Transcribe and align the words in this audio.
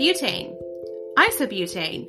butane, 0.00 0.56
isobutane, 1.18 2.08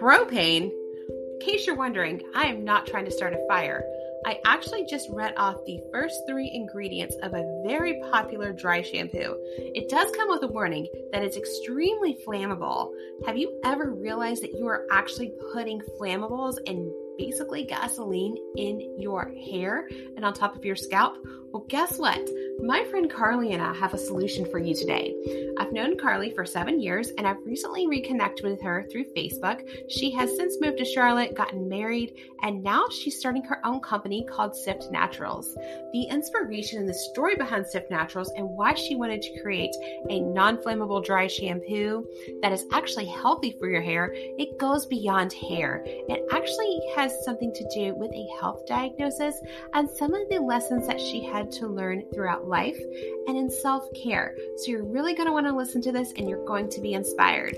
propane. 0.00 0.70
In 0.70 1.38
case 1.42 1.66
you're 1.66 1.76
wondering, 1.76 2.22
I 2.34 2.46
am 2.46 2.64
not 2.64 2.86
trying 2.86 3.04
to 3.04 3.10
start 3.10 3.34
a 3.34 3.46
fire. 3.46 3.84
I 4.24 4.40
actually 4.46 4.86
just 4.86 5.10
read 5.10 5.34
off 5.36 5.62
the 5.66 5.78
first 5.92 6.20
three 6.26 6.50
ingredients 6.54 7.14
of 7.22 7.34
a 7.34 7.62
very 7.66 8.00
popular 8.10 8.54
dry 8.54 8.80
shampoo. 8.80 9.36
It 9.58 9.90
does 9.90 10.10
come 10.12 10.30
with 10.30 10.42
a 10.44 10.46
warning 10.46 10.88
that 11.12 11.22
it's 11.22 11.36
extremely 11.36 12.16
flammable. 12.26 12.94
Have 13.26 13.36
you 13.36 13.60
ever 13.62 13.90
realized 13.90 14.42
that 14.42 14.54
you 14.54 14.66
are 14.68 14.86
actually 14.90 15.34
putting 15.52 15.82
flammables 16.00 16.56
and 16.66 16.90
basically 17.18 17.64
gasoline 17.64 18.38
in 18.56 18.96
your 18.98 19.34
hair 19.50 19.86
and 20.16 20.24
on 20.24 20.32
top 20.32 20.56
of 20.56 20.64
your 20.64 20.76
scalp? 20.76 21.18
Well, 21.52 21.66
guess 21.68 21.98
what? 21.98 22.18
My 22.62 22.82
friend 22.84 23.10
Carly 23.10 23.52
and 23.52 23.62
I 23.62 23.74
have 23.74 23.92
a 23.92 23.98
solution 23.98 24.46
for 24.46 24.58
you 24.58 24.74
today. 24.74 25.14
I've 25.58 25.72
known 25.72 25.98
Carly 25.98 26.30
for 26.30 26.46
seven 26.46 26.80
years 26.80 27.10
and 27.18 27.26
I've 27.26 27.44
recently 27.44 27.86
reconnected 27.86 28.44
with 28.44 28.62
her 28.62 28.86
through 28.90 29.12
Facebook. 29.16 29.60
She 29.90 30.10
has 30.12 30.34
since 30.36 30.60
moved 30.60 30.78
to 30.78 30.84
Charlotte, 30.84 31.34
gotten 31.34 31.68
married, 31.68 32.14
and 32.42 32.62
now 32.62 32.84
she's 32.90 33.18
starting 33.18 33.42
her 33.44 33.60
own 33.66 33.80
company 33.80 34.24
called 34.24 34.56
Sift 34.56 34.90
Naturals. 34.90 35.54
The 35.92 36.04
inspiration 36.08 36.78
and 36.78 36.88
the 36.88 36.94
story 36.94 37.34
behind 37.36 37.66
Sift 37.66 37.90
Naturals 37.90 38.30
and 38.36 38.48
why 38.48 38.74
she 38.74 38.96
wanted 38.96 39.20
to 39.22 39.42
create 39.42 39.74
a 40.08 40.20
non 40.20 40.56
flammable 40.58 41.04
dry 41.04 41.26
shampoo 41.26 42.06
that 42.42 42.52
is 42.52 42.64
actually 42.72 43.06
healthy 43.06 43.56
for 43.58 43.68
your 43.68 43.82
hair, 43.82 44.10
it 44.14 44.58
goes 44.58 44.86
beyond 44.86 45.32
hair. 45.32 45.82
It 45.84 46.24
actually 46.32 46.80
has 46.96 47.12
something 47.24 47.52
to 47.52 47.68
do 47.74 47.94
with 47.94 48.12
a 48.12 48.40
health 48.40 48.66
diagnosis 48.66 49.38
and 49.74 49.90
some 49.90 50.14
of 50.14 50.28
the 50.30 50.40
lessons 50.40 50.86
that 50.86 51.00
she 51.00 51.22
to 51.50 51.66
learn 51.66 52.04
throughout 52.14 52.46
life 52.46 52.78
and 53.26 53.36
in 53.36 53.50
self 53.50 53.84
care. 54.00 54.36
So 54.58 54.70
you're 54.70 54.84
really 54.84 55.14
going 55.14 55.26
to 55.26 55.32
want 55.32 55.46
to 55.46 55.52
listen 55.52 55.82
to 55.82 55.92
this 55.92 56.12
and 56.16 56.28
you're 56.28 56.44
going 56.44 56.68
to 56.70 56.80
be 56.80 56.94
inspired. 56.94 57.56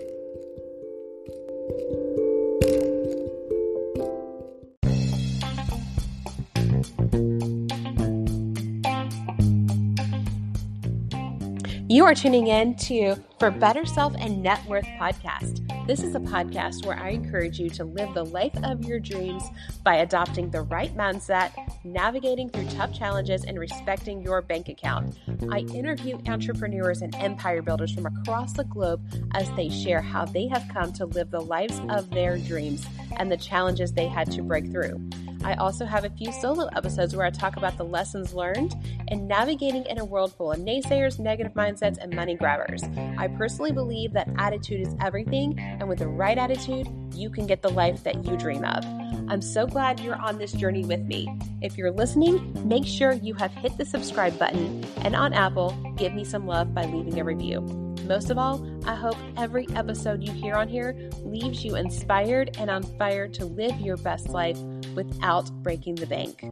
You 11.94 12.04
are 12.04 12.14
tuning 12.14 12.48
in 12.48 12.74
to 12.76 13.14
For 13.38 13.50
Better 13.50 13.86
Self 13.86 14.14
and 14.18 14.42
Net 14.42 14.64
Worth 14.66 14.86
podcast. 15.00 15.63
This 15.86 16.02
is 16.02 16.14
a 16.14 16.20
podcast 16.20 16.86
where 16.86 16.98
I 16.98 17.10
encourage 17.10 17.58
you 17.58 17.68
to 17.68 17.84
live 17.84 18.14
the 18.14 18.24
life 18.24 18.56
of 18.62 18.86
your 18.86 18.98
dreams 18.98 19.44
by 19.82 19.96
adopting 19.96 20.50
the 20.50 20.62
right 20.62 20.96
mindset, 20.96 21.52
navigating 21.84 22.48
through 22.48 22.68
tough 22.70 22.94
challenges, 22.94 23.44
and 23.44 23.58
respecting 23.58 24.22
your 24.22 24.40
bank 24.40 24.70
account. 24.70 25.18
I 25.50 25.58
interview 25.58 26.18
entrepreneurs 26.26 27.02
and 27.02 27.14
empire 27.16 27.60
builders 27.60 27.92
from 27.92 28.06
across 28.06 28.54
the 28.54 28.64
globe 28.64 29.02
as 29.34 29.50
they 29.56 29.68
share 29.68 30.00
how 30.00 30.24
they 30.24 30.48
have 30.48 30.66
come 30.72 30.90
to 30.94 31.04
live 31.04 31.30
the 31.30 31.42
lives 31.42 31.78
of 31.90 32.08
their 32.08 32.38
dreams 32.38 32.86
and 33.18 33.30
the 33.30 33.36
challenges 33.36 33.92
they 33.92 34.08
had 34.08 34.30
to 34.32 34.42
break 34.42 34.70
through. 34.70 34.98
I 35.44 35.54
also 35.54 35.84
have 35.84 36.04
a 36.04 36.10
few 36.10 36.32
solo 36.32 36.68
episodes 36.74 37.14
where 37.14 37.26
I 37.26 37.30
talk 37.30 37.56
about 37.56 37.76
the 37.76 37.84
lessons 37.84 38.32
learned 38.32 38.74
and 39.08 39.28
navigating 39.28 39.84
in 39.84 39.98
a 39.98 40.04
world 40.04 40.34
full 40.34 40.52
of 40.52 40.58
naysayers, 40.58 41.18
negative 41.18 41.52
mindsets, 41.52 41.98
and 41.98 42.16
money 42.16 42.34
grabbers. 42.34 42.82
I 43.18 43.28
personally 43.28 43.70
believe 43.70 44.14
that 44.14 44.28
attitude 44.38 44.80
is 44.80 44.96
everything, 45.02 45.58
and 45.58 45.86
with 45.86 45.98
the 45.98 46.08
right 46.08 46.38
attitude, 46.38 46.88
you 47.14 47.28
can 47.28 47.46
get 47.46 47.60
the 47.60 47.68
life 47.68 48.02
that 48.04 48.24
you 48.24 48.38
dream 48.38 48.64
of. 48.64 48.84
I'm 49.28 49.42
so 49.42 49.66
glad 49.66 50.00
you're 50.00 50.16
on 50.16 50.38
this 50.38 50.52
journey 50.52 50.84
with 50.84 51.00
me. 51.00 51.28
If 51.60 51.76
you're 51.76 51.92
listening, 51.92 52.52
make 52.66 52.86
sure 52.86 53.12
you 53.12 53.34
have 53.34 53.52
hit 53.52 53.76
the 53.76 53.84
subscribe 53.84 54.38
button, 54.38 54.82
and 55.02 55.14
on 55.14 55.34
Apple, 55.34 55.70
give 55.96 56.14
me 56.14 56.24
some 56.24 56.46
love 56.46 56.74
by 56.74 56.86
leaving 56.86 57.20
a 57.20 57.24
review. 57.24 57.60
Most 58.06 58.30
of 58.30 58.36
all, 58.36 58.66
I 58.86 58.94
hope 58.94 59.16
every 59.36 59.66
episode 59.74 60.22
you 60.22 60.32
hear 60.32 60.54
on 60.56 60.68
here 60.68 60.94
leaves 61.22 61.64
you 61.64 61.76
inspired 61.76 62.54
and 62.58 62.68
on 62.70 62.82
fire 62.98 63.28
to 63.28 63.46
live 63.46 63.80
your 63.80 63.96
best 63.96 64.28
life 64.28 64.58
without 64.94 65.50
breaking 65.62 65.96
the 65.96 66.06
bank. 66.06 66.42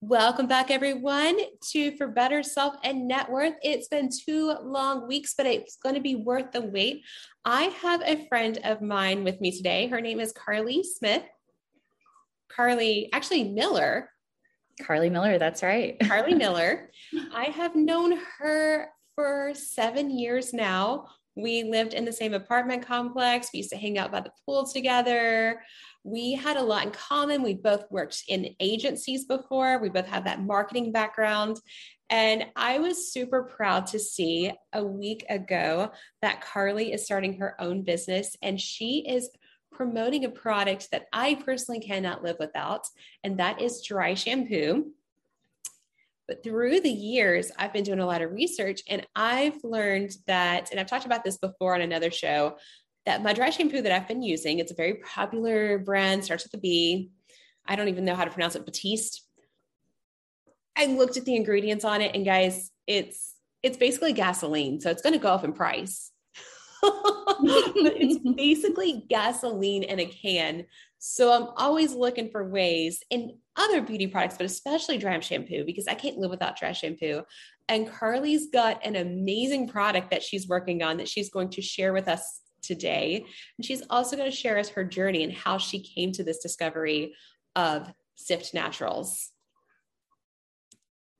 Welcome 0.00 0.46
back, 0.46 0.70
everyone, 0.70 1.38
to 1.72 1.94
For 1.98 2.08
Better 2.08 2.42
Self 2.42 2.76
and 2.82 3.06
Net 3.06 3.30
Worth. 3.30 3.56
It's 3.62 3.88
been 3.88 4.08
two 4.08 4.54
long 4.62 5.06
weeks, 5.06 5.34
but 5.36 5.44
it's 5.44 5.76
going 5.76 5.96
to 5.96 6.00
be 6.00 6.14
worth 6.14 6.50
the 6.50 6.62
wait. 6.62 7.04
I 7.44 7.64
have 7.64 8.00
a 8.02 8.26
friend 8.28 8.58
of 8.64 8.80
mine 8.80 9.22
with 9.22 9.38
me 9.42 9.54
today. 9.54 9.86
Her 9.86 10.00
name 10.00 10.18
is 10.18 10.32
Carly 10.32 10.82
Smith. 10.82 11.24
Carly, 12.48 13.10
actually, 13.12 13.44
Miller. 13.44 14.08
Carly 14.82 15.10
Miller, 15.10 15.38
that's 15.38 15.62
right. 15.62 15.98
Carly 16.00 16.34
Miller. 16.36 16.90
I 17.34 17.44
have 17.44 17.76
known 17.76 18.18
her 18.38 18.88
for 19.18 19.52
seven 19.52 20.16
years 20.16 20.54
now. 20.54 21.04
We 21.34 21.64
lived 21.64 21.92
in 21.92 22.04
the 22.04 22.12
same 22.12 22.34
apartment 22.34 22.86
complex. 22.86 23.48
We 23.52 23.58
used 23.58 23.70
to 23.70 23.76
hang 23.76 23.98
out 23.98 24.12
by 24.12 24.20
the 24.20 24.30
pool 24.46 24.64
together. 24.64 25.60
We 26.04 26.34
had 26.34 26.56
a 26.56 26.62
lot 26.62 26.84
in 26.84 26.92
common. 26.92 27.42
We 27.42 27.54
both 27.54 27.90
worked 27.90 28.22
in 28.28 28.54
agencies 28.60 29.24
before. 29.24 29.80
We 29.80 29.88
both 29.88 30.06
had 30.06 30.24
that 30.26 30.42
marketing 30.42 30.92
background. 30.92 31.58
And 32.10 32.46
I 32.54 32.78
was 32.78 33.12
super 33.12 33.42
proud 33.42 33.88
to 33.88 33.98
see 33.98 34.52
a 34.72 34.84
week 34.84 35.24
ago 35.28 35.90
that 36.22 36.40
Carly 36.40 36.92
is 36.92 37.04
starting 37.04 37.40
her 37.40 37.60
own 37.60 37.82
business 37.82 38.36
and 38.40 38.60
she 38.60 39.04
is 39.04 39.30
promoting 39.72 40.26
a 40.26 40.30
product 40.30 40.92
that 40.92 41.06
I 41.12 41.34
personally 41.34 41.80
cannot 41.80 42.22
live 42.22 42.36
without, 42.38 42.86
and 43.24 43.38
that 43.38 43.60
is 43.60 43.84
dry 43.84 44.14
shampoo. 44.14 44.92
But 46.28 46.44
through 46.44 46.80
the 46.80 46.90
years, 46.90 47.50
I've 47.58 47.72
been 47.72 47.84
doing 47.84 48.00
a 48.00 48.06
lot 48.06 48.20
of 48.20 48.30
research 48.32 48.82
and 48.86 49.04
I've 49.16 49.64
learned 49.64 50.14
that, 50.26 50.70
and 50.70 50.78
I've 50.78 50.86
talked 50.86 51.06
about 51.06 51.24
this 51.24 51.38
before 51.38 51.74
on 51.74 51.80
another 51.80 52.10
show, 52.10 52.58
that 53.06 53.22
my 53.22 53.32
dry 53.32 53.48
shampoo 53.48 53.80
that 53.80 53.92
I've 53.92 54.06
been 54.06 54.22
using, 54.22 54.58
it's 54.58 54.70
a 54.70 54.76
very 54.76 54.96
popular 54.96 55.78
brand, 55.78 56.24
starts 56.24 56.44
with 56.44 56.52
a 56.52 56.58
B. 56.58 57.10
I 57.66 57.74
don't 57.74 57.88
even 57.88 58.04
know 58.04 58.14
how 58.14 58.24
to 58.24 58.30
pronounce 58.30 58.54
it, 58.54 58.66
Batiste. 58.66 59.24
I 60.76 60.86
looked 60.86 61.16
at 61.16 61.24
the 61.24 61.34
ingredients 61.34 61.84
on 61.84 62.02
it 62.02 62.14
and 62.14 62.24
guys, 62.24 62.70
it's 62.86 63.34
it's 63.62 63.76
basically 63.76 64.12
gasoline. 64.12 64.80
So 64.80 64.90
it's 64.90 65.02
going 65.02 65.14
to 65.14 65.18
go 65.18 65.28
up 65.28 65.42
in 65.42 65.52
price. 65.52 66.12
it's 66.82 68.18
basically 68.36 69.04
gasoline 69.08 69.82
in 69.82 69.98
a 69.98 70.06
can. 70.06 70.66
So 70.98 71.32
I'm 71.32 71.48
always 71.56 71.92
looking 71.92 72.30
for 72.30 72.48
ways 72.48 73.02
in 73.10 73.38
other 73.58 73.82
beauty 73.82 74.06
products, 74.06 74.36
but 74.36 74.46
especially 74.46 74.96
dry 74.96 75.18
shampoo, 75.20 75.64
because 75.64 75.88
I 75.88 75.94
can't 75.94 76.16
live 76.16 76.30
without 76.30 76.56
dry 76.56 76.72
shampoo. 76.72 77.22
And 77.68 77.90
Carly's 77.90 78.46
got 78.50 78.84
an 78.86 78.96
amazing 78.96 79.68
product 79.68 80.10
that 80.10 80.22
she's 80.22 80.48
working 80.48 80.82
on 80.82 80.96
that 80.96 81.08
she's 81.08 81.28
going 81.28 81.50
to 81.50 81.60
share 81.60 81.92
with 81.92 82.08
us 82.08 82.40
today. 82.62 83.24
And 83.56 83.64
she's 83.64 83.82
also 83.90 84.16
going 84.16 84.30
to 84.30 84.36
share 84.36 84.58
us 84.58 84.70
her 84.70 84.84
journey 84.84 85.24
and 85.24 85.32
how 85.32 85.58
she 85.58 85.80
came 85.80 86.12
to 86.12 86.24
this 86.24 86.38
discovery 86.38 87.14
of 87.56 87.92
Sift 88.14 88.54
Naturals. 88.54 89.30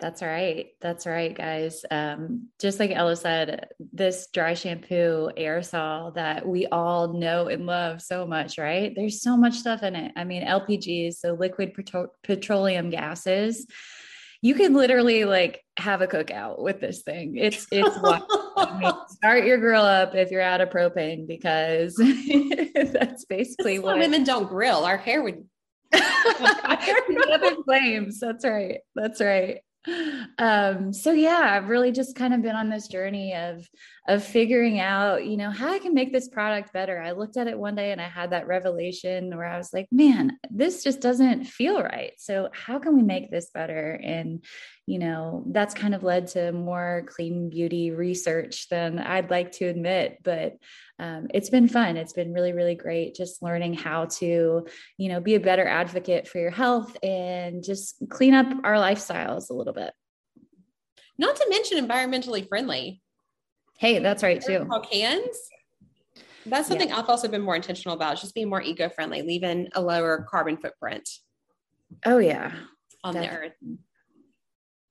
That's 0.00 0.22
right. 0.22 0.69
That's 0.81 1.06
right, 1.06 1.34
guys. 1.36 1.84
Um, 1.91 2.48
just 2.60 2.78
like 2.78 2.92
Ella 2.92 3.16
said, 3.16 3.69
this 3.92 4.28
dry 4.32 4.54
shampoo 4.54 5.31
aerosol 5.36 6.14
that 6.14 6.47
we 6.47 6.66
all 6.66 7.14
know 7.14 7.48
and 7.48 7.66
love 7.66 8.00
so 8.00 8.25
much, 8.25 8.59
right? 8.59 8.92
There's 8.94 9.20
so 9.20 9.36
much 9.36 9.54
stuff 9.54 9.82
in 9.82 9.97
it. 9.97 10.12
I 10.14 10.22
mean, 10.22 10.47
LPGs, 10.47 11.14
so 11.14 11.32
liquid 11.32 11.75
petro- 11.75 12.12
petroleum 12.22 12.91
gases. 12.91 13.66
You 14.41 14.54
can 14.54 14.72
literally 14.75 15.25
like 15.25 15.64
have 15.78 16.00
a 16.00 16.06
cookout 16.06 16.62
with 16.62 16.80
this 16.80 17.03
thing. 17.03 17.36
It's 17.36 17.66
it's 17.72 17.98
I 18.56 18.78
mean, 18.78 18.92
start 19.09 19.47
your 19.47 19.59
grill 19.59 19.82
up 19.82 20.15
if 20.15 20.30
you're 20.30 20.41
out 20.41 20.60
of 20.60 20.70
propane 20.70 21.26
because 21.26 21.97
that's 22.92 23.25
basically 23.25 23.80
what 23.80 23.98
women 23.98 24.22
don't 24.22 24.48
grill. 24.48 24.84
Our 24.84 24.97
hair 24.97 25.24
would 25.24 25.44
other 25.92 27.56
flames. 27.65 28.21
That's 28.21 28.44
right. 28.44 28.78
That's 28.94 29.21
right 29.21 29.59
um 30.39 30.93
so 30.93 31.13
yeah 31.13 31.53
i've 31.53 31.69
really 31.69 31.93
just 31.93 32.15
kind 32.15 32.35
of 32.35 32.43
been 32.43 32.57
on 32.57 32.69
this 32.69 32.89
journey 32.89 33.35
of 33.35 33.69
of 34.09 34.25
figuring 34.25 34.81
out 34.81 35.25
you 35.27 35.37
know 35.37 35.51
how 35.51 35.71
i 35.71 35.78
can 35.78 35.95
make 35.95 36.13
this 36.13 36.28
product 36.28 36.72
better 36.72 37.01
i 37.01 37.13
looked 37.13 37.37
at 37.37 37.47
it 37.47 37.59
one 37.59 37.75
day 37.75 37.93
and 37.93 38.01
i 38.01 38.09
had 38.09 38.31
that 38.31 38.47
revelation 38.47 39.37
where 39.37 39.47
i 39.47 39.59
was 39.59 39.72
like 39.72 39.87
man 39.93 40.37
this 40.51 40.83
just 40.83 41.01
doesn't 41.01 41.45
feel 41.45 41.83
right 41.83 42.13
so 42.16 42.49
how 42.53 42.78
can 42.78 42.97
we 42.97 43.03
make 43.03 43.31
this 43.31 43.51
better 43.51 44.01
and 44.03 44.45
you 44.87 44.99
know 44.99 45.45
that's 45.49 45.75
kind 45.75 45.95
of 45.95 46.03
led 46.03 46.27
to 46.27 46.51
more 46.53 47.05
clean 47.07 47.51
beauty 47.51 47.91
research 47.91 48.69
than 48.71 48.99
i'd 48.99 49.31
like 49.31 49.53
to 49.53 49.66
admit 49.66 50.19
but 50.25 50.57
um, 51.01 51.28
it's 51.33 51.49
been 51.49 51.69
fun. 51.69 51.97
It's 51.97 52.13
been 52.13 52.33
really, 52.33 52.53
really 52.53 52.75
great 52.75 53.15
just 53.15 53.41
learning 53.41 53.75
how 53.75 54.07
to, 54.07 54.66
you 54.97 55.09
know, 55.09 55.21
be 55.21 55.37
a 55.37 55.41
better 55.41 55.65
advocate 55.65 56.27
for 56.27 56.39
your 56.39 56.51
health 56.51 56.97
and 57.04 57.63
just 57.63 58.03
clean 58.09 58.34
up 58.34 58.49
our 58.65 58.75
lifestyles 58.75 59.49
a 59.49 59.54
little 59.54 59.72
bit. 59.72 59.93
Not 61.16 61.37
to 61.37 61.47
mention 61.49 61.87
environmentally 61.87 62.49
friendly. 62.49 63.01
Hey, 63.78 64.01
that's 64.01 64.22
right 64.22 64.42
too. 64.42 64.69
Cans. 64.91 65.39
That's 66.47 66.69
something 66.69 66.89
yeah. 66.89 66.98
I've 66.98 67.09
also 67.09 67.28
been 67.28 67.42
more 67.42 67.57
intentional 67.57 67.95
about, 67.95 68.19
just 68.19 68.34
being 68.34 68.48
more 68.48 68.63
eco-friendly, 68.63 69.22
leaving 69.22 69.69
a 69.75 69.80
lower 69.80 70.27
carbon 70.28 70.57
footprint. 70.57 71.09
Oh 72.04 72.19
yeah. 72.19 72.53
On 73.04 73.15
Definitely. 73.15 73.39
the 73.39 73.45
earth. 73.45 73.78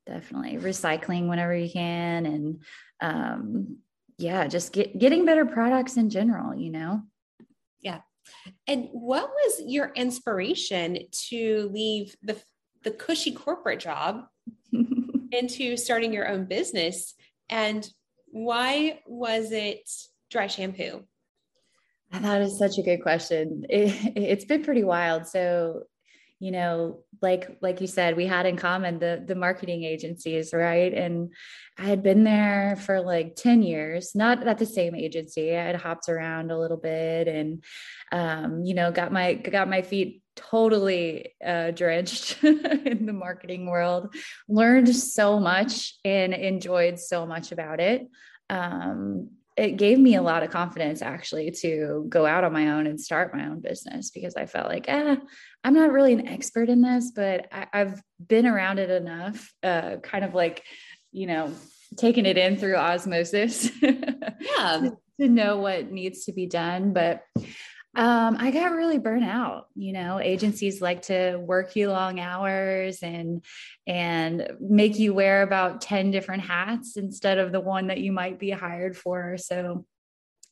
definitely 0.06 0.58
recycling 0.58 1.28
whenever 1.28 1.54
you 1.56 1.70
can 1.70 2.26
and 2.26 2.64
um 3.02 3.78
yeah 4.18 4.48
just 4.48 4.72
get 4.72 4.98
getting 4.98 5.26
better 5.26 5.46
products 5.46 5.98
in 5.98 6.10
general 6.10 6.56
you 6.56 6.72
know 6.72 7.02
yeah 7.82 8.00
and 8.68 8.88
what 8.94 9.30
was 9.30 9.62
your 9.68 9.92
inspiration 9.96 10.98
to 11.12 11.70
leave 11.74 12.16
the 12.24 12.42
the 12.84 12.92
cushy 12.92 13.32
corporate 13.32 13.82
job 13.82 14.24
into 15.32 15.76
starting 15.76 16.14
your 16.14 16.28
own 16.28 16.46
business 16.46 17.14
and 17.50 17.90
why 18.32 19.00
was 19.06 19.52
it 19.52 19.90
dry 20.30 20.48
shampoo? 20.48 21.04
That 22.12 22.42
is 22.42 22.58
such 22.58 22.78
a 22.78 22.84
good 22.84 23.02
question. 23.02 23.66
It, 23.70 24.14
it's 24.16 24.46
been 24.46 24.64
pretty 24.64 24.84
wild. 24.84 25.28
So 25.28 25.84
you 26.40 26.52
know 26.52 27.00
like 27.22 27.58
like 27.62 27.82
you 27.82 27.88
said 27.88 28.16
we 28.16 28.26
had 28.26 28.46
in 28.46 28.58
common 28.58 29.00
the 29.00 29.24
the 29.26 29.36
marketing 29.36 29.84
agencies 29.84 30.54
right? 30.54 30.94
And 30.94 31.34
i 31.78 31.84
had 31.84 32.02
been 32.02 32.24
there 32.24 32.76
for 32.86 33.02
like 33.02 33.36
10 33.36 33.62
years 33.62 34.16
not 34.16 34.46
at 34.48 34.58
the 34.58 34.66
same 34.66 34.96
agency. 34.96 35.56
I 35.56 35.64
had 35.64 35.76
hopped 35.76 36.10
around 36.10 36.52
a 36.52 36.60
little 36.60 36.78
bit 36.78 37.28
and 37.28 37.64
um, 38.12 38.64
you 38.64 38.74
know 38.74 38.92
got 38.92 39.12
my 39.12 39.34
got 39.34 39.70
my 39.70 39.82
feet 39.82 40.22
totally 40.38 41.34
uh, 41.46 41.72
drenched 41.72 42.44
in 42.44 43.06
the 43.06 43.14
marketing 43.14 43.66
world 43.66 44.14
learned 44.48 44.96
so 44.96 45.40
much 45.40 45.96
and 46.06 46.34
enjoyed 46.34 47.00
so 47.00 47.26
much 47.26 47.52
about 47.52 47.80
it. 47.80 48.08
Um, 48.50 49.32
it 49.58 49.78
gave 49.78 49.98
me 49.98 50.16
a 50.16 50.22
lot 50.22 50.44
of 50.44 50.52
confidence 50.52 51.02
actually 51.02 51.50
to 51.50 52.06
go 52.08 52.28
out 52.28 52.44
on 52.44 52.54
my 52.54 52.74
own 52.74 52.86
and 52.86 53.02
start 53.02 53.36
my 53.36 53.48
own 53.48 53.60
business 53.60 54.12
because 54.12 54.36
I 54.36 54.46
felt 54.46 54.70
like, 54.70 54.86
eh, 54.88 55.16
I'm 55.64 55.74
not 55.74 55.92
really 55.92 56.14
an 56.14 56.28
expert 56.28 56.70
in 56.70 56.82
this, 56.82 57.12
but 57.16 57.48
I, 57.52 57.68
have 57.74 58.00
been 58.26 58.46
around 58.46 58.78
it 58.78 58.92
enough, 58.92 59.52
uh, 59.64 59.98
kind 59.98 60.24
of 60.24 60.36
like, 60.36 60.64
you 61.12 61.26
know, 61.26 61.52
taking 61.98 62.28
it 62.28 62.38
in 62.38 62.58
through 62.58 62.76
osmosis. 62.76 63.72
yeah. 63.82 63.98
to, 64.82 64.98
to 65.20 65.28
know 65.28 65.58
what 65.58 65.92
needs 65.92 66.26
to 66.26 66.34
be 66.34 66.46
done. 66.46 66.94
But 66.94 67.24
um, 67.98 68.38
I 68.40 68.52
got 68.52 68.74
really 68.74 69.00
burnt 69.00 69.26
out. 69.26 69.70
You 69.76 69.92
know, 69.92 70.20
agencies 70.20 70.82
like 70.82 71.02
to 71.04 71.38
work 71.38 71.76
you 71.76 71.90
long 71.90 72.20
hours 72.20 73.02
and 73.02 73.44
and 73.88 74.52
make 74.62 75.00
you 75.00 75.16
wear 75.16 75.42
about 75.42 75.82
10 75.82 76.12
different 76.12 76.44
hats 76.44 76.96
instead 76.96 77.40
of 77.40 77.52
the 77.52 77.60
one 77.60 77.88
that 77.88 78.00
you 78.00 78.12
might 78.12 78.38
be 78.38 78.52
hired 78.52 78.96
for. 78.96 79.38
So 79.40 79.84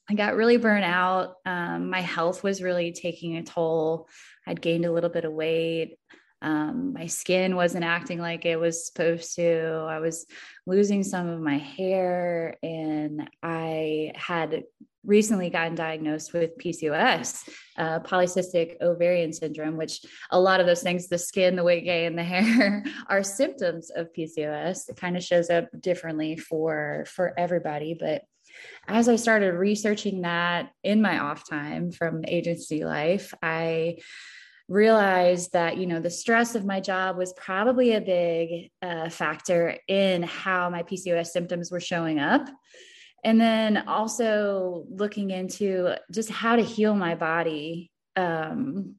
I 0.10 0.16
got 0.16 0.36
really 0.36 0.58
burnt 0.58 0.86
out. 0.86 1.36
Um, 1.46 1.92
my 1.92 2.02
health 2.02 2.44
was 2.44 2.64
really 2.64 2.92
taking 2.94 3.38
a 3.38 3.44
toll. 3.44 4.10
I'd 4.48 4.60
gained 4.60 4.86
a 4.86 4.92
little 4.92 5.12
bit 5.12 5.26
of 5.26 5.32
weight. 5.32 6.00
Um, 6.46 6.94
my 6.94 7.08
skin 7.08 7.56
wasn't 7.56 7.86
acting 7.86 8.20
like 8.20 8.46
it 8.46 8.60
was 8.60 8.86
supposed 8.86 9.36
to. 9.36 9.88
I 9.90 9.98
was 9.98 10.28
losing 10.68 11.02
some 11.04 11.28
of 11.28 11.42
my 11.42 11.58
hair, 11.58 12.58
and 12.62 13.28
I 13.42 14.12
had 14.14 14.64
recently 15.04 15.50
gotten 15.50 15.74
diagnosed 15.74 16.34
with 16.34 16.58
PCOS, 16.60 17.50
uh, 17.80 18.00
polycystic 18.02 18.80
ovarian 18.80 19.34
syndrome, 19.34 19.76
which 19.76 20.02
a 20.30 20.40
lot 20.40 20.60
of 20.60 20.68
those 20.68 20.84
things, 20.84 21.08
the 21.08 21.18
skin, 21.18 21.56
the 21.56 21.64
weight 21.64 21.84
gain, 21.84 22.16
the 22.16 22.24
hair, 22.36 22.84
are 23.08 23.24
symptoms 23.24 23.90
of 23.96 24.14
PCOS. 24.14 24.88
It 24.90 24.98
kind 24.98 25.18
of 25.18 25.24
shows 25.24 25.50
up 25.50 25.66
differently 25.80 26.38
for 26.38 27.06
for 27.08 27.34
everybody, 27.40 27.98
but 28.00 28.22
as 28.88 29.10
I 29.10 29.16
started 29.16 29.56
researching 29.56 30.22
that 30.22 30.70
in 30.84 31.02
my 31.02 31.18
off 31.18 31.50
time 31.50 31.92
from 31.92 32.24
agency 32.28 32.86
life, 32.86 33.34
I 33.42 33.98
realized 34.68 35.54
that 35.54 35.78
you 35.78 35.86
know 35.86 36.00
the 36.00 36.10
stress 36.10 36.56
of 36.56 36.66
my 36.66 36.80
job 36.80 37.18
was 37.18 37.34
probably 37.34 37.94
a 37.94 38.02
big 38.02 38.72
uh, 38.82 39.10
factor 39.10 39.78
in 39.88 40.24
how 40.24 40.70
my 40.70 40.84
pcos 40.84 41.28
symptoms 41.28 41.72
were 41.72 41.80
showing 41.80 42.20
up. 42.20 42.48
And 43.24 43.42
then 43.42 43.88
also 43.88 44.86
looking 44.90 45.32
into 45.32 45.96
just 46.12 46.30
how 46.30 46.56
to 46.56 46.62
heal 46.62 46.94
my 46.94 47.16
body 47.16 47.92
um, 48.16 48.96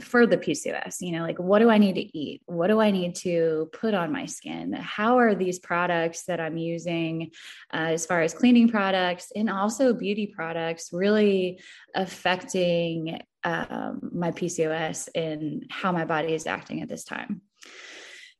for 0.00 0.26
the 0.26 0.36
PCOS. 0.36 0.96
You 1.00 1.12
know, 1.12 1.22
like 1.22 1.38
what 1.38 1.60
do 1.60 1.70
I 1.70 1.78
need 1.78 1.94
to 1.94 2.18
eat? 2.18 2.42
What 2.46 2.68
do 2.68 2.80
I 2.80 2.90
need 2.90 3.14
to 3.16 3.68
put 3.72 3.94
on 3.94 4.12
my 4.12 4.26
skin? 4.26 4.72
How 4.72 5.18
are 5.18 5.34
these 5.34 5.58
products 5.58 6.24
that 6.24 6.40
I'm 6.40 6.56
using, 6.56 7.30
uh, 7.72 7.94
as 7.94 8.06
far 8.06 8.22
as 8.22 8.34
cleaning 8.34 8.68
products 8.68 9.32
and 9.34 9.48
also 9.50 9.92
beauty 9.92 10.26
products, 10.26 10.90
really 10.92 11.60
affecting 11.94 13.20
um, 13.44 14.10
my 14.12 14.30
PCOS 14.30 15.08
and 15.14 15.66
how 15.70 15.92
my 15.92 16.04
body 16.04 16.34
is 16.34 16.46
acting 16.46 16.82
at 16.82 16.88
this 16.88 17.04
time? 17.04 17.42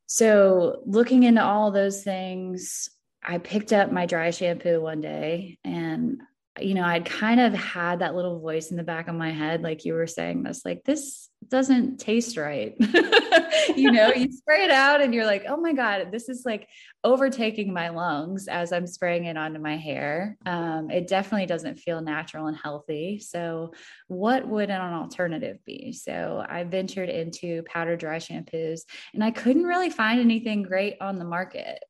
So, 0.07 0.83
looking 0.87 1.23
into 1.23 1.43
all 1.43 1.71
those 1.71 2.03
things, 2.03 2.91
I 3.23 3.39
picked 3.39 3.73
up 3.73 3.93
my 3.93 4.07
dry 4.07 4.31
shampoo 4.31 4.81
one 4.81 5.01
day 5.01 5.59
and 5.63 6.21
you 6.59 6.75
know, 6.75 6.85
I'd 6.85 7.05
kind 7.05 7.41
of 7.41 7.55
had 7.55 8.01
that 8.01 8.15
little 8.15 8.41
voice 8.41 8.71
in 8.71 8.77
the 8.77 8.83
back 8.83 9.09
of 9.09 9.15
my 9.15 9.31
head, 9.31 9.63
like 9.63 9.85
you 9.85 9.95
were 9.95 10.07
saying 10.07 10.43
this, 10.43 10.65
like, 10.65 10.83
this 10.85 11.29
doesn't 11.49 11.99
taste 11.99 12.37
right. 12.37 12.75
you 13.77 13.93
know, 13.93 14.09
you 14.09 14.31
spray 14.37 14.65
it 14.65 14.71
out 14.71 15.01
and 15.01 15.15
you're 15.15 15.27
like, 15.27 15.45
oh 15.49 15.57
my 15.57 15.73
God, 15.73 16.09
this 16.11 16.29
is 16.29 16.43
like 16.45 16.69
overtaking 17.05 17.73
my 17.73 17.91
lungs 17.91 18.49
as 18.49 18.73
I'm 18.73 18.87
spraying 18.87 19.25
it 19.25 19.37
onto 19.37 19.61
my 19.61 19.77
hair. 19.77 20.37
Um, 20.45 20.91
it 20.91 21.07
definitely 21.07 21.47
doesn't 21.47 21.79
feel 21.79 22.01
natural 22.01 22.47
and 22.47 22.57
healthy. 22.57 23.21
So, 23.21 23.73
what 24.09 24.47
would 24.47 24.71
an 24.71 24.81
alternative 24.81 25.59
be? 25.65 25.93
So, 25.93 26.45
I 26.47 26.65
ventured 26.65 27.09
into 27.09 27.63
powder 27.63 27.97
dry 27.97 28.17
shampoos 28.17 28.81
and 29.15 29.23
I 29.23 29.31
couldn't 29.31 29.65
really 29.65 29.91
find 29.91 30.21
anything 30.21 30.63
great 30.63 30.97
on 31.01 31.19
the 31.19 31.25
market. 31.25 31.83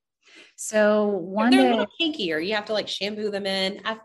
So 0.56 1.06
one 1.06 1.50
they're 1.50 1.62
day, 1.62 1.68
a 1.68 1.70
little 1.70 1.92
kinkier. 2.00 2.44
You 2.44 2.54
have 2.54 2.66
to 2.66 2.74
like 2.74 2.86
shampoo 2.86 3.30
them 3.30 3.46
in. 3.46 3.80
I've, 3.84 3.98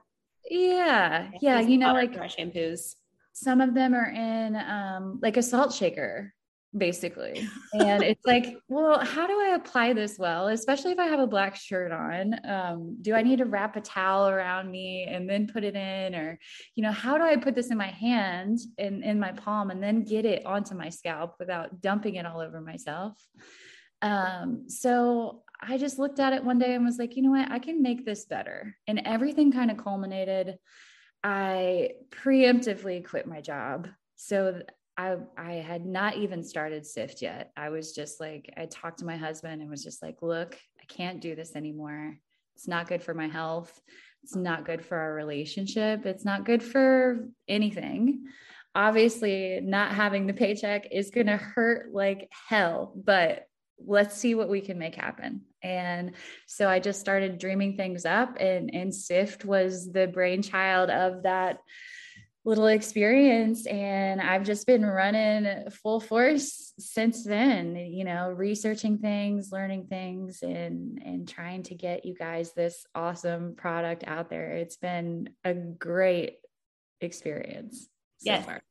yeah, 0.49 1.29
yeah. 1.41 1.59
You 1.59 1.77
know, 1.77 1.93
like 1.93 2.13
dry 2.13 2.27
shampoos. 2.27 2.95
Some 3.33 3.61
of 3.61 3.73
them 3.73 3.93
are 3.93 4.09
in 4.09 4.55
um, 4.55 5.19
like 5.21 5.37
a 5.37 5.43
salt 5.43 5.73
shaker, 5.73 6.33
basically. 6.75 7.47
And 7.73 8.03
it's 8.03 8.25
like, 8.25 8.55
well, 8.69 8.99
how 8.99 9.27
do 9.27 9.33
I 9.33 9.55
apply 9.55 9.93
this 9.93 10.17
well? 10.17 10.47
Especially 10.47 10.93
if 10.93 10.99
I 10.99 11.07
have 11.07 11.19
a 11.19 11.27
black 11.27 11.55
shirt 11.55 11.91
on. 11.91 12.39
Um, 12.47 12.97
do 13.01 13.13
I 13.13 13.21
need 13.21 13.39
to 13.39 13.45
wrap 13.45 13.75
a 13.75 13.81
towel 13.81 14.29
around 14.29 14.71
me 14.71 15.03
and 15.03 15.29
then 15.29 15.47
put 15.47 15.65
it 15.65 15.75
in? 15.75 16.15
Or, 16.15 16.39
you 16.75 16.83
know, 16.83 16.91
how 16.91 17.17
do 17.17 17.23
I 17.25 17.35
put 17.35 17.55
this 17.55 17.71
in 17.71 17.77
my 17.77 17.87
hand 17.87 18.59
and 18.77 19.03
in 19.03 19.19
my 19.19 19.33
palm 19.33 19.71
and 19.71 19.83
then 19.83 20.03
get 20.03 20.25
it 20.25 20.45
onto 20.45 20.75
my 20.75 20.89
scalp 20.89 21.35
without 21.39 21.81
dumping 21.81 22.15
it 22.15 22.25
all 22.25 22.39
over 22.39 22.61
myself? 22.61 23.21
Um, 24.01 24.69
so 24.69 25.43
I 25.61 25.77
just 25.77 25.99
looked 25.99 26.19
at 26.19 26.33
it 26.33 26.43
one 26.43 26.59
day 26.59 26.73
and 26.73 26.85
was 26.85 26.97
like, 26.97 27.15
you 27.15 27.23
know 27.23 27.31
what, 27.31 27.51
I 27.51 27.59
can 27.59 27.81
make 27.81 28.05
this 28.05 28.25
better. 28.25 28.75
And 28.87 29.01
everything 29.05 29.51
kind 29.51 29.71
of 29.71 29.77
culminated. 29.77 30.57
I 31.23 31.91
preemptively 32.11 33.05
quit 33.05 33.27
my 33.27 33.41
job. 33.41 33.87
So 34.15 34.61
I 34.97 35.17
I 35.37 35.53
had 35.53 35.85
not 35.85 36.17
even 36.17 36.43
started 36.43 36.85
SIFT 36.85 37.21
yet. 37.21 37.51
I 37.57 37.69
was 37.69 37.93
just 37.93 38.19
like, 38.19 38.53
I 38.57 38.65
talked 38.65 38.99
to 38.99 39.05
my 39.05 39.17
husband 39.17 39.61
and 39.61 39.69
was 39.69 39.83
just 39.83 40.01
like, 40.01 40.21
look, 40.21 40.57
I 40.79 40.85
can't 40.87 41.21
do 41.21 41.35
this 41.35 41.55
anymore. 41.55 42.17
It's 42.55 42.67
not 42.67 42.87
good 42.87 43.03
for 43.03 43.13
my 43.13 43.27
health. 43.27 43.81
It's 44.23 44.35
not 44.35 44.65
good 44.65 44.83
for 44.83 44.97
our 44.97 45.13
relationship. 45.13 46.05
It's 46.05 46.25
not 46.25 46.45
good 46.45 46.63
for 46.63 47.27
anything. 47.47 48.25
Obviously, 48.73 49.59
not 49.61 49.93
having 49.93 50.27
the 50.27 50.33
paycheck 50.33 50.87
is 50.91 51.11
going 51.11 51.27
to 51.27 51.37
hurt 51.37 51.93
like 51.93 52.29
hell, 52.49 52.93
but 52.95 53.45
let's 53.83 54.15
see 54.15 54.35
what 54.35 54.49
we 54.49 54.61
can 54.61 54.77
make 54.77 54.95
happen. 54.95 55.41
And 55.61 56.11
so 56.47 56.69
I 56.69 56.79
just 56.79 56.99
started 56.99 57.39
dreaming 57.39 57.75
things 57.75 58.05
up 58.05 58.37
and 58.39 58.73
and 58.73 58.93
SIFT 58.93 59.45
was 59.45 59.91
the 59.91 60.07
brainchild 60.07 60.89
of 60.89 61.23
that 61.23 61.59
little 62.45 62.67
experience 62.67 63.65
and 63.65 64.21
I've 64.21 64.43
just 64.43 64.67
been 64.67 64.85
running 64.85 65.69
full 65.71 65.99
force 65.99 66.73
since 66.77 67.23
then, 67.23 67.75
you 67.75 68.03
know, 68.03 68.29
researching 68.29 68.99
things, 68.99 69.51
learning 69.51 69.87
things 69.87 70.43
and 70.43 71.01
and 71.03 71.27
trying 71.27 71.63
to 71.63 71.75
get 71.75 72.05
you 72.05 72.13
guys 72.13 72.53
this 72.53 72.85
awesome 72.93 73.55
product 73.55 74.03
out 74.05 74.29
there. 74.29 74.51
It's 74.51 74.77
been 74.77 75.29
a 75.43 75.53
great 75.53 76.37
experience 77.01 77.89
so 78.17 78.31
yes. 78.31 78.45
Far. 78.45 78.61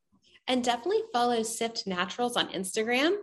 And 0.47 0.63
definitely 0.63 1.03
follow 1.13 1.43
SIFT 1.43 1.87
Naturals 1.87 2.37
on 2.37 2.49
Instagram. 2.51 3.17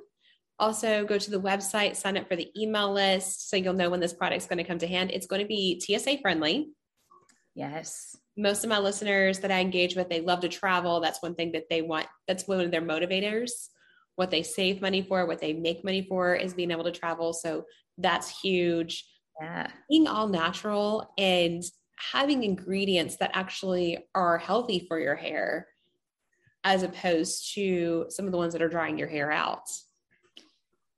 Also, 0.61 1.03
go 1.03 1.17
to 1.17 1.31
the 1.31 1.41
website, 1.41 1.95
sign 1.95 2.17
up 2.17 2.27
for 2.27 2.35
the 2.35 2.51
email 2.55 2.93
list 2.93 3.49
so 3.49 3.57
you'll 3.57 3.73
know 3.73 3.89
when 3.89 3.99
this 3.99 4.13
product's 4.13 4.45
going 4.45 4.59
to 4.59 4.63
come 4.63 4.77
to 4.77 4.87
hand. 4.87 5.09
It's 5.11 5.25
going 5.25 5.41
to 5.41 5.47
be 5.47 5.81
TSA 5.81 6.19
friendly. 6.21 6.69
Yes. 7.55 8.15
Most 8.37 8.63
of 8.63 8.69
my 8.69 8.77
listeners 8.77 9.39
that 9.39 9.51
I 9.51 9.59
engage 9.59 9.95
with, 9.95 10.07
they 10.07 10.21
love 10.21 10.41
to 10.41 10.49
travel. 10.49 11.01
That's 11.01 11.21
one 11.21 11.33
thing 11.33 11.51
that 11.53 11.67
they 11.69 11.81
want. 11.81 12.05
That's 12.27 12.47
one 12.47 12.61
of 12.61 12.69
their 12.69 12.81
motivators. 12.81 13.49
What 14.15 14.29
they 14.29 14.43
save 14.43 14.81
money 14.81 15.01
for, 15.01 15.25
what 15.25 15.41
they 15.41 15.53
make 15.53 15.83
money 15.83 16.05
for 16.07 16.35
is 16.35 16.53
being 16.53 16.69
able 16.69 16.83
to 16.83 16.91
travel. 16.91 17.33
So 17.33 17.65
that's 17.97 18.39
huge. 18.39 19.03
Yeah. 19.41 19.67
Being 19.89 20.07
all 20.07 20.27
natural 20.27 21.11
and 21.17 21.63
having 21.97 22.43
ingredients 22.43 23.17
that 23.17 23.31
actually 23.33 23.97
are 24.13 24.37
healthy 24.37 24.85
for 24.87 24.99
your 24.99 25.15
hair 25.15 25.67
as 26.63 26.83
opposed 26.83 27.55
to 27.55 28.05
some 28.09 28.25
of 28.25 28.31
the 28.31 28.37
ones 28.37 28.53
that 28.53 28.61
are 28.61 28.69
drying 28.69 28.99
your 28.99 29.07
hair 29.07 29.31
out. 29.31 29.63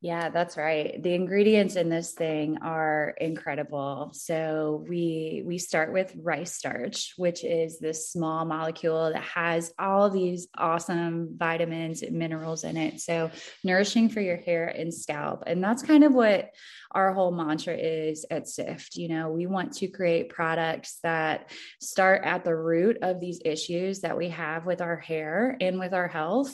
Yeah, 0.04 0.28
that's 0.32 0.58
right. 0.58 1.02
The 1.02 1.14
ingredients 1.14 1.78
in 1.78 1.88
this 1.88 2.12
thing 2.12 2.58
are 2.62 3.16
incredible. 3.22 4.10
So 4.12 4.84
we 4.86 5.44
we 5.46 5.58
start 5.58 5.94
with 5.94 6.14
rice 6.22 6.52
starch, 6.52 7.14
which 7.16 7.46
is 7.46 7.80
this 7.80 8.12
small 8.12 8.44
molecule 8.44 9.14
that 9.14 9.24
has 9.24 9.72
all 9.80 10.10
these 10.10 10.50
awesome 10.58 11.38
vitamins 11.38 12.02
and 12.02 12.18
minerals 12.18 12.66
in 12.66 12.76
it. 12.76 13.00
So 13.00 13.32
nourishing 13.64 14.10
for 14.10 14.20
your 14.20 14.36
hair 14.36 14.68
and 14.68 14.94
scalp. 14.94 15.44
And 15.48 15.64
that's 15.64 15.84
kind 15.84 16.04
of 16.04 16.14
what 16.14 16.50
our 16.92 17.14
whole 17.14 17.32
mantra 17.32 17.76
is 17.76 18.26
at 18.30 18.50
Sift. 18.50 18.98
You 18.98 19.08
know, 19.08 19.32
we 19.32 19.48
want 19.48 19.72
to 19.78 19.88
create 19.88 20.28
products 20.28 21.00
that 21.04 21.50
start 21.80 22.24
at 22.26 22.44
the 22.44 22.56
root 22.56 22.98
of 23.02 23.22
these 23.22 23.40
issues 23.46 24.02
that 24.02 24.18
we 24.18 24.30
have 24.30 24.66
with 24.66 24.82
our 24.82 24.98
hair 24.98 25.56
and 25.62 25.80
with 25.80 25.94
our 25.94 26.10
health 26.10 26.52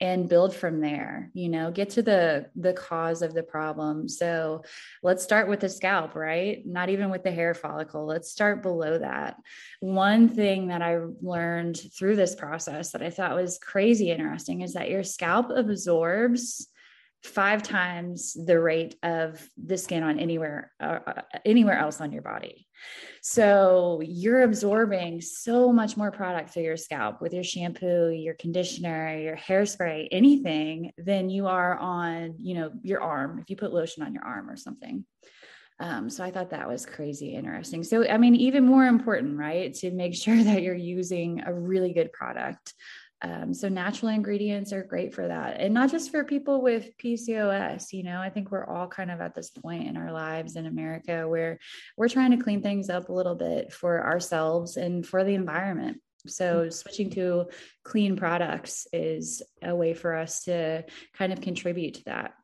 and 0.00 0.28
build 0.28 0.54
from 0.54 0.80
there 0.80 1.30
you 1.32 1.48
know 1.48 1.70
get 1.70 1.90
to 1.90 2.02
the 2.02 2.46
the 2.56 2.72
cause 2.72 3.22
of 3.22 3.34
the 3.34 3.42
problem. 3.42 4.08
So 4.08 4.62
let's 5.02 5.22
start 5.22 5.48
with 5.48 5.60
the 5.60 5.68
scalp 5.68 6.14
right? 6.14 6.62
Not 6.66 6.88
even 6.88 7.10
with 7.10 7.22
the 7.22 7.30
hair 7.30 7.54
follicle. 7.54 8.06
Let's 8.06 8.30
start 8.30 8.62
below 8.62 8.98
that. 8.98 9.36
One 9.80 10.28
thing 10.28 10.68
that 10.68 10.82
i 10.82 10.98
learned 11.20 11.80
through 11.96 12.16
this 12.16 12.34
process 12.34 12.92
that 12.92 13.02
i 13.02 13.10
thought 13.10 13.34
was 13.34 13.58
crazy 13.58 14.10
interesting 14.10 14.60
is 14.62 14.74
that 14.74 14.90
your 14.90 15.02
scalp 15.02 15.50
absorbs 15.50 16.68
five 17.26 17.62
times 17.62 18.34
the 18.34 18.58
rate 18.58 18.96
of 19.02 19.46
the 19.56 19.76
skin 19.76 20.02
on 20.02 20.18
anywhere 20.18 20.72
uh, 20.80 20.98
uh, 21.06 21.22
anywhere 21.44 21.78
else 21.78 22.00
on 22.00 22.12
your 22.12 22.22
body 22.22 22.66
so 23.22 24.00
you're 24.04 24.42
absorbing 24.42 25.20
so 25.20 25.72
much 25.72 25.96
more 25.96 26.10
product 26.10 26.50
through 26.50 26.62
your 26.62 26.76
scalp 26.76 27.20
with 27.20 27.32
your 27.34 27.44
shampoo 27.44 28.10
your 28.10 28.34
conditioner 28.34 29.18
your 29.18 29.36
hairspray 29.36 30.08
anything 30.12 30.92
than 30.98 31.28
you 31.28 31.46
are 31.46 31.76
on 31.78 32.34
you 32.38 32.54
know 32.54 32.70
your 32.82 33.02
arm 33.02 33.38
if 33.40 33.50
you 33.50 33.56
put 33.56 33.72
lotion 33.72 34.02
on 34.02 34.14
your 34.14 34.24
arm 34.24 34.48
or 34.48 34.56
something 34.56 35.04
um, 35.78 36.08
so 36.08 36.24
I 36.24 36.30
thought 36.30 36.50
that 36.50 36.68
was 36.68 36.86
crazy 36.86 37.34
interesting. 37.34 37.84
So, 37.84 38.08
I 38.08 38.16
mean, 38.16 38.34
even 38.34 38.64
more 38.64 38.86
important, 38.86 39.36
right, 39.36 39.74
to 39.74 39.90
make 39.90 40.14
sure 40.14 40.36
that 40.44 40.62
you're 40.62 40.74
using 40.74 41.42
a 41.44 41.52
really 41.52 41.92
good 41.92 42.12
product 42.12 42.72
um, 43.22 43.54
so 43.54 43.68
natural 43.68 44.10
ingredients 44.10 44.72
are 44.72 44.82
great 44.82 45.14
for 45.14 45.26
that. 45.26 45.58
And 45.58 45.72
not 45.72 45.90
just 45.90 46.10
for 46.10 46.22
people 46.22 46.60
with 46.60 46.96
PCOS, 46.98 47.92
you 47.92 48.02
know, 48.02 48.20
I 48.20 48.28
think 48.28 48.50
we're 48.50 48.66
all 48.66 48.88
kind 48.88 49.10
of 49.10 49.20
at 49.20 49.34
this 49.34 49.50
point 49.50 49.88
in 49.88 49.96
our 49.96 50.12
lives 50.12 50.56
in 50.56 50.66
America 50.66 51.26
where 51.26 51.58
we're 51.96 52.08
trying 52.08 52.32
to 52.32 52.42
clean 52.42 52.62
things 52.62 52.90
up 52.90 53.08
a 53.08 53.12
little 53.12 53.34
bit 53.34 53.72
for 53.72 54.04
ourselves 54.04 54.76
and 54.76 55.06
for 55.06 55.24
the 55.24 55.34
environment. 55.34 56.00
So 56.26 56.60
mm-hmm. 56.60 56.70
switching 56.70 57.10
to 57.10 57.46
clean 57.84 58.16
products 58.16 58.86
is 58.92 59.42
a 59.62 59.74
way 59.74 59.94
for 59.94 60.14
us 60.14 60.44
to 60.44 60.84
kind 61.14 61.32
of 61.32 61.40
contribute 61.40 61.94
to 61.94 62.04
that. 62.04 62.34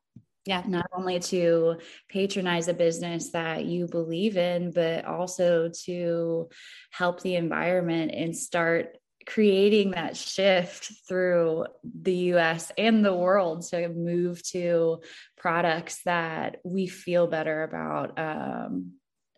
Yeah. 0.46 0.62
Not 0.66 0.86
only 0.92 1.20
to 1.20 1.76
patronize 2.08 2.66
a 2.66 2.74
business 2.74 3.30
that 3.30 3.64
you 3.64 3.86
believe 3.86 4.36
in, 4.36 4.72
but 4.72 5.04
also 5.04 5.70
to 5.84 6.48
help 6.90 7.20
the 7.20 7.36
environment 7.36 8.12
and 8.12 8.36
start 8.36 8.96
creating 9.26 9.92
that 9.92 10.16
shift 10.16 10.92
through 11.08 11.66
the 11.84 12.14
US 12.34 12.72
and 12.76 13.04
the 13.04 13.14
world 13.14 13.62
to 13.70 13.88
move 13.88 14.42
to 14.48 15.00
products 15.36 16.02
that 16.04 16.56
we 16.64 16.86
feel 16.86 17.26
better 17.26 17.62
about 17.62 18.18
um, 18.18 18.92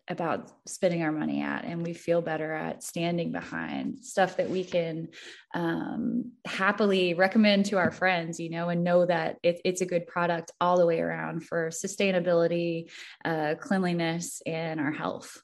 about 0.07 0.51
spending 0.67 1.01
our 1.01 1.11
money 1.11 1.41
at 1.41 1.65
and 1.65 1.81
we 1.81 1.93
feel 1.93 2.21
better 2.21 2.53
at 2.53 2.83
standing 2.83 3.31
behind 3.31 4.05
stuff 4.05 4.37
that 4.37 4.49
we 4.49 4.63
can 4.63 5.07
um, 5.55 6.31
happily 6.45 7.15
recommend 7.15 7.65
to 7.65 7.77
our 7.77 7.91
friends 7.91 8.39
you 8.39 8.49
know 8.49 8.69
and 8.69 8.83
know 8.83 9.05
that 9.05 9.37
it, 9.41 9.59
it's 9.65 9.81
a 9.81 9.85
good 9.85 10.05
product 10.05 10.51
all 10.61 10.77
the 10.77 10.85
way 10.85 10.99
around 10.99 11.43
for 11.43 11.69
sustainability 11.69 12.89
uh, 13.23 13.55
cleanliness 13.59 14.43
and 14.45 14.79
our 14.79 14.91
health 14.91 15.41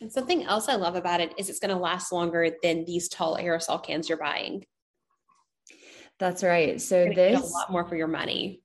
and 0.00 0.12
something 0.12 0.44
else 0.44 0.68
I 0.68 0.76
love 0.76 0.96
about 0.96 1.20
it 1.20 1.32
is 1.36 1.48
it's 1.48 1.58
going 1.58 1.74
to 1.74 1.80
last 1.80 2.12
longer 2.12 2.50
than 2.62 2.84
these 2.84 3.08
tall 3.08 3.36
aerosol 3.36 3.82
cans 3.82 4.08
you're 4.08 4.18
buying. 4.18 4.64
That's 6.18 6.42
right. 6.42 6.80
So 6.80 7.06
this 7.14 7.40
a 7.40 7.46
lot 7.46 7.70
more 7.70 7.86
for 7.86 7.96
your 7.96 8.08
money. 8.08 8.62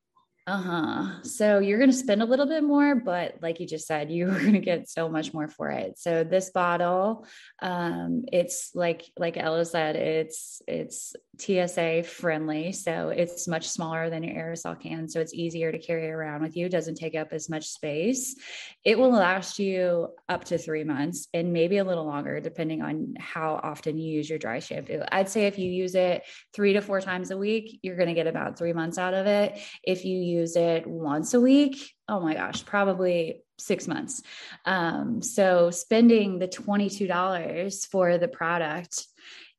Uh-huh. 0.47 1.23
So 1.23 1.57
you're 1.57 1.79
going 1.79 1.89
to 1.89 1.95
spend 1.97 2.21
a 2.21 2.25
little 2.25 2.45
bit 2.45 2.63
more, 2.63 2.93
but 2.93 3.39
like 3.41 3.59
you 3.59 3.65
just 3.65 3.87
said, 3.87 4.11
you're 4.11 4.29
going 4.39 4.53
to 4.53 4.59
get 4.59 4.87
so 4.87 5.09
much 5.09 5.33
more 5.33 5.47
for 5.47 5.71
it. 5.71 5.97
So 5.97 6.23
this 6.23 6.51
bottle, 6.51 7.25
um, 7.63 8.25
it's 8.31 8.71
like 8.75 9.05
like 9.17 9.37
Ella 9.37 9.65
said, 9.65 9.95
it's 9.95 10.61
it's 10.67 11.15
TSA 11.39 12.03
friendly. 12.03 12.71
So 12.73 13.09
it's 13.09 13.47
much 13.47 13.67
smaller 13.67 14.09
than 14.11 14.23
your 14.23 14.35
aerosol 14.35 14.79
can. 14.79 15.09
So 15.09 15.19
it's 15.19 15.33
easier 15.33 15.71
to 15.71 15.79
carry 15.79 16.11
around 16.11 16.43
with 16.43 16.55
you. 16.55 16.69
Doesn't 16.69 16.95
take 16.95 17.15
up 17.15 17.29
as 17.31 17.49
much 17.49 17.65
space. 17.65 18.35
It 18.83 18.99
will 18.99 19.11
last 19.11 19.57
you 19.57 20.09
up 20.29 20.45
to 20.45 20.59
three 20.59 20.83
months 20.83 21.27
and 21.33 21.53
maybe 21.53 21.77
a 21.77 21.83
little 21.83 22.05
longer, 22.05 22.39
depending 22.39 22.83
on 22.83 23.15
how 23.19 23.59
often 23.63 23.97
you 23.97 24.13
use 24.13 24.29
your 24.29 24.39
dry 24.39 24.59
shampoo. 24.59 25.01
I'd 25.11 25.27
say 25.27 25.47
if 25.47 25.57
you 25.57 25.71
use 25.71 25.95
it 25.95 26.23
three 26.53 26.73
to 26.73 26.81
four 26.81 27.01
times 27.01 27.31
a 27.31 27.37
week, 27.37 27.79
you're 27.81 27.97
going 27.97 28.09
to 28.09 28.13
get 28.13 28.27
about 28.27 28.59
three 28.59 28.73
months 28.73 28.99
out 28.99 29.15
of 29.15 29.25
it. 29.25 29.59
If 29.83 30.05
you 30.05 30.19
use 30.19 30.34
it 30.35 30.85
once 30.85 31.33
a 31.33 31.41
week, 31.41 31.91
oh 32.07 32.19
my 32.19 32.33
gosh, 32.33 32.65
probably 32.65 33.43
six 33.57 33.87
months. 33.87 34.21
Um, 34.65 35.21
so 35.21 35.71
spending 35.71 36.39
the 36.39 36.47
$22 36.47 37.87
for 37.87 38.17
the 38.17 38.27
product, 38.27 39.05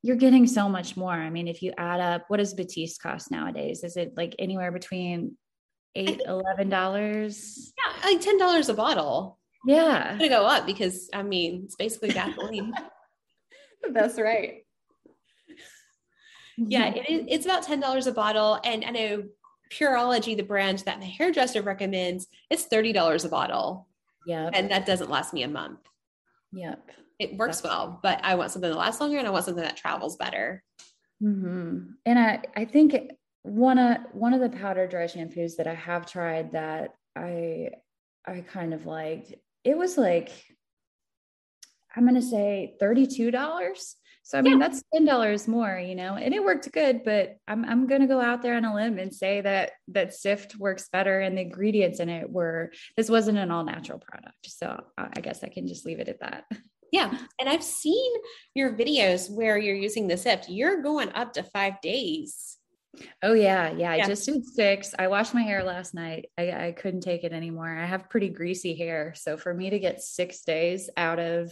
you're 0.03 0.15
getting 0.15 0.47
so 0.47 0.69
much 0.69 0.95
more. 0.95 1.13
I 1.13 1.29
mean, 1.29 1.47
if 1.47 1.61
you 1.61 1.73
add 1.77 1.99
up, 1.99 2.25
what 2.27 2.37
does 2.37 2.53
Batiste 2.53 3.01
cost 3.01 3.31
nowadays? 3.31 3.83
Is 3.83 3.97
it 3.97 4.13
like 4.15 4.35
anywhere 4.39 4.71
between 4.71 5.37
eight, 5.95 6.21
eleven 6.25 6.69
dollars? 6.69 7.73
Yeah, 7.77 8.09
like 8.09 8.21
ten 8.21 8.37
dollars 8.37 8.69
a 8.69 8.73
bottle. 8.73 9.39
Yeah, 9.65 10.11
it's 10.11 10.19
gonna 10.19 10.29
go 10.29 10.45
up 10.45 10.65
because 10.65 11.09
I 11.13 11.23
mean 11.23 11.63
it's 11.65 11.75
basically 11.75 12.09
gasoline. 12.09 12.73
That's 13.91 14.19
right. 14.19 14.63
Yeah, 16.57 16.93
it 16.93 17.09
is, 17.09 17.25
it's 17.27 17.45
about 17.45 17.63
ten 17.63 17.79
dollars 17.79 18.07
a 18.07 18.11
bottle, 18.11 18.59
and 18.63 18.85
I 18.85 18.91
know 18.91 19.23
Pureology, 19.69 20.35
the 20.35 20.43
brand 20.43 20.79
that 20.79 20.99
my 20.99 21.05
hairdresser 21.05 21.61
recommends, 21.61 22.27
it's 22.49 22.67
$30 22.67 23.25
a 23.25 23.29
bottle. 23.29 23.87
Yeah. 24.25 24.49
And 24.53 24.71
that 24.71 24.85
doesn't 24.85 25.09
last 25.09 25.33
me 25.33 25.43
a 25.43 25.47
month. 25.47 25.79
Yep. 26.51 26.91
It 27.19 27.37
works 27.37 27.61
That's 27.61 27.73
well, 27.73 27.99
but 28.03 28.19
I 28.23 28.35
want 28.35 28.51
something 28.51 28.69
that 28.69 28.77
lasts 28.77 29.01
longer 29.01 29.17
and 29.17 29.27
I 29.27 29.31
want 29.31 29.45
something 29.45 29.63
that 29.63 29.77
travels 29.77 30.17
better. 30.17 30.63
Mm-hmm. 31.21 31.91
And 32.05 32.19
I, 32.19 32.41
I 32.55 32.65
think 32.65 32.95
one 33.43 33.79
of 33.79 33.97
one 34.11 34.33
of 34.33 34.41
the 34.41 34.49
powder 34.49 34.87
dry 34.87 35.05
shampoos 35.05 35.55
that 35.55 35.67
I 35.67 35.73
have 35.73 36.05
tried 36.05 36.51
that 36.51 36.93
I 37.15 37.69
I 38.25 38.41
kind 38.41 38.73
of 38.73 38.85
liked, 38.85 39.33
it 39.63 39.77
was 39.77 39.97
like 39.97 40.29
I'm 41.95 42.05
gonna 42.05 42.21
say 42.21 42.75
$32 42.81 43.93
so 44.27 44.37
I 44.37 44.41
mean, 44.41 44.59
yeah. 44.59 44.67
that's 44.67 44.83
ten 44.93 45.05
dollars 45.05 45.47
more, 45.47 45.79
you 45.79 45.95
know, 45.95 46.15
and 46.15 46.33
it 46.33 46.43
worked 46.43 46.69
good. 46.73 47.05
But 47.05 47.37
I'm 47.47 47.63
I'm 47.63 47.87
gonna 47.87 48.07
go 48.07 48.19
out 48.19 48.41
there 48.41 48.57
on 48.57 48.65
a 48.65 48.75
limb 48.75 48.99
and 48.99 49.15
say 49.15 49.39
that 49.39 49.71
that 49.87 50.13
Sift 50.13 50.57
works 50.59 50.89
better, 50.91 51.21
and 51.21 51.37
the 51.37 51.43
ingredients 51.43 52.01
in 52.01 52.09
it 52.09 52.29
were 52.29 52.73
this 52.97 53.09
wasn't 53.09 53.37
an 53.37 53.51
all 53.51 53.63
natural 53.63 53.99
product. 53.99 54.35
So 54.43 54.83
I 54.97 55.21
guess 55.21 55.45
I 55.45 55.47
can 55.47 55.65
just 55.65 55.85
leave 55.85 56.01
it 56.01 56.09
at 56.09 56.19
that. 56.19 56.43
Yeah, 56.91 57.17
and 57.39 57.47
I've 57.47 57.63
seen 57.63 58.13
your 58.53 58.73
videos 58.73 59.29
where 59.29 59.57
you're 59.57 59.75
using 59.75 60.07
the 60.07 60.17
Sift. 60.17 60.49
You're 60.49 60.81
going 60.81 61.09
up 61.13 61.33
to 61.33 61.43
five 61.43 61.79
days. 61.81 62.56
Oh 63.23 63.33
yeah, 63.33 63.71
yeah. 63.71 63.91
I 63.91 64.05
just 64.05 64.25
did 64.25 64.45
six. 64.45 64.93
I 64.97 65.07
washed 65.07 65.33
my 65.33 65.41
hair 65.41 65.63
last 65.63 65.93
night. 65.93 66.29
I, 66.37 66.51
I 66.51 66.71
couldn't 66.71 67.01
take 67.01 67.23
it 67.23 67.33
anymore. 67.33 67.69
I 67.69 67.85
have 67.85 68.09
pretty 68.09 68.29
greasy 68.29 68.75
hair. 68.75 69.13
So 69.15 69.37
for 69.37 69.53
me 69.53 69.69
to 69.69 69.79
get 69.79 70.01
six 70.01 70.41
days 70.41 70.89
out 70.97 71.19
of 71.19 71.51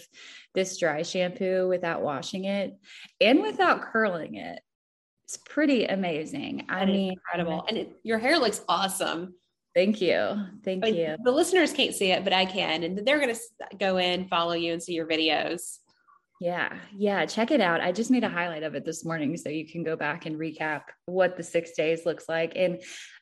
this 0.53 0.77
dry 0.77 1.01
shampoo 1.01 1.67
without 1.67 2.01
washing 2.01 2.45
it 2.45 2.77
and 3.21 3.41
without 3.41 3.81
curling 3.91 4.35
it, 4.35 4.59
it's 5.25 5.37
pretty 5.37 5.85
amazing. 5.85 6.65
I 6.69 6.85
mean, 6.85 7.13
incredible. 7.13 7.65
And 7.67 7.77
it, 7.77 7.99
your 8.03 8.19
hair 8.19 8.37
looks 8.37 8.61
awesome. 8.69 9.33
Thank 9.73 9.99
you. 9.99 10.45
Thank 10.63 10.85
you. 10.85 11.17
The 11.23 11.31
listeners 11.31 11.73
can't 11.73 11.93
see 11.93 12.11
it, 12.11 12.23
but 12.23 12.31
I 12.31 12.45
can. 12.45 12.83
And 12.83 13.05
they're 13.05 13.19
going 13.19 13.35
to 13.35 13.77
go 13.77 13.97
in, 13.97 14.27
follow 14.29 14.53
you, 14.53 14.71
and 14.71 14.81
see 14.81 14.93
your 14.93 15.07
videos. 15.07 15.79
Yeah, 16.41 16.77
yeah, 16.93 17.25
check 17.25 17.51
it 17.51 17.61
out. 17.61 17.79
I 17.79 17.91
just 17.93 18.11
made 18.11 18.25
a 18.25 18.29
highlight 18.29 18.63
of 18.63 18.75
it 18.75 18.83
this 18.83 19.05
morning 19.05 19.37
so 19.37 19.49
you 19.49 19.65
can 19.65 19.83
go 19.83 19.95
back 19.95 20.25
and 20.25 20.37
recap 20.37 20.81
what 21.05 21.37
the 21.37 21.43
6 21.43 21.71
days 21.71 22.05
looks 22.05 22.27
like 22.27 22.53
and 22.55 22.81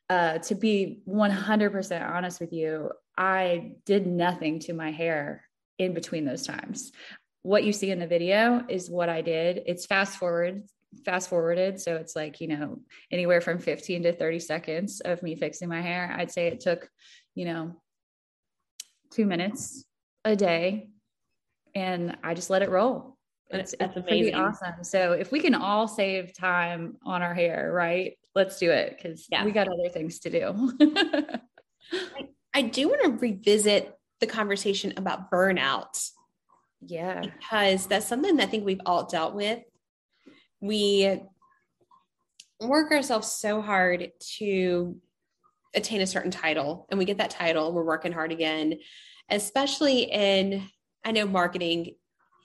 uh, 0.10 0.38
to 0.38 0.56
be 0.56 1.02
100% 1.08 2.10
honest 2.10 2.40
with 2.40 2.54
you, 2.54 2.92
I 3.18 3.74
did 3.86 4.06
nothing 4.06 4.60
to 4.60 4.74
my 4.74 4.92
hair 4.92 5.44
in 5.80 5.94
between 5.94 6.26
those 6.26 6.46
times. 6.46 6.92
What 7.42 7.64
you 7.64 7.74
see 7.74 7.90
in 7.90 8.00
the 8.00 8.08
video 8.08 8.64
is 8.70 8.90
what 8.90 9.10
I 9.10 9.22
did. 9.22 9.64
It's 9.66 9.86
fast 9.86 10.18
forward, 10.18 10.64
fast 11.06 11.30
forwarded. 11.30 11.80
So 11.80 11.96
it's 11.96 12.16
like, 12.16 12.42
you 12.42 12.48
know, 12.48 12.80
anywhere 13.12 13.42
from 13.42 13.60
15 13.60 14.04
to 14.04 14.14
30 14.14 14.40
seconds 14.40 15.02
of 15.02 15.24
me 15.24 15.36
fixing 15.36 15.70
my 15.70 15.82
hair. 15.82 16.14
I'd 16.16 16.32
say 16.32 16.48
it 16.48 16.60
took, 16.60 16.88
you 17.34 17.46
know, 17.46 17.76
two 19.12 19.26
minutes 19.26 19.86
a 20.26 20.36
day 20.36 20.90
and 21.76 22.18
I 22.24 22.34
just 22.34 22.50
let 22.50 22.62
it 22.62 22.70
roll. 22.70 23.18
It's, 23.50 23.76
That's 23.78 23.96
it's 23.96 24.08
pretty 24.08 24.34
awesome. 24.34 24.84
So 24.84 25.12
if 25.12 25.32
we 25.32 25.40
can 25.40 25.54
all 25.54 25.88
save 25.88 26.34
time 26.34 26.98
on 27.06 27.22
our 27.22 27.34
hair, 27.34 27.72
right? 27.72 28.18
Let's 28.36 28.58
do 28.58 28.72
it 28.72 28.96
because 28.98 29.28
yeah. 29.30 29.46
we 29.46 29.52
got 29.52 29.68
other 29.68 29.90
things 29.90 30.20
to 30.20 30.30
do. 30.30 30.74
I, 31.92 32.30
I 32.54 32.62
do 32.64 32.90
want 32.90 33.04
to 33.04 33.12
revisit 33.12 33.96
the 34.20 34.28
conversation 34.28 34.94
about 34.98 35.30
burnout. 35.30 36.10
Yeah. 36.82 37.22
Because 37.22 37.86
that's 37.88 38.08
something 38.08 38.38
that 38.38 38.44
I 38.44 38.50
think 38.50 38.66
we've 38.66 38.82
all 38.86 39.06
dealt 39.06 39.36
with. 39.36 39.60
We 40.60 41.22
work 42.60 42.92
ourselves 42.92 43.32
so 43.32 43.62
hard 43.62 44.12
to 44.38 44.98
attain 45.76 46.02
a 46.02 46.08
certain 46.08 46.32
title 46.32 46.88
and 46.90 46.98
we 46.98 47.06
get 47.06 47.18
that 47.18 47.32
title, 47.32 47.74
we're 47.74 47.84
working 47.84 48.12
hard 48.12 48.32
again, 48.32 48.80
especially 49.30 50.04
in, 50.04 50.68
I 51.06 51.12
know 51.12 51.26
marketing, 51.26 51.96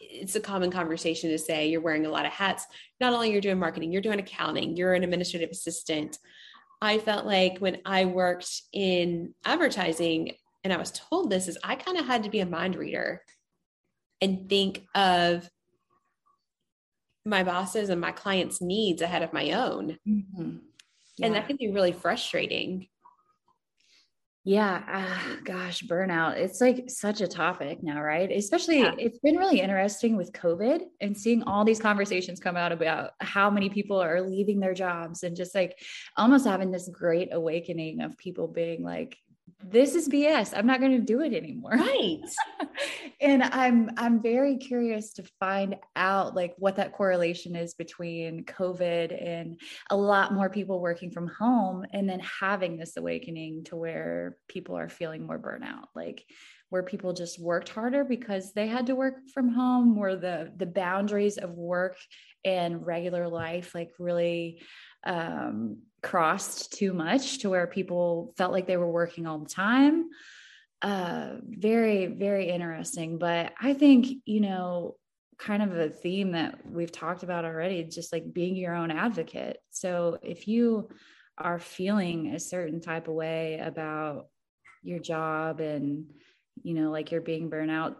it's 0.00 0.36
a 0.36 0.40
common 0.40 0.70
conversation 0.70 1.30
to 1.30 1.38
say 1.38 1.68
you're 1.68 1.80
wearing 1.80 2.06
a 2.06 2.10
lot 2.10 2.26
of 2.26 2.32
hats. 2.32 2.66
Not 3.00 3.12
only 3.12 3.30
you're 3.30 3.40
doing 3.40 3.58
marketing, 3.58 3.92
you're 3.92 4.02
doing 4.02 4.18
accounting, 4.18 4.76
you're 4.76 4.94
an 4.94 5.04
administrative 5.04 5.50
assistant. 5.50 6.18
I 6.80 6.98
felt 6.98 7.26
like 7.26 7.58
when 7.58 7.78
I 7.84 8.04
worked 8.04 8.62
in 8.72 9.34
advertising 9.44 10.34
and 10.64 10.72
I 10.72 10.76
was 10.76 10.92
told 10.92 11.30
this 11.30 11.48
is 11.48 11.58
I 11.62 11.74
kind 11.74 11.98
of 11.98 12.06
had 12.06 12.24
to 12.24 12.30
be 12.30 12.40
a 12.40 12.46
mind 12.46 12.76
reader 12.76 13.22
and 14.20 14.48
think 14.48 14.86
of 14.94 15.48
my 17.24 17.44
bosses 17.44 17.90
and 17.90 18.00
my 18.00 18.12
clients' 18.12 18.60
needs 18.60 19.02
ahead 19.02 19.22
of 19.22 19.32
my 19.32 19.52
own. 19.52 19.98
Mm-hmm. 20.08 20.56
Yeah. 21.18 21.26
And 21.26 21.34
that 21.34 21.46
can 21.46 21.56
be 21.56 21.70
really 21.70 21.92
frustrating. 21.92 22.88
Yeah, 24.48 24.82
uh, 24.90 25.36
gosh, 25.44 25.82
burnout. 25.82 26.38
It's 26.38 26.58
like 26.58 26.88
such 26.88 27.20
a 27.20 27.28
topic 27.28 27.82
now, 27.82 28.00
right? 28.00 28.32
Especially, 28.32 28.78
yeah. 28.78 28.94
it's 28.96 29.18
been 29.18 29.36
really 29.36 29.60
interesting 29.60 30.16
with 30.16 30.32
COVID 30.32 30.84
and 31.02 31.14
seeing 31.14 31.42
all 31.42 31.66
these 31.66 31.78
conversations 31.78 32.40
come 32.40 32.56
out 32.56 32.72
about 32.72 33.10
how 33.20 33.50
many 33.50 33.68
people 33.68 34.02
are 34.02 34.22
leaving 34.22 34.58
their 34.58 34.72
jobs 34.72 35.22
and 35.22 35.36
just 35.36 35.54
like 35.54 35.78
almost 36.16 36.46
having 36.46 36.70
this 36.70 36.88
great 36.88 37.28
awakening 37.30 38.00
of 38.00 38.16
people 38.16 38.48
being 38.48 38.82
like, 38.82 39.18
this 39.64 39.94
is 39.94 40.08
BS. 40.08 40.52
I'm 40.56 40.66
not 40.66 40.80
going 40.80 40.92
to 40.92 41.04
do 41.04 41.20
it 41.20 41.34
anymore. 41.34 41.72
Right. 41.72 42.20
and 43.20 43.42
I'm 43.42 43.90
I'm 43.96 44.22
very 44.22 44.56
curious 44.56 45.12
to 45.14 45.24
find 45.40 45.76
out 45.96 46.34
like 46.34 46.54
what 46.58 46.76
that 46.76 46.92
correlation 46.92 47.56
is 47.56 47.74
between 47.74 48.44
COVID 48.44 49.26
and 49.26 49.60
a 49.90 49.96
lot 49.96 50.32
more 50.32 50.48
people 50.48 50.80
working 50.80 51.10
from 51.10 51.28
home 51.28 51.84
and 51.92 52.08
then 52.08 52.20
having 52.20 52.76
this 52.76 52.96
awakening 52.96 53.64
to 53.64 53.76
where 53.76 54.36
people 54.48 54.76
are 54.76 54.88
feeling 54.88 55.26
more 55.26 55.38
burnout. 55.38 55.86
Like 55.94 56.24
where 56.70 56.82
people 56.82 57.12
just 57.12 57.40
worked 57.40 57.70
harder 57.70 58.04
because 58.04 58.52
they 58.52 58.66
had 58.66 58.86
to 58.86 58.94
work 58.94 59.14
from 59.32 59.48
home, 59.48 59.96
where 59.96 60.16
the 60.16 60.52
the 60.56 60.66
boundaries 60.66 61.38
of 61.38 61.50
work 61.50 61.96
and 62.44 62.86
regular 62.86 63.28
life 63.28 63.74
like 63.74 63.90
really 63.98 64.62
um, 65.04 65.78
crossed 66.02 66.72
too 66.72 66.92
much 66.92 67.38
to 67.40 67.50
where 67.50 67.66
people 67.66 68.34
felt 68.36 68.52
like 68.52 68.66
they 68.66 68.76
were 68.76 68.90
working 68.90 69.26
all 69.26 69.38
the 69.38 69.48
time. 69.48 70.08
Uh, 70.80 71.36
very, 71.42 72.06
very 72.06 72.48
interesting. 72.48 73.18
But 73.18 73.52
I 73.60 73.74
think, 73.74 74.06
you 74.24 74.40
know, 74.40 74.96
kind 75.38 75.62
of 75.62 75.76
a 75.76 75.88
theme 75.88 76.32
that 76.32 76.58
we've 76.66 76.92
talked 76.92 77.22
about 77.22 77.44
already, 77.44 77.84
just 77.84 78.12
like 78.12 78.32
being 78.32 78.56
your 78.56 78.74
own 78.74 78.90
advocate. 78.90 79.58
So 79.70 80.18
if 80.22 80.48
you 80.48 80.88
are 81.36 81.58
feeling 81.58 82.34
a 82.34 82.40
certain 82.40 82.80
type 82.80 83.08
of 83.08 83.14
way 83.14 83.60
about 83.62 84.26
your 84.82 84.98
job 84.98 85.60
and, 85.60 86.06
you 86.62 86.74
know, 86.74 86.90
like 86.90 87.12
you're 87.12 87.20
being 87.20 87.48
burnt 87.48 87.70
out, 87.70 87.98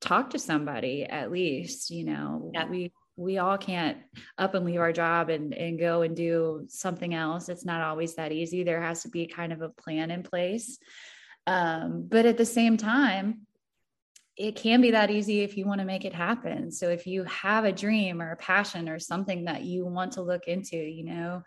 talk 0.00 0.30
to 0.30 0.38
somebody 0.38 1.04
at 1.04 1.30
least, 1.30 1.90
you 1.90 2.04
know, 2.04 2.50
yeah. 2.54 2.68
we 2.68 2.92
we 3.18 3.38
all 3.38 3.58
can't 3.58 3.98
up 4.38 4.54
and 4.54 4.64
leave 4.64 4.80
our 4.80 4.92
job 4.92 5.28
and, 5.28 5.52
and 5.52 5.78
go 5.78 6.02
and 6.02 6.16
do 6.16 6.64
something 6.68 7.12
else. 7.14 7.48
It's 7.48 7.64
not 7.64 7.82
always 7.82 8.14
that 8.14 8.30
easy. 8.30 8.62
There 8.62 8.80
has 8.80 9.02
to 9.02 9.08
be 9.08 9.26
kind 9.26 9.52
of 9.52 9.60
a 9.60 9.68
plan 9.68 10.12
in 10.12 10.22
place. 10.22 10.78
Um, 11.44 12.06
but 12.08 12.26
at 12.26 12.38
the 12.38 12.46
same 12.46 12.76
time, 12.76 13.40
it 14.36 14.54
can 14.54 14.80
be 14.80 14.92
that 14.92 15.10
easy 15.10 15.40
if 15.40 15.56
you 15.56 15.66
want 15.66 15.80
to 15.80 15.84
make 15.84 16.04
it 16.04 16.14
happen. 16.14 16.70
So 16.70 16.90
if 16.90 17.08
you 17.08 17.24
have 17.24 17.64
a 17.64 17.72
dream 17.72 18.22
or 18.22 18.30
a 18.30 18.36
passion 18.36 18.88
or 18.88 19.00
something 19.00 19.46
that 19.46 19.62
you 19.62 19.84
want 19.84 20.12
to 20.12 20.22
look 20.22 20.46
into, 20.46 20.76
you 20.76 21.04
know, 21.04 21.42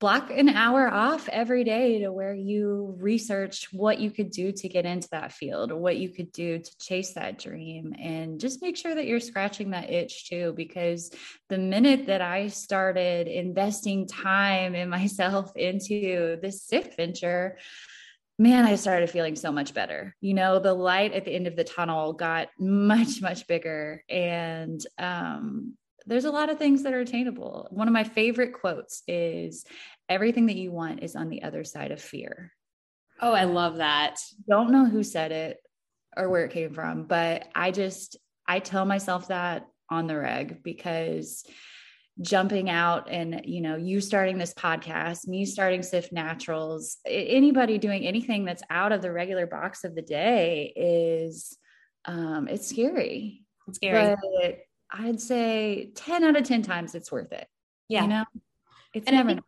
block 0.00 0.30
an 0.30 0.48
hour 0.48 0.92
off 0.92 1.28
every 1.28 1.62
day 1.62 2.00
to 2.00 2.10
where 2.10 2.34
you 2.34 2.96
research 2.98 3.68
what 3.70 4.00
you 4.00 4.10
could 4.10 4.30
do 4.30 4.50
to 4.50 4.68
get 4.68 4.86
into 4.86 5.08
that 5.10 5.30
field 5.30 5.70
what 5.70 5.98
you 5.98 6.08
could 6.08 6.32
do 6.32 6.58
to 6.58 6.78
chase 6.78 7.12
that 7.12 7.38
dream 7.38 7.94
and 8.00 8.40
just 8.40 8.62
make 8.62 8.76
sure 8.76 8.94
that 8.94 9.06
you're 9.06 9.20
scratching 9.20 9.70
that 9.70 9.90
itch 9.90 10.28
too 10.28 10.54
because 10.56 11.10
the 11.50 11.58
minute 11.58 12.06
that 12.06 12.22
i 12.22 12.48
started 12.48 13.28
investing 13.28 14.06
time 14.06 14.74
in 14.74 14.88
myself 15.00 15.54
into 15.54 16.36
this 16.40 16.64
SIFT 16.64 16.96
venture 16.96 17.58
man, 18.38 18.64
I 18.64 18.76
started 18.76 19.10
feeling 19.10 19.36
so 19.36 19.52
much 19.52 19.74
better. 19.74 20.16
You 20.22 20.32
know, 20.32 20.58
the 20.58 20.72
light 20.72 21.12
at 21.12 21.26
the 21.26 21.34
end 21.34 21.46
of 21.46 21.56
the 21.56 21.64
tunnel 21.64 22.14
got 22.14 22.48
much, 22.58 23.20
much 23.20 23.46
bigger. 23.46 24.02
And 24.08 24.80
um, 24.98 25.74
there's 26.06 26.24
a 26.24 26.30
lot 26.30 26.50
of 26.50 26.58
things 26.58 26.82
that 26.82 26.92
are 26.92 27.00
attainable. 27.00 27.68
One 27.70 27.88
of 27.88 27.94
my 27.94 28.04
favorite 28.04 28.52
quotes 28.52 29.02
is 29.06 29.64
everything 30.08 30.46
that 30.46 30.56
you 30.56 30.72
want 30.72 31.02
is 31.02 31.16
on 31.16 31.28
the 31.28 31.42
other 31.42 31.64
side 31.64 31.92
of 31.92 32.00
fear. 32.00 32.52
Oh, 33.20 33.32
I 33.32 33.44
love 33.44 33.76
that. 33.76 34.18
Don't 34.48 34.70
know 34.70 34.86
who 34.86 35.02
said 35.02 35.32
it 35.32 35.58
or 36.16 36.28
where 36.28 36.44
it 36.44 36.52
came 36.52 36.72
from, 36.72 37.04
but 37.04 37.48
I 37.54 37.70
just 37.70 38.16
I 38.46 38.58
tell 38.58 38.84
myself 38.84 39.28
that 39.28 39.66
on 39.90 40.06
the 40.06 40.18
reg 40.18 40.62
because 40.62 41.44
jumping 42.20 42.68
out 42.68 43.08
and 43.10 43.42
you 43.44 43.60
know 43.60 43.76
you 43.76 44.00
starting 44.00 44.36
this 44.36 44.52
podcast 44.52 45.26
me 45.26 45.46
starting 45.46 45.82
SIFT 45.82 46.12
naturals 46.12 46.98
anybody 47.06 47.78
doing 47.78 48.04
anything 48.04 48.44
that's 48.44 48.62
out 48.68 48.92
of 48.92 49.00
the 49.00 49.10
regular 49.10 49.46
box 49.46 49.84
of 49.84 49.94
the 49.94 50.02
day 50.02 50.72
is 50.76 51.56
um 52.04 52.46
it's 52.48 52.68
scary 52.68 53.42
it's 53.68 53.78
scary 53.78 54.14
but 54.42 54.58
I'd 54.92 55.20
say 55.20 55.92
10 55.94 56.24
out 56.24 56.36
of 56.36 56.44
10 56.44 56.62
times 56.62 56.94
it's 56.94 57.12
worth 57.12 57.32
it. 57.32 57.46
Yeah. 57.88 58.02
You 58.02 58.08
know, 58.08 58.24
it's 58.94 59.06
and 59.06 59.16
never. 59.16 59.30
I 59.30 59.34
think, 59.34 59.44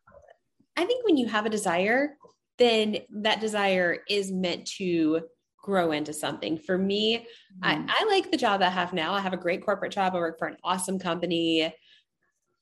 I 0.77 0.85
think 0.85 1.05
when 1.05 1.17
you 1.17 1.27
have 1.29 1.47
a 1.47 1.51
desire, 1.51 2.17
then 2.59 2.99
that 3.11 3.41
desire 3.41 3.99
is 4.09 4.31
meant 4.31 4.67
to 4.79 5.23
grow 5.63 5.93
into 5.93 6.13
something. 6.13 6.59
For 6.59 6.77
me, 6.77 7.19
mm 7.19 7.25
I, 7.63 7.75
mm-hmm. 7.77 7.87
I 7.89 8.05
like 8.09 8.31
the 8.31 8.37
job 8.37 8.63
I 8.63 8.71
have 8.71 8.93
now. 8.93 9.13
I 9.15 9.21
have 9.21 9.33
a 9.33 9.39
great 9.39 9.65
corporate 9.65 9.93
job. 9.93 10.15
I 10.15 10.19
work 10.19 10.39
for 10.39 10.49
an 10.49 10.57
awesome 10.65 10.99
company. 10.99 11.73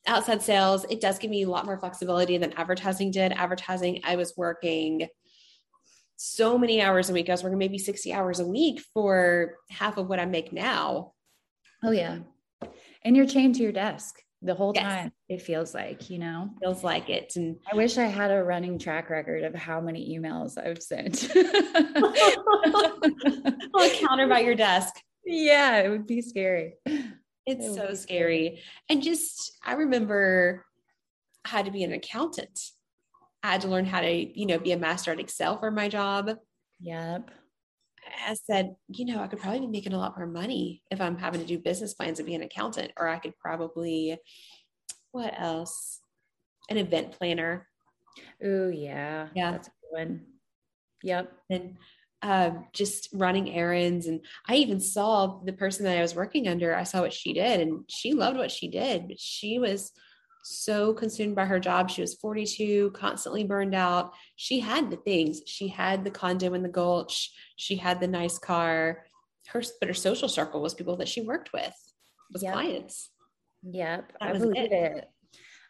Outside 0.06 0.42
sales, 0.42 0.86
it 0.88 1.00
does 1.00 1.18
give 1.18 1.30
me 1.30 1.42
a 1.42 1.48
lot 1.48 1.66
more 1.66 1.78
flexibility 1.78 2.38
than 2.38 2.52
advertising 2.54 3.10
did. 3.10 3.32
Advertising, 3.32 4.00
I 4.04 4.16
was 4.16 4.34
working 4.36 5.08
so 6.16 6.58
many 6.58 6.82
hours 6.82 7.08
a 7.08 7.12
week. 7.12 7.28
I 7.28 7.32
was 7.32 7.42
working 7.42 7.58
maybe 7.58 7.78
60 7.78 8.12
hours 8.12 8.40
a 8.40 8.46
week 8.46 8.80
for 8.94 9.56
half 9.70 9.96
of 9.96 10.08
what 10.08 10.20
I 10.20 10.26
make 10.26 10.52
now. 10.52 11.12
Oh, 11.82 11.90
yeah 11.90 12.18
and 13.04 13.16
you're 13.16 13.26
chained 13.26 13.54
to 13.56 13.62
your 13.62 13.72
desk 13.72 14.22
the 14.42 14.54
whole 14.54 14.72
yes. 14.74 14.84
time 14.84 15.12
it 15.28 15.42
feels 15.42 15.74
like 15.74 16.08
you 16.08 16.18
know? 16.18 16.50
Feels 16.60 16.82
like 16.82 17.10
it 17.10 17.34
and 17.36 17.56
i 17.70 17.76
wish 17.76 17.98
i 17.98 18.04
had 18.04 18.30
a 18.30 18.42
running 18.42 18.78
track 18.78 19.10
record 19.10 19.44
of 19.44 19.54
how 19.54 19.80
many 19.80 20.18
emails 20.18 20.58
i've 20.58 20.82
sent. 20.82 21.30
Well 23.72 23.90
counter 24.00 24.26
by 24.26 24.40
your 24.40 24.54
desk. 24.54 24.94
Yeah 25.24 25.78
it 25.78 25.88
would 25.88 26.06
be 26.06 26.22
scary. 26.22 26.74
It's 27.46 27.66
it 27.66 27.74
so 27.74 27.94
scary. 27.94 27.96
scary. 27.96 28.62
And 28.88 29.02
just 29.02 29.52
i 29.64 29.74
remember 29.74 30.64
i 31.44 31.48
had 31.48 31.66
to 31.66 31.70
be 31.70 31.84
an 31.84 31.92
accountant. 31.92 32.58
I 33.42 33.52
had 33.52 33.62
to 33.62 33.68
learn 33.68 33.86
how 33.86 34.00
to 34.00 34.10
you 34.10 34.46
know 34.46 34.58
be 34.58 34.72
a 34.72 34.78
master 34.78 35.12
at 35.12 35.20
excel 35.20 35.58
for 35.58 35.70
my 35.70 35.88
job. 35.88 36.36
Yep 36.80 37.30
I 38.26 38.34
said, 38.34 38.74
you 38.88 39.04
know, 39.04 39.20
I 39.20 39.28
could 39.28 39.40
probably 39.40 39.60
be 39.60 39.66
making 39.66 39.92
a 39.92 39.98
lot 39.98 40.16
more 40.16 40.26
money 40.26 40.82
if 40.90 41.00
I'm 41.00 41.18
having 41.18 41.40
to 41.40 41.46
do 41.46 41.58
business 41.58 41.94
plans 41.94 42.18
and 42.18 42.26
be 42.26 42.34
an 42.34 42.42
accountant, 42.42 42.92
or 42.96 43.08
I 43.08 43.18
could 43.18 43.36
probably, 43.38 44.18
what 45.12 45.34
else? 45.36 46.00
An 46.68 46.76
event 46.76 47.12
planner. 47.12 47.66
Oh, 48.44 48.68
yeah. 48.68 49.28
Yeah. 49.34 49.52
That's 49.52 49.68
a 49.68 49.70
good 49.70 49.98
one. 49.98 50.20
Yep. 51.02 51.32
And 51.50 51.76
uh, 52.22 52.50
just 52.72 53.08
running 53.12 53.50
errands. 53.50 54.06
And 54.06 54.20
I 54.46 54.56
even 54.56 54.80
saw 54.80 55.40
the 55.44 55.52
person 55.52 55.84
that 55.84 55.98
I 55.98 56.02
was 56.02 56.14
working 56.14 56.48
under, 56.48 56.74
I 56.74 56.84
saw 56.84 57.00
what 57.00 57.12
she 57.12 57.32
did, 57.32 57.60
and 57.60 57.84
she 57.88 58.12
loved 58.12 58.36
what 58.36 58.50
she 58.50 58.68
did, 58.68 59.08
but 59.08 59.18
she 59.18 59.58
was 59.58 59.92
so 60.42 60.92
consumed 60.92 61.36
by 61.36 61.44
her 61.44 61.60
job. 61.60 61.90
She 61.90 62.00
was 62.00 62.14
42, 62.14 62.90
constantly 62.92 63.44
burned 63.44 63.74
out. 63.74 64.12
She 64.36 64.60
had 64.60 64.90
the 64.90 64.96
things. 64.96 65.42
She 65.46 65.68
had 65.68 66.04
the 66.04 66.10
condo 66.10 66.54
in 66.54 66.62
the 66.62 66.68
Gulch. 66.68 67.30
She 67.56 67.76
had 67.76 68.00
the 68.00 68.08
nice 68.08 68.38
car. 68.38 69.04
Her, 69.48 69.62
but 69.80 69.88
her 69.88 69.94
social 69.94 70.28
circle 70.28 70.60
was 70.60 70.74
people 70.74 70.96
that 70.96 71.08
she 71.08 71.22
worked 71.22 71.52
with, 71.52 71.74
was 72.32 72.42
yep. 72.42 72.52
clients. 72.52 73.10
Yep, 73.62 74.12
that 74.20 74.28
I 74.28 74.38
believe 74.38 74.56
it. 74.56 74.72
it. 74.72 75.08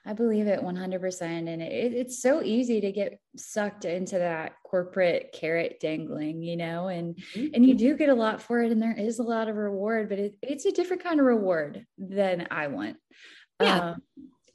I 0.06 0.14
believe 0.14 0.46
it 0.46 0.60
100%. 0.60 1.20
And 1.22 1.62
it, 1.62 1.92
it's 1.92 2.22
so 2.22 2.42
easy 2.42 2.80
to 2.80 2.90
get 2.90 3.20
sucked 3.36 3.84
into 3.84 4.18
that 4.18 4.54
corporate 4.64 5.32
carrot 5.32 5.78
dangling, 5.80 6.42
you 6.42 6.56
know, 6.56 6.88
and, 6.88 7.16
mm-hmm. 7.34 7.48
and 7.54 7.66
you 7.66 7.74
do 7.74 7.96
get 7.96 8.08
a 8.08 8.14
lot 8.14 8.40
for 8.40 8.62
it. 8.62 8.72
And 8.72 8.80
there 8.80 8.96
is 8.96 9.18
a 9.18 9.22
lot 9.22 9.48
of 9.48 9.56
reward, 9.56 10.08
but 10.08 10.18
it, 10.18 10.36
it's 10.42 10.64
a 10.64 10.72
different 10.72 11.02
kind 11.02 11.20
of 11.20 11.26
reward 11.26 11.84
than 11.98 12.48
I 12.50 12.68
want. 12.68 12.96
Yeah. 13.60 13.90
Um, 13.90 14.02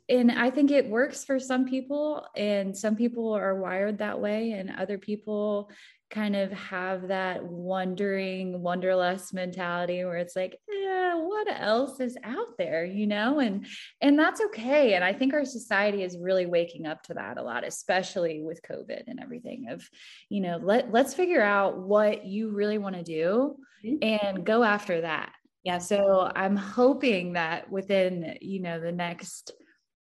and 0.07 0.31
I 0.31 0.51
think 0.51 0.71
it 0.71 0.89
works 0.89 1.23
for 1.23 1.39
some 1.39 1.65
people, 1.65 2.27
and 2.35 2.75
some 2.75 2.95
people 2.95 3.33
are 3.33 3.59
wired 3.59 3.97
that 3.97 4.19
way, 4.19 4.51
and 4.51 4.71
other 4.77 4.97
people 4.97 5.69
kind 6.11 6.35
of 6.35 6.51
have 6.51 7.07
that 7.07 7.43
wondering, 7.43 8.59
wonderlust 8.61 9.33
mentality 9.33 10.05
where 10.05 10.17
it's 10.17 10.35
like, 10.35 10.57
yeah, 10.71 11.15
what 11.15 11.47
else 11.49 11.99
is 11.99 12.17
out 12.23 12.57
there, 12.57 12.85
you 12.85 13.07
know? 13.07 13.39
And 13.39 13.65
and 14.01 14.17
that's 14.17 14.41
okay. 14.41 14.93
And 14.93 15.03
I 15.03 15.13
think 15.13 15.33
our 15.33 15.45
society 15.45 16.03
is 16.03 16.17
really 16.17 16.45
waking 16.45 16.85
up 16.85 17.01
to 17.03 17.15
that 17.15 17.37
a 17.37 17.43
lot, 17.43 17.65
especially 17.65 18.41
with 18.41 18.61
COVID 18.61 19.03
and 19.07 19.19
everything 19.19 19.67
of, 19.69 19.89
you 20.29 20.41
know, 20.41 20.57
let 20.61 20.91
let's 20.91 21.13
figure 21.13 21.41
out 21.41 21.79
what 21.79 22.25
you 22.25 22.51
really 22.51 22.77
want 22.77 22.95
to 22.95 23.03
do 23.03 23.57
mm-hmm. 23.83 23.97
and 24.03 24.45
go 24.45 24.63
after 24.63 25.01
that. 25.01 25.31
Yeah. 25.63 25.79
So 25.79 26.31
I'm 26.35 26.55
hoping 26.55 27.33
that 27.33 27.71
within, 27.71 28.37
you 28.39 28.61
know, 28.61 28.79
the 28.79 28.91
next 28.91 29.51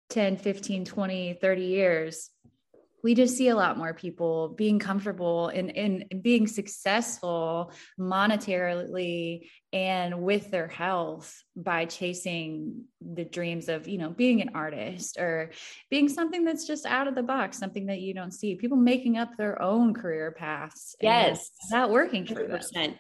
10, 0.10 0.38
15, 0.38 0.86
20, 0.86 1.34
30 1.42 1.62
years, 1.62 2.30
we 3.06 3.14
just 3.14 3.38
see 3.38 3.50
a 3.50 3.56
lot 3.56 3.78
more 3.78 3.94
people 3.94 4.56
being 4.58 4.80
comfortable 4.80 5.50
in, 5.50 5.70
in 5.70 6.22
being 6.24 6.48
successful 6.48 7.72
monetarily 8.00 9.48
and 9.72 10.24
with 10.24 10.50
their 10.50 10.68
health 10.68 11.44
by 11.56 11.86
chasing 11.86 12.86
the 13.00 13.24
dreams 13.24 13.70
of 13.70 13.88
you 13.88 14.00
know 14.00 14.10
being 14.10 14.42
an 14.42 14.50
artist 14.56 15.20
or 15.20 15.52
being 15.92 16.10
something 16.10 16.44
that's 16.44 16.66
just 16.66 16.88
out 16.88 17.08
of 17.08 17.14
the 17.14 17.22
box 17.22 17.60
something 17.60 17.86
that 17.86 18.00
you 18.00 18.16
don't 18.16 18.34
see. 18.34 18.56
People 18.56 18.78
making 18.78 19.20
up 19.20 19.38
their 19.38 19.62
own 19.62 19.94
career 19.94 20.32
paths 20.32 20.96
yes. 21.00 21.52
not 21.70 21.92
working 21.92 22.26
for 22.26 22.44
100%. 22.44 22.72
them 22.74 22.96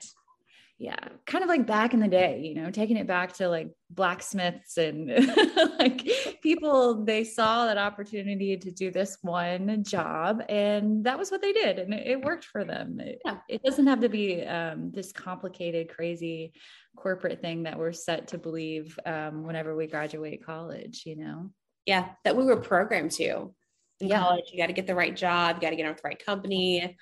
yeah 0.78 0.98
kind 1.26 1.44
of 1.44 1.50
like 1.50 1.66
back 1.66 1.94
in 1.94 2.02
the 2.02 2.08
day 2.08 2.42
you 2.44 2.54
know 2.54 2.70
taking 2.70 2.98
it 2.98 3.08
back 3.08 3.32
to 3.32 3.48
like 3.48 3.72
blacksmiths 3.90 4.78
and 4.78 5.08
like 5.80 6.06
people 6.42 7.06
they 7.06 7.24
saw 7.24 7.66
that 7.66 7.78
opportunity 7.78 8.58
to 8.58 8.72
do 8.72 8.92
this 8.92 9.18
one 9.22 9.84
job 9.84 10.42
and 10.50 11.06
that 11.06 11.18
was 11.18 11.32
what 11.32 11.42
they 11.42 11.54
did 11.54 11.80
and 11.80 11.94
it, 11.94 12.22
worked 12.22 12.46
for 12.46 12.64
them. 12.64 13.00
It, 13.00 13.22
yeah. 13.24 13.38
it, 13.48 13.64
doesn't 13.64 13.88
have 13.88 14.02
to 14.02 14.10
be 14.10 14.44
um, 14.44 14.92
this 14.92 15.12
complicated 15.12 15.90
crazy 15.90 16.54
corporate 16.98 17.42
thing 17.42 17.64
that 17.64 17.78
we're 17.78 17.92
set 17.92 18.30
to 18.30 18.38
believe 18.38 18.98
um, 19.06 19.44
whenever 19.44 19.76
we 19.76 19.88
graduate 19.88 20.46
college 20.46 21.04
you 21.06 21.16
know? 21.16 21.52
Yeah 21.86 22.10
that 22.24 22.36
we 22.36 22.44
were 22.44 22.58
programmed 22.58 23.12
to 23.12 23.54
in 23.99 24.08
yeah. 24.08 24.19
college. 24.19 24.45
You 24.51 24.58
got 24.58 24.67
to 24.67 24.73
get 24.73 24.88
the 24.88 24.95
right 24.95 25.15
job, 25.15 25.55
you 25.55 25.62
got 25.62 25.69
to 25.69 25.75
get 25.75 25.86
on 25.86 25.91
with 25.91 26.01
the 26.01 26.08
right 26.08 26.25
company. 26.25 26.97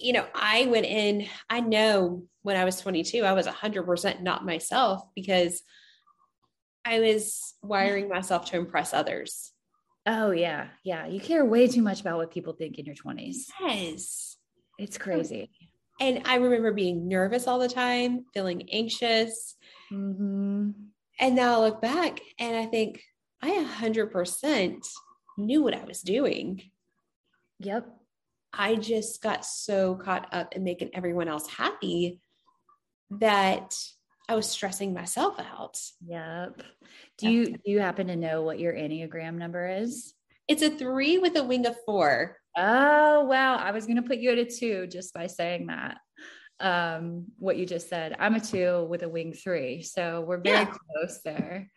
You 0.00 0.12
know, 0.12 0.26
I 0.34 0.66
went 0.66 0.86
in, 0.86 1.26
I 1.48 1.60
know 1.60 2.24
when 2.42 2.56
I 2.56 2.64
was 2.64 2.80
22, 2.80 3.24
I 3.24 3.32
was 3.32 3.46
100% 3.46 4.22
not 4.22 4.44
myself 4.44 5.02
because 5.14 5.62
I 6.84 7.00
was 7.00 7.54
wiring 7.62 8.08
myself 8.10 8.46
to 8.50 8.56
impress 8.56 8.92
others. 8.92 9.52
Oh, 10.06 10.30
yeah. 10.30 10.68
Yeah. 10.82 11.06
You 11.06 11.20
care 11.20 11.44
way 11.44 11.68
too 11.68 11.82
much 11.82 12.00
about 12.00 12.16
what 12.16 12.30
people 12.30 12.54
think 12.54 12.78
in 12.78 12.86
your 12.86 12.94
20s. 12.94 13.44
Yes. 13.60 14.36
It's 14.78 14.96
crazy. 14.96 15.50
And 16.00 16.22
I 16.24 16.36
remember 16.36 16.72
being 16.72 17.06
nervous 17.06 17.46
all 17.46 17.58
the 17.58 17.68
time, 17.68 18.24
feeling 18.32 18.70
anxious. 18.72 19.56
Mm-hmm. 19.92 20.70
And 21.20 21.36
now 21.36 21.60
I 21.60 21.64
look 21.66 21.82
back 21.82 22.20
and 22.38 22.56
I 22.56 22.64
think 22.64 23.02
I 23.42 23.50
100% 23.78 24.88
knew 25.36 25.62
what 25.62 25.74
I 25.74 25.84
was 25.84 26.02
doing. 26.02 26.62
Yep. 27.60 27.86
I 28.52 28.74
just 28.74 29.22
got 29.22 29.44
so 29.44 29.94
caught 29.94 30.32
up 30.32 30.54
in 30.56 30.64
making 30.64 30.90
everyone 30.94 31.28
else 31.28 31.46
happy 31.48 32.20
that 33.10 33.76
I 34.28 34.34
was 34.34 34.48
stressing 34.48 34.94
myself 34.94 35.38
out. 35.40 35.80
Yep. 36.06 36.62
Do 37.18 37.28
you 37.28 37.46
do 37.46 37.58
you 37.64 37.80
happen 37.80 38.06
to 38.08 38.16
know 38.16 38.42
what 38.42 38.60
your 38.60 38.72
Enneagram 38.72 39.34
number 39.34 39.68
is? 39.68 40.14
It's 40.48 40.62
a 40.62 40.70
three 40.70 41.18
with 41.18 41.36
a 41.36 41.44
wing 41.44 41.66
of 41.66 41.76
four. 41.84 42.36
Oh 42.56 43.24
wow. 43.24 43.56
I 43.56 43.70
was 43.72 43.86
gonna 43.86 44.02
put 44.02 44.18
you 44.18 44.30
at 44.30 44.38
a 44.38 44.44
two 44.44 44.86
just 44.86 45.14
by 45.14 45.26
saying 45.26 45.66
that. 45.66 45.98
Um, 46.60 47.26
what 47.38 47.56
you 47.56 47.66
just 47.66 47.88
said. 47.88 48.16
I'm 48.18 48.34
a 48.34 48.40
two 48.40 48.86
with 48.88 49.02
a 49.02 49.08
wing 49.08 49.32
three. 49.32 49.82
So 49.82 50.20
we're 50.20 50.40
very 50.40 50.64
yeah. 50.64 50.74
close 50.94 51.20
there. 51.24 51.70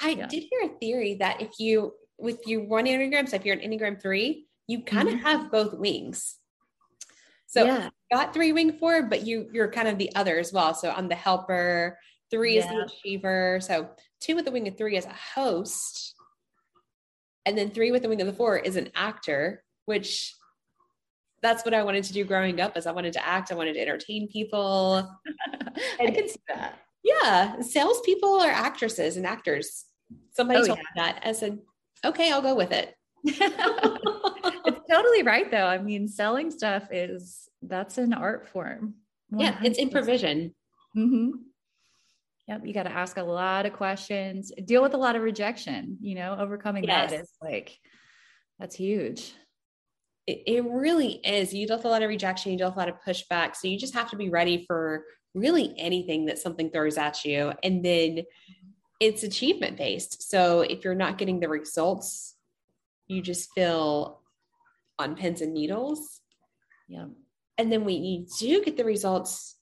I 0.00 0.10
yeah. 0.10 0.26
did 0.26 0.44
hear 0.50 0.70
a 0.70 0.78
theory 0.78 1.16
that 1.20 1.42
if 1.42 1.50
you 1.58 1.92
with 2.18 2.46
your 2.46 2.64
one 2.64 2.86
enneagram, 2.86 3.28
so 3.28 3.36
if 3.36 3.44
you're 3.44 3.56
an 3.56 3.60
enneagram 3.60 4.00
three, 4.00 4.46
you 4.66 4.82
kind 4.82 5.08
of 5.08 5.14
mm-hmm. 5.14 5.24
have 5.24 5.50
both 5.50 5.74
wings. 5.74 6.36
So 7.46 7.64
yeah. 7.64 7.88
got 8.12 8.34
three 8.34 8.52
wing 8.52 8.72
four, 8.72 9.04
but 9.04 9.26
you 9.26 9.48
you're 9.52 9.70
kind 9.70 9.88
of 9.88 9.96
the 9.96 10.14
other 10.14 10.38
as 10.38 10.52
well. 10.52 10.74
So 10.74 10.90
I'm 10.90 11.08
the 11.08 11.14
helper, 11.14 11.98
three 12.30 12.56
yeah. 12.56 12.64
is 12.64 12.70
the 12.70 12.82
achiever. 12.82 13.60
So 13.62 13.88
two 14.20 14.36
with 14.36 14.44
the 14.44 14.50
wing 14.50 14.68
of 14.68 14.76
three 14.76 14.96
is 14.96 15.06
a 15.06 15.16
host. 15.34 16.14
And 17.46 17.56
then 17.56 17.70
three 17.70 17.90
with 17.90 18.02
the 18.02 18.10
wing 18.10 18.20
of 18.20 18.26
the 18.26 18.34
four 18.34 18.58
is 18.58 18.76
an 18.76 18.90
actor, 18.94 19.64
which 19.86 20.34
that's 21.40 21.64
what 21.64 21.72
I 21.72 21.82
wanted 21.82 22.04
to 22.04 22.12
do 22.12 22.24
growing 22.24 22.60
up 22.60 22.72
as 22.76 22.86
I 22.86 22.92
wanted 22.92 23.14
to 23.14 23.26
act. 23.26 23.50
I 23.50 23.54
wanted 23.54 23.74
to 23.74 23.80
entertain 23.80 24.28
people. 24.28 25.08
I 26.00 26.10
can 26.10 26.28
see 26.28 26.40
that. 26.48 26.78
Yeah. 27.02 27.60
Salespeople 27.60 28.40
are 28.40 28.50
actresses 28.50 29.16
and 29.16 29.24
actors. 29.24 29.86
Somebody 30.32 30.60
oh, 30.60 30.66
told 30.66 30.78
yeah. 30.78 30.82
me 30.82 30.88
that. 30.96 31.22
I 31.24 31.32
said, 31.32 31.58
okay, 32.04 32.32
I'll 32.32 32.42
go 32.42 32.54
with 32.54 32.72
it. 32.72 32.94
it's 33.24 34.90
totally 34.90 35.22
right 35.22 35.50
though. 35.50 35.66
I 35.66 35.78
mean, 35.78 36.08
selling 36.08 36.50
stuff 36.50 36.88
is 36.90 37.48
that's 37.62 37.98
an 37.98 38.12
art 38.12 38.48
form. 38.48 38.94
100%. 39.32 39.40
Yeah, 39.42 39.58
it's 39.62 39.78
in 39.78 39.90
provision. 39.90 40.54
Mm-hmm. 40.96 41.30
Yep, 42.48 42.62
you 42.64 42.72
got 42.72 42.84
to 42.84 42.92
ask 42.92 43.18
a 43.18 43.22
lot 43.22 43.66
of 43.66 43.74
questions, 43.74 44.50
deal 44.64 44.82
with 44.82 44.94
a 44.94 44.98
lot 44.98 45.16
of 45.16 45.22
rejection. 45.22 45.98
You 46.00 46.14
know, 46.14 46.36
overcoming 46.38 46.84
yes. 46.84 47.10
that 47.10 47.20
is 47.20 47.30
like 47.42 47.78
that's 48.58 48.76
huge. 48.76 49.34
It, 50.26 50.42
it 50.46 50.64
really 50.64 51.20
is. 51.24 51.52
You 51.52 51.66
deal 51.66 51.76
with 51.76 51.84
a 51.84 51.90
lot 51.90 52.02
of 52.02 52.08
rejection, 52.08 52.52
you 52.52 52.58
deal 52.58 52.68
with 52.68 52.76
a 52.76 52.78
lot 52.78 52.88
of 52.88 52.96
pushback. 53.06 53.56
So 53.56 53.68
you 53.68 53.78
just 53.78 53.94
have 53.94 54.10
to 54.10 54.16
be 54.16 54.30
ready 54.30 54.64
for 54.66 55.04
really 55.34 55.74
anything 55.78 56.26
that 56.26 56.38
something 56.38 56.70
throws 56.70 56.98
at 56.98 57.24
you. 57.24 57.52
And 57.62 57.84
then 57.84 58.22
it's 59.00 59.22
achievement 59.22 59.76
based. 59.76 60.28
So 60.28 60.60
if 60.60 60.84
you're 60.84 60.94
not 60.94 61.18
getting 61.18 61.40
the 61.40 61.48
results, 61.48 62.34
you 63.06 63.22
just 63.22 63.52
feel 63.52 64.20
on 64.98 65.14
pins 65.14 65.40
and 65.40 65.54
needles. 65.54 66.20
Yeah. 66.88 67.06
And 67.56 67.72
then 67.72 67.84
when 67.84 68.02
you 68.02 68.26
do 68.38 68.64
get 68.64 68.76
the 68.76 68.84
results, 68.84 69.56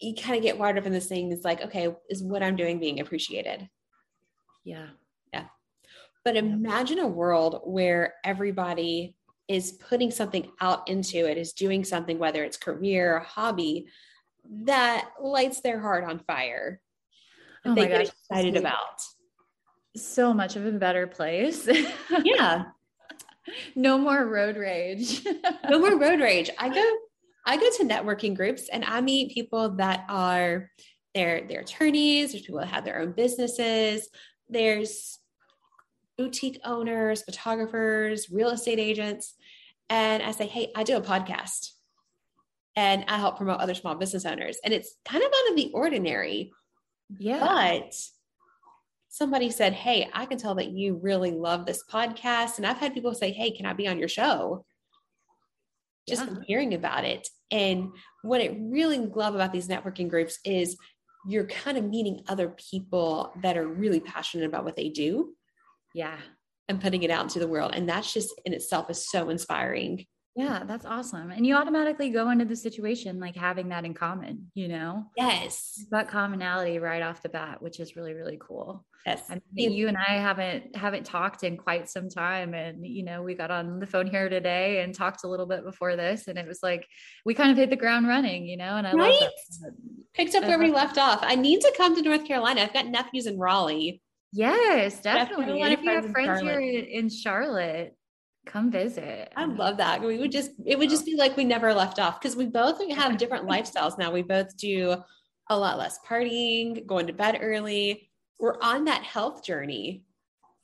you 0.00 0.14
kind 0.14 0.36
of 0.36 0.42
get 0.42 0.58
wired 0.58 0.78
up 0.78 0.86
in 0.86 0.92
this 0.92 1.06
thing. 1.06 1.32
It's 1.32 1.44
like, 1.44 1.62
okay, 1.62 1.94
is 2.08 2.22
what 2.22 2.42
I'm 2.42 2.56
doing 2.56 2.78
being 2.78 3.00
appreciated? 3.00 3.68
Yeah. 4.64 4.88
Yeah. 5.32 5.44
But 6.24 6.36
imagine 6.36 6.98
a 6.98 7.06
world 7.06 7.60
where 7.64 8.14
everybody 8.24 9.16
is 9.48 9.72
putting 9.72 10.10
something 10.10 10.50
out 10.60 10.88
into 10.88 11.26
it, 11.28 11.38
is 11.38 11.52
doing 11.52 11.84
something, 11.84 12.18
whether 12.18 12.44
it's 12.44 12.56
career 12.56 13.16
or 13.16 13.20
hobby, 13.20 13.86
that 14.64 15.10
lights 15.20 15.60
their 15.60 15.80
heart 15.80 16.04
on 16.04 16.18
fire 16.18 16.80
oh 17.64 17.74
they 17.74 17.88
get 17.88 18.00
excited 18.02 18.56
about. 18.56 19.00
So 19.96 20.32
much 20.32 20.56
of 20.56 20.66
a 20.66 20.72
better 20.72 21.06
place. 21.06 21.68
yeah. 22.24 22.64
no 23.74 23.98
more 23.98 24.26
road 24.26 24.56
rage. 24.56 25.24
no 25.68 25.78
more 25.78 25.98
road 25.98 26.20
rage. 26.20 26.50
I 26.58 26.68
go 26.68 26.96
I 27.46 27.56
go 27.56 27.70
to 27.78 27.84
networking 27.84 28.36
groups 28.36 28.68
and 28.68 28.84
I 28.84 29.00
meet 29.00 29.32
people 29.32 29.70
that 29.76 30.04
are 30.08 30.70
they're 31.14 31.46
they're 31.48 31.60
attorneys, 31.60 32.32
there's 32.32 32.44
people 32.44 32.60
that 32.60 32.68
have 32.68 32.84
their 32.84 33.00
own 33.00 33.12
businesses, 33.12 34.08
there's 34.48 35.18
boutique 36.18 36.60
owners, 36.64 37.22
photographers, 37.22 38.28
real 38.30 38.50
estate 38.50 38.78
agents. 38.78 39.34
And 39.88 40.22
I 40.22 40.32
say, 40.32 40.46
hey, 40.46 40.70
I 40.76 40.82
do 40.82 40.96
a 40.96 41.00
podcast 41.00 41.70
and 42.76 43.04
I 43.08 43.16
help 43.18 43.36
promote 43.36 43.60
other 43.60 43.74
small 43.74 43.94
business 43.94 44.26
owners. 44.26 44.58
And 44.64 44.74
it's 44.74 44.96
kind 45.04 45.22
of 45.22 45.28
out 45.28 45.50
of 45.50 45.56
the 45.56 45.70
ordinary 45.72 46.52
yeah. 47.16 47.38
But 47.40 47.94
somebody 49.08 49.50
said, 49.50 49.72
Hey, 49.72 50.08
I 50.12 50.26
can 50.26 50.38
tell 50.38 50.54
that 50.56 50.70
you 50.70 50.98
really 51.02 51.32
love 51.32 51.66
this 51.66 51.82
podcast. 51.90 52.58
And 52.58 52.66
I've 52.66 52.78
had 52.78 52.94
people 52.94 53.14
say, 53.14 53.32
Hey, 53.32 53.50
can 53.50 53.66
I 53.66 53.72
be 53.72 53.88
on 53.88 53.98
your 53.98 54.08
show? 54.08 54.64
Just 56.08 56.26
yeah. 56.26 56.36
hearing 56.46 56.74
about 56.74 57.04
it. 57.04 57.28
And 57.50 57.90
what 58.22 58.40
I 58.40 58.56
really 58.60 58.98
love 58.98 59.34
about 59.34 59.52
these 59.52 59.68
networking 59.68 60.08
groups 60.08 60.38
is 60.44 60.76
you're 61.26 61.46
kind 61.46 61.76
of 61.76 61.84
meeting 61.84 62.22
other 62.28 62.48
people 62.70 63.32
that 63.42 63.56
are 63.56 63.66
really 63.66 64.00
passionate 64.00 64.46
about 64.46 64.64
what 64.64 64.76
they 64.76 64.88
do. 64.88 65.34
Yeah. 65.94 66.16
And 66.68 66.80
putting 66.80 67.02
it 67.02 67.10
out 67.10 67.22
into 67.22 67.38
the 67.38 67.48
world. 67.48 67.72
And 67.74 67.88
that's 67.88 68.12
just 68.12 68.32
in 68.44 68.52
itself 68.52 68.90
is 68.90 69.10
so 69.10 69.30
inspiring. 69.30 70.06
Yeah, 70.38 70.62
that's 70.64 70.86
awesome. 70.86 71.32
And 71.32 71.44
you 71.44 71.56
automatically 71.56 72.10
go 72.10 72.30
into 72.30 72.44
the 72.44 72.54
situation 72.54 73.18
like 73.18 73.34
having 73.34 73.70
that 73.70 73.84
in 73.84 73.92
common, 73.92 74.52
you 74.54 74.68
know? 74.68 75.06
Yes. 75.16 75.84
That 75.90 76.08
commonality 76.08 76.78
right 76.78 77.02
off 77.02 77.22
the 77.22 77.28
bat, 77.28 77.60
which 77.60 77.80
is 77.80 77.96
really, 77.96 78.14
really 78.14 78.38
cool. 78.40 78.86
Yes. 79.04 79.22
I 79.28 79.40
mean, 79.52 79.72
you 79.72 79.88
and 79.88 79.96
I 79.96 80.12
haven't 80.12 80.76
haven't 80.76 81.06
talked 81.06 81.42
in 81.42 81.56
quite 81.56 81.88
some 81.88 82.08
time. 82.08 82.54
And 82.54 82.86
you 82.86 83.02
know, 83.02 83.22
we 83.22 83.34
got 83.34 83.50
on 83.50 83.80
the 83.80 83.86
phone 83.86 84.06
here 84.06 84.28
today 84.28 84.82
and 84.82 84.94
talked 84.94 85.24
a 85.24 85.28
little 85.28 85.46
bit 85.46 85.64
before 85.64 85.96
this. 85.96 86.28
And 86.28 86.38
it 86.38 86.46
was 86.46 86.60
like 86.62 86.86
we 87.24 87.34
kind 87.34 87.50
of 87.50 87.56
hit 87.56 87.70
the 87.70 87.76
ground 87.76 88.06
running, 88.06 88.46
you 88.46 88.56
know, 88.56 88.76
and 88.76 88.86
I 88.86 88.92
right? 88.92 89.20
love 89.20 89.30
that. 89.62 89.72
Picked 90.14 90.36
up 90.36 90.44
where 90.44 90.58
we 90.60 90.70
left 90.70 90.98
off. 90.98 91.18
I 91.22 91.34
need 91.34 91.62
to 91.62 91.74
come 91.76 91.96
to 91.96 92.02
North 92.02 92.26
Carolina. 92.26 92.60
I've 92.60 92.72
got 92.72 92.86
nephews 92.86 93.26
in 93.26 93.38
Raleigh. 93.38 94.02
Yes, 94.32 95.00
definitely. 95.00 95.62
And 95.62 95.72
if 95.72 95.82
you 95.82 95.90
have 95.90 96.10
friends 96.10 96.42
here 96.42 96.60
in 96.60 97.08
Charlotte, 97.08 97.96
come 98.48 98.70
visit. 98.70 99.32
I 99.36 99.44
love 99.44 99.76
that. 99.76 100.02
We 100.02 100.18
would 100.18 100.32
just, 100.32 100.50
it 100.66 100.78
would 100.78 100.90
just 100.90 101.04
be 101.04 101.16
like 101.16 101.36
we 101.36 101.44
never 101.44 101.72
left 101.72 101.98
off 101.98 102.20
because 102.20 102.34
we 102.34 102.46
both 102.46 102.80
have 102.96 103.18
different 103.18 103.46
lifestyles 103.46 103.98
now. 103.98 104.10
We 104.10 104.22
both 104.22 104.56
do 104.56 104.96
a 105.50 105.58
lot 105.58 105.78
less 105.78 105.98
partying, 106.06 106.86
going 106.86 107.06
to 107.06 107.12
bed 107.12 107.38
early. 107.40 108.10
We're 108.40 108.60
on 108.60 108.86
that 108.86 109.02
health 109.02 109.44
journey. 109.44 110.04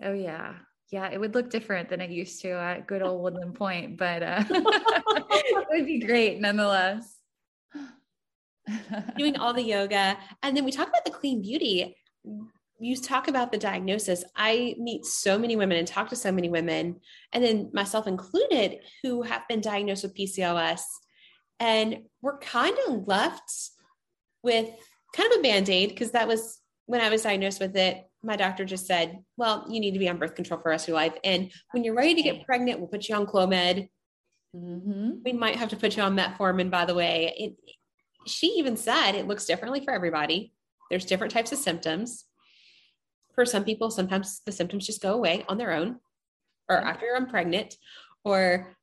Oh, 0.03 0.13
yeah. 0.13 0.55
Yeah, 0.91 1.11
it 1.11 1.19
would 1.19 1.35
look 1.35 1.51
different 1.51 1.89
than 1.89 2.01
it 2.01 2.11
used 2.11 2.41
to 2.43 2.51
at 2.51 2.87
good 2.87 3.03
old 3.03 3.23
Woodland 3.23 3.55
Point, 3.55 3.97
but 3.97 4.23
uh, 4.23 4.45
it 4.51 5.67
would 5.71 5.87
be 5.87 5.99
great 5.99 6.41
nonetheless. 6.41 7.17
Doing 9.17 9.37
all 9.37 9.53
the 9.53 9.63
yoga. 9.63 10.17
And 10.43 10.57
then 10.57 10.65
we 10.65 10.71
talk 10.71 10.89
about 10.89 11.05
the 11.05 11.11
clean 11.11 11.43
beauty 11.43 11.97
you 12.81 12.97
talk 12.97 13.29
about 13.29 13.53
the 13.53 13.59
diagnosis. 13.59 14.25
I 14.35 14.75
meet 14.79 15.05
so 15.05 15.39
many 15.39 15.57
women 15.57 15.79
and 15.79 15.87
talk 15.87 16.09
to 16.11 16.17
so 16.17 16.33
many 16.33 16.49
women, 16.49 17.01
and 17.33 17.45
then 17.45 17.71
myself 17.73 18.07
included, 18.07 18.81
who 19.03 19.23
have 19.23 19.47
been 19.49 19.61
diagnosed 19.61 20.03
with 20.03 20.17
PCOS. 20.17 20.81
And 21.61 22.03
we're 22.21 22.39
kind 22.39 22.77
of 22.87 23.07
left 23.07 23.71
with 24.43 24.69
kind 25.15 25.33
of 25.33 25.39
a 25.39 25.43
band 25.43 25.71
aid 25.71 25.91
because 25.91 26.11
that 26.11 26.27
was 26.27 26.61
when 26.87 27.01
I 27.01 27.11
was 27.11 27.23
diagnosed 27.23 27.61
with 27.61 27.77
it. 27.77 28.05
My 28.23 28.37
doctor 28.37 28.65
just 28.65 28.87
said, 28.87 29.19
Well, 29.37 29.67
you 29.69 29.81
need 29.81 29.93
to 29.93 29.99
be 29.99 30.09
on 30.09 30.19
birth 30.19 30.35
control 30.35 30.59
for 30.59 30.65
the 30.65 30.71
rest 30.71 30.85
of 30.85 30.89
your 30.89 30.97
life. 30.97 31.15
And 31.23 31.53
when 31.71 31.85
you're 31.85 31.95
ready 31.95 32.15
to 32.15 32.23
get 32.23 32.45
pregnant, 32.45 32.81
we'll 32.81 32.89
put 32.89 33.09
you 33.09 33.15
on 33.15 33.27
Clomid. 33.27 33.89
Mm-hmm. 34.55 35.11
We 35.25 35.33
might 35.33 35.57
have 35.57 35.71
to 35.71 35.77
put 35.77 35.97
you 35.97 36.03
on 36.03 36.17
metformin, 36.17 36.71
by 36.71 36.85
the 36.85 36.95
way. 36.95 37.35
It, 37.37 37.55
she 38.27 38.49
even 38.59 38.77
said 38.77 39.13
it 39.13 39.29
looks 39.29 39.45
differently 39.45 39.85
for 39.85 39.93
everybody. 39.93 40.53
There's 40.91 41.05
different 41.05 41.33
types 41.33 41.53
of 41.53 41.59
symptoms 41.59 42.25
for 43.35 43.45
some 43.45 43.65
people, 43.65 43.91
sometimes 43.91 44.41
the 44.47 44.53
symptoms 44.53 44.87
just 44.87 45.03
go 45.03 45.15
away 45.15 45.45
on 45.49 45.59
their 45.59 45.73
own 45.73 45.99
or 46.69 46.77
after 46.77 47.07
I'm 47.15 47.27
pregnant. 47.27 47.77
Or, 48.25 48.77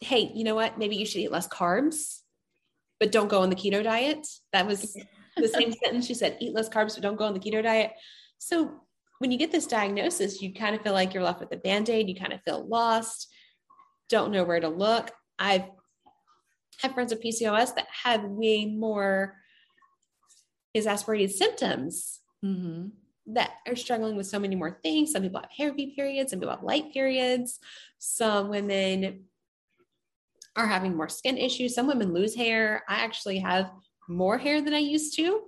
hey, 0.00 0.32
you 0.34 0.44
know 0.44 0.54
what? 0.54 0.78
Maybe 0.78 0.96
you 0.96 1.06
should 1.06 1.20
eat 1.20 1.30
less 1.30 1.48
carbs, 1.48 2.20
but 2.98 3.12
don't 3.12 3.28
go 3.28 3.40
on 3.40 3.50
the 3.50 3.56
keto 3.56 3.82
diet. 3.82 4.26
That 4.52 4.66
was 4.66 4.96
the 5.36 5.48
same 5.48 5.72
sentence 5.72 6.06
she 6.06 6.14
said 6.14 6.36
eat 6.40 6.54
less 6.54 6.68
carbs, 6.68 6.94
but 6.94 7.02
don't 7.02 7.16
go 7.16 7.24
on 7.24 7.34
the 7.34 7.40
keto 7.40 7.62
diet. 7.62 7.92
So 8.38 8.80
when 9.18 9.30
you 9.30 9.38
get 9.38 9.52
this 9.52 9.66
diagnosis, 9.66 10.40
you 10.40 10.52
kind 10.54 10.74
of 10.74 10.82
feel 10.82 10.94
like 10.94 11.12
you're 11.12 11.22
left 11.22 11.40
with 11.40 11.52
a 11.52 11.56
band 11.56 11.90
aid. 11.90 12.08
You 12.08 12.14
kind 12.16 12.32
of 12.32 12.42
feel 12.42 12.66
lost, 12.66 13.28
don't 14.08 14.32
know 14.32 14.44
where 14.44 14.60
to 14.60 14.68
look. 14.68 15.10
I've 15.38 15.64
had 16.78 16.94
friends 16.94 17.12
with 17.12 17.22
PCOS 17.22 17.74
that 17.74 17.86
have 18.04 18.24
way 18.24 18.64
more 18.64 19.36
exasperated 20.74 21.32
symptoms. 21.32 22.20
Mm-hmm 22.44 22.88
that 23.26 23.50
are 23.66 23.76
struggling 23.76 24.16
with 24.16 24.26
so 24.26 24.38
many 24.38 24.56
more 24.56 24.78
things. 24.82 25.12
Some 25.12 25.22
people 25.22 25.40
have 25.40 25.50
heavy 25.56 25.92
periods, 25.94 26.30
some 26.30 26.40
people 26.40 26.54
have 26.54 26.64
light 26.64 26.92
periods. 26.92 27.58
Some 27.98 28.48
women 28.48 29.24
are 30.56 30.66
having 30.66 30.96
more 30.96 31.08
skin 31.08 31.36
issues. 31.36 31.74
Some 31.74 31.86
women 31.86 32.12
lose 32.12 32.34
hair. 32.34 32.82
I 32.88 33.04
actually 33.04 33.38
have 33.38 33.70
more 34.08 34.38
hair 34.38 34.60
than 34.62 34.74
I 34.74 34.78
used 34.78 35.14
to. 35.16 35.42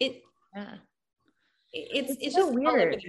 It, 0.00 0.22
yeah. 0.54 0.74
it's, 1.72 2.10
it's, 2.12 2.22
it's 2.22 2.34
so 2.34 2.46
just 2.46 2.54
weird. 2.54 3.02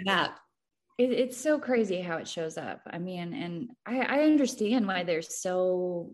It, 0.98 1.12
it's 1.12 1.38
so 1.38 1.58
crazy 1.58 2.02
how 2.02 2.18
it 2.18 2.28
shows 2.28 2.58
up. 2.58 2.82
I 2.88 3.00
mean, 3.00 3.34
and 3.34 3.70
I, 3.86 4.02
I 4.02 4.24
understand 4.24 4.86
why 4.86 5.04
there's 5.04 5.42
so 5.42 6.14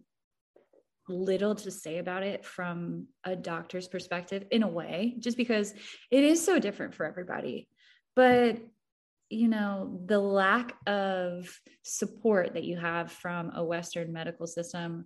little 1.09 1.55
to 1.55 1.71
say 1.71 1.97
about 1.97 2.23
it 2.23 2.45
from 2.45 3.07
a 3.23 3.35
doctor's 3.35 3.87
perspective 3.87 4.45
in 4.51 4.63
a 4.63 4.67
way, 4.67 5.15
just 5.19 5.37
because 5.37 5.73
it 6.11 6.23
is 6.23 6.43
so 6.43 6.59
different 6.59 6.93
for 6.93 7.05
everybody 7.05 7.67
but 8.15 8.57
you 9.29 9.47
know 9.47 9.99
the 10.05 10.19
lack 10.19 10.75
of 10.87 11.59
support 11.83 12.53
that 12.53 12.63
you 12.63 12.77
have 12.77 13.11
from 13.11 13.51
a 13.55 13.63
western 13.63 14.13
medical 14.13 14.47
system 14.47 15.05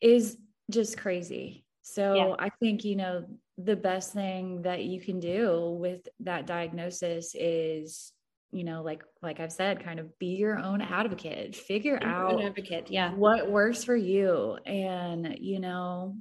is 0.00 0.36
just 0.70 0.96
crazy. 0.96 1.64
So 1.82 2.14
yeah. 2.14 2.34
i 2.38 2.50
think 2.60 2.84
you 2.84 2.96
know 2.96 3.24
the 3.58 3.76
best 3.76 4.12
thing 4.12 4.62
that 4.62 4.84
you 4.84 5.00
can 5.00 5.18
do 5.18 5.76
with 5.80 6.08
that 6.20 6.46
diagnosis 6.46 7.34
is 7.34 8.12
you 8.52 8.64
know 8.64 8.82
like 8.82 9.02
like 9.22 9.40
i've 9.40 9.52
said 9.52 9.84
kind 9.84 9.98
of 9.98 10.18
be 10.18 10.36
your 10.36 10.58
own 10.58 10.80
advocate. 10.80 11.56
Figure 11.56 11.98
out 12.02 12.42
advocate 12.42 12.90
yeah. 12.90 13.12
what 13.14 13.50
works 13.50 13.84
for 13.84 13.96
you. 13.96 14.56
And 14.66 15.36
you 15.40 15.58
know 15.58 16.16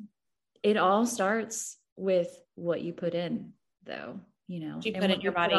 it 0.63 0.77
all 0.77 1.05
starts 1.05 1.77
with 1.95 2.29
what 2.55 2.81
you 2.81 2.93
put 2.93 3.13
in 3.13 3.53
though 3.85 4.19
you 4.49 4.59
know 4.59 4.79
you 4.83 4.91
put 4.93 5.11
in 5.11 5.21
your 5.21 5.31
body. 5.31 5.55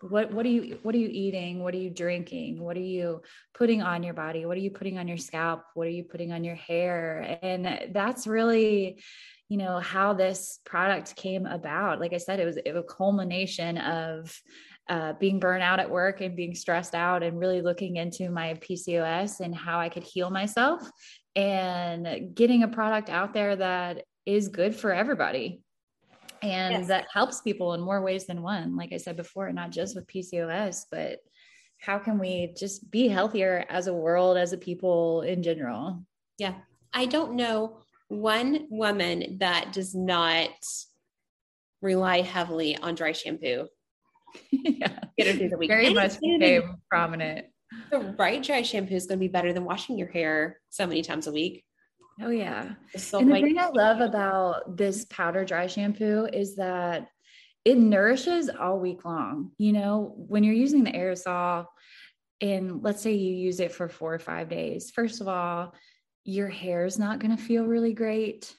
what 0.00 0.32
what 0.32 0.44
are 0.44 0.48
you 0.48 0.78
what 0.82 0.94
are 0.94 0.98
you 0.98 1.08
eating? 1.10 1.62
What 1.62 1.72
are 1.72 1.78
you 1.78 1.88
drinking? 1.88 2.60
What 2.60 2.76
are 2.76 2.80
you 2.80 3.22
putting 3.54 3.80
on 3.80 4.02
your 4.02 4.12
body? 4.12 4.44
What 4.44 4.56
are 4.56 4.60
you 4.60 4.72
putting 4.72 4.98
on 4.98 5.06
your 5.06 5.16
scalp? 5.16 5.62
What 5.74 5.86
are 5.86 5.90
you 5.90 6.02
putting 6.02 6.32
on 6.32 6.42
your 6.42 6.56
hair? 6.56 7.38
And 7.40 7.92
that's 7.94 8.26
really 8.26 9.02
you 9.48 9.56
know 9.56 9.78
how 9.78 10.14
this 10.14 10.58
product 10.66 11.14
came 11.14 11.46
about. 11.46 12.00
Like 12.00 12.12
i 12.12 12.18
said 12.18 12.40
it 12.40 12.44
was, 12.44 12.56
it 12.56 12.72
was 12.72 12.84
a 12.84 12.94
culmination 12.94 13.78
of 13.78 14.36
uh, 14.88 15.12
being 15.20 15.38
burnt 15.38 15.62
out 15.62 15.80
at 15.80 15.90
work 15.90 16.20
and 16.20 16.34
being 16.34 16.54
stressed 16.54 16.94
out 16.94 17.22
and 17.22 17.38
really 17.38 17.60
looking 17.60 17.96
into 17.96 18.30
my 18.30 18.54
pcos 18.54 19.40
and 19.40 19.54
how 19.54 19.78
i 19.78 19.90
could 19.90 20.02
heal 20.02 20.30
myself 20.30 20.90
and 21.36 22.34
getting 22.34 22.62
a 22.62 22.68
product 22.68 23.10
out 23.10 23.34
there 23.34 23.54
that 23.54 24.04
is 24.24 24.48
good 24.48 24.74
for 24.74 24.92
everybody 24.92 25.60
and 26.42 26.74
yes. 26.74 26.86
that 26.88 27.06
helps 27.12 27.40
people 27.40 27.74
in 27.74 27.80
more 27.80 28.02
ways 28.02 28.26
than 28.26 28.42
one 28.42 28.76
like 28.76 28.92
i 28.92 28.96
said 28.96 29.16
before 29.16 29.52
not 29.52 29.70
just 29.70 29.94
with 29.94 30.06
pcos 30.06 30.84
but 30.90 31.20
how 31.80 31.98
can 31.98 32.18
we 32.18 32.54
just 32.56 32.90
be 32.90 33.08
healthier 33.08 33.64
as 33.68 33.86
a 33.86 33.94
world 33.94 34.36
as 34.36 34.52
a 34.52 34.58
people 34.58 35.22
in 35.22 35.42
general? 35.42 36.04
Yeah. 36.38 36.54
I 36.92 37.06
don't 37.06 37.34
know 37.34 37.78
one 38.08 38.66
woman 38.70 39.38
that 39.38 39.72
does 39.72 39.94
not 39.94 40.50
rely 41.80 42.22
heavily 42.22 42.76
on 42.76 42.94
dry 42.94 43.12
shampoo. 43.12 43.68
Yeah. 44.50 44.98
Get 45.16 45.36
through 45.36 45.48
the 45.48 45.56
week. 45.56 45.70
Very 45.70 45.92
much 45.92 46.20
became 46.20 46.76
prominent. 46.90 47.46
The 47.90 48.14
right 48.18 48.42
dry 48.42 48.62
shampoo 48.62 48.94
is 48.94 49.06
going 49.06 49.18
to 49.18 49.20
be 49.20 49.28
better 49.28 49.52
than 49.52 49.64
washing 49.64 49.98
your 49.98 50.08
hair 50.08 50.60
so 50.68 50.86
many 50.86 51.02
times 51.02 51.26
a 51.26 51.32
week 51.32 51.64
Oh 52.20 52.30
yeah. 52.30 52.74
So 52.96 53.18
and 53.18 53.30
the 53.30 53.40
thing 53.40 53.58
I 53.58 53.68
love 53.68 54.00
about 54.00 54.76
this 54.76 55.04
powder 55.06 55.44
dry 55.44 55.66
shampoo 55.66 56.28
is 56.32 56.56
that 56.56 57.08
it 57.64 57.78
nourishes 57.78 58.48
all 58.48 58.80
week 58.80 59.04
long. 59.04 59.52
You 59.58 59.72
know, 59.72 60.14
when 60.16 60.42
you're 60.42 60.54
using 60.54 60.84
the 60.84 60.92
aerosol 60.92 61.66
and 62.40 62.82
let's 62.82 63.02
say 63.02 63.12
you 63.14 63.34
use 63.34 63.60
it 63.60 63.72
for 63.72 63.88
4 63.88 64.14
or 64.14 64.18
5 64.18 64.48
days. 64.48 64.90
First 64.90 65.20
of 65.20 65.28
all, 65.28 65.74
your 66.24 66.48
hair 66.48 66.84
is 66.84 66.98
not 66.98 67.18
going 67.18 67.36
to 67.36 67.42
feel 67.42 67.64
really 67.64 67.94
great. 67.94 68.54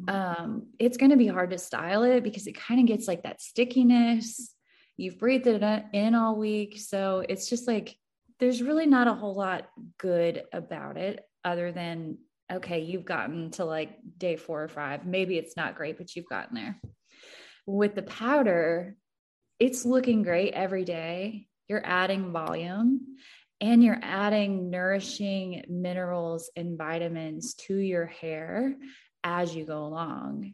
Mm-hmm. 0.00 0.08
Um, 0.08 0.66
it's 0.78 0.96
going 0.96 1.10
to 1.10 1.16
be 1.16 1.26
hard 1.26 1.50
to 1.50 1.58
style 1.58 2.02
it 2.02 2.24
because 2.24 2.46
it 2.46 2.56
kind 2.56 2.80
of 2.80 2.86
gets 2.86 3.06
like 3.08 3.22
that 3.22 3.40
stickiness. 3.40 4.52
You've 4.96 5.18
breathed 5.18 5.46
it 5.46 5.84
in 5.92 6.14
all 6.14 6.36
week. 6.36 6.78
So 6.78 7.24
it's 7.28 7.48
just 7.48 7.66
like 7.66 7.96
there's 8.38 8.62
really 8.62 8.86
not 8.86 9.08
a 9.08 9.14
whole 9.14 9.34
lot 9.34 9.68
good 9.98 10.44
about 10.52 10.96
it 10.96 11.20
other 11.44 11.72
than 11.72 12.18
okay, 12.52 12.80
you've 12.80 13.04
gotten 13.04 13.50
to 13.52 13.64
like 13.64 13.98
day 14.18 14.36
four 14.36 14.62
or 14.62 14.68
five. 14.68 15.06
Maybe 15.06 15.38
it's 15.38 15.56
not 15.56 15.76
great, 15.76 15.98
but 15.98 16.14
you've 16.14 16.28
gotten 16.28 16.54
there. 16.54 16.80
With 17.66 17.94
the 17.94 18.02
powder, 18.02 18.96
it's 19.58 19.84
looking 19.84 20.22
great 20.22 20.54
every 20.54 20.84
day. 20.84 21.48
You're 21.68 21.84
adding 21.84 22.32
volume 22.32 23.16
and 23.60 23.82
you're 23.82 23.98
adding 24.02 24.70
nourishing 24.70 25.64
minerals 25.68 26.50
and 26.56 26.78
vitamins 26.78 27.54
to 27.54 27.76
your 27.76 28.06
hair 28.06 28.76
as 29.24 29.54
you 29.54 29.64
go 29.64 29.84
along. 29.84 30.52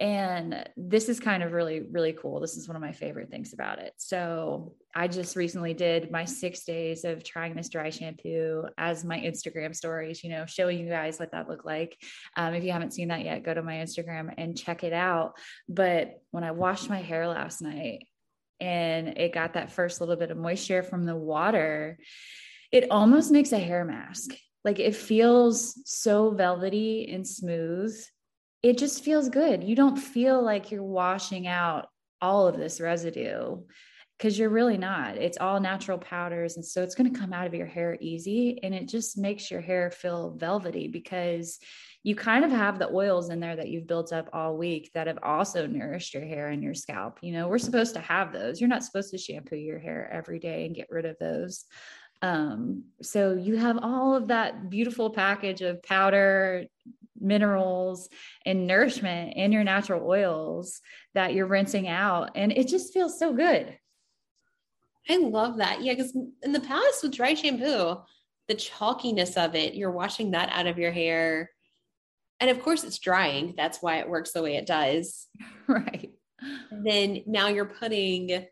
And 0.00 0.66
this 0.78 1.10
is 1.10 1.20
kind 1.20 1.42
of 1.42 1.52
really, 1.52 1.82
really 1.82 2.14
cool. 2.14 2.40
This 2.40 2.56
is 2.56 2.66
one 2.66 2.74
of 2.74 2.80
my 2.80 2.92
favorite 2.92 3.30
things 3.30 3.52
about 3.52 3.78
it. 3.78 3.92
So, 3.98 4.72
I 4.94 5.06
just 5.06 5.36
recently 5.36 5.74
did 5.74 6.10
my 6.10 6.24
six 6.24 6.64
days 6.64 7.04
of 7.04 7.22
trying 7.22 7.54
this 7.54 7.68
dry 7.68 7.90
shampoo 7.90 8.64
as 8.76 9.04
my 9.04 9.20
Instagram 9.20 9.76
stories, 9.76 10.24
you 10.24 10.30
know, 10.30 10.46
showing 10.46 10.80
you 10.80 10.88
guys 10.88 11.20
what 11.20 11.32
that 11.32 11.48
looked 11.48 11.66
like. 11.66 11.96
Um, 12.36 12.54
if 12.54 12.64
you 12.64 12.72
haven't 12.72 12.94
seen 12.94 13.08
that 13.08 13.24
yet, 13.24 13.44
go 13.44 13.54
to 13.54 13.62
my 13.62 13.74
Instagram 13.74 14.34
and 14.36 14.58
check 14.58 14.82
it 14.82 14.92
out. 14.92 15.34
But 15.68 16.20
when 16.32 16.42
I 16.42 16.50
washed 16.50 16.90
my 16.90 17.00
hair 17.00 17.28
last 17.28 17.62
night 17.62 18.08
and 18.58 19.16
it 19.18 19.32
got 19.32 19.54
that 19.54 19.70
first 19.70 20.00
little 20.00 20.16
bit 20.16 20.30
of 20.30 20.38
moisture 20.38 20.82
from 20.82 21.04
the 21.04 21.16
water, 21.16 21.98
it 22.72 22.90
almost 22.90 23.30
makes 23.30 23.52
a 23.52 23.58
hair 23.58 23.84
mask. 23.84 24.34
Like 24.64 24.78
it 24.78 24.96
feels 24.96 25.80
so 25.84 26.30
velvety 26.32 27.10
and 27.12 27.26
smooth 27.26 27.96
it 28.62 28.78
just 28.78 29.04
feels 29.04 29.28
good. 29.28 29.64
You 29.64 29.74
don't 29.74 29.96
feel 29.96 30.42
like 30.42 30.70
you're 30.70 30.82
washing 30.82 31.46
out 31.46 31.88
all 32.20 32.46
of 32.46 32.56
this 32.56 32.80
residue 32.80 33.58
because 34.18 34.38
you're 34.38 34.50
really 34.50 34.76
not. 34.76 35.16
It's 35.16 35.38
all 35.38 35.60
natural 35.60 35.96
powders. 35.96 36.56
And 36.56 36.64
so 36.64 36.82
it's 36.82 36.94
going 36.94 37.10
to 37.10 37.18
come 37.18 37.32
out 37.32 37.46
of 37.46 37.54
your 37.54 37.66
hair 37.66 37.96
easy. 38.00 38.60
And 38.62 38.74
it 38.74 38.86
just 38.86 39.16
makes 39.16 39.50
your 39.50 39.62
hair 39.62 39.90
feel 39.90 40.36
velvety 40.36 40.88
because 40.88 41.58
you 42.02 42.14
kind 42.14 42.44
of 42.44 42.50
have 42.50 42.78
the 42.78 42.90
oils 42.90 43.30
in 43.30 43.40
there 43.40 43.56
that 43.56 43.68
you've 43.68 43.86
built 43.86 44.12
up 44.12 44.28
all 44.34 44.58
week 44.58 44.90
that 44.92 45.06
have 45.06 45.18
also 45.22 45.66
nourished 45.66 46.12
your 46.12 46.24
hair 46.24 46.48
and 46.48 46.62
your 46.62 46.74
scalp. 46.74 47.18
You 47.22 47.32
know, 47.32 47.48
we're 47.48 47.58
supposed 47.58 47.94
to 47.94 48.00
have 48.00 48.32
those. 48.32 48.60
You're 48.60 48.68
not 48.68 48.84
supposed 48.84 49.10
to 49.12 49.18
shampoo 49.18 49.56
your 49.56 49.78
hair 49.78 50.10
every 50.12 50.38
day 50.38 50.66
and 50.66 50.74
get 50.74 50.90
rid 50.90 51.06
of 51.06 51.18
those. 51.18 51.64
Um, 52.22 52.84
so 53.00 53.32
you 53.34 53.56
have 53.56 53.78
all 53.82 54.14
of 54.14 54.28
that 54.28 54.68
beautiful 54.68 55.10
package 55.10 55.62
of 55.62 55.82
powder, 55.82 56.66
minerals, 57.20 58.08
and 58.46 58.66
nourishment 58.66 59.34
in 59.36 59.52
your 59.52 59.64
natural 59.64 60.08
oils 60.08 60.80
that 61.14 61.34
you're 61.34 61.46
rinsing 61.46 61.88
out. 61.88 62.30
And 62.34 62.52
it 62.52 62.68
just 62.68 62.92
feels 62.92 63.18
so 63.18 63.32
good. 63.32 63.78
I 65.08 65.16
love 65.16 65.58
that. 65.58 65.82
Yeah, 65.82 65.94
because 65.94 66.16
in 66.42 66.52
the 66.52 66.60
past 66.60 67.02
with 67.02 67.12
dry 67.12 67.34
shampoo, 67.34 67.96
the 68.48 68.54
chalkiness 68.54 69.42
of 69.42 69.54
it, 69.54 69.74
you're 69.74 69.90
washing 69.90 70.32
that 70.32 70.50
out 70.52 70.66
of 70.66 70.78
your 70.78 70.92
hair. 70.92 71.50
And 72.40 72.50
of 72.50 72.62
course, 72.62 72.84
it's 72.84 72.98
drying. 72.98 73.54
That's 73.56 73.78
why 73.80 73.98
it 73.98 74.08
works 74.08 74.32
the 74.32 74.42
way 74.42 74.56
it 74.56 74.66
does. 74.66 75.26
Right. 75.68 76.10
And 76.72 76.84
then 76.84 77.22
now 77.26 77.46
you're 77.46 77.64
putting, 77.64 78.44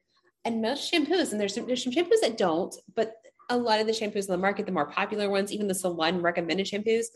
and 0.44 0.62
most 0.62 0.92
shampoos, 0.92 1.32
and 1.32 1.40
there's 1.40 1.54
some, 1.54 1.66
there's 1.66 1.82
some 1.82 1.92
shampoos 1.92 2.20
that 2.22 2.38
don't, 2.38 2.72
but 2.94 3.14
a 3.48 3.56
lot 3.56 3.80
of 3.80 3.88
the 3.88 3.92
shampoos 3.92 4.26
in 4.26 4.32
the 4.32 4.38
market, 4.38 4.66
the 4.66 4.72
more 4.72 4.86
popular 4.86 5.28
ones, 5.28 5.52
even 5.52 5.66
the 5.66 5.74
salon 5.74 6.22
recommended 6.22 6.66
shampoos, 6.66 7.06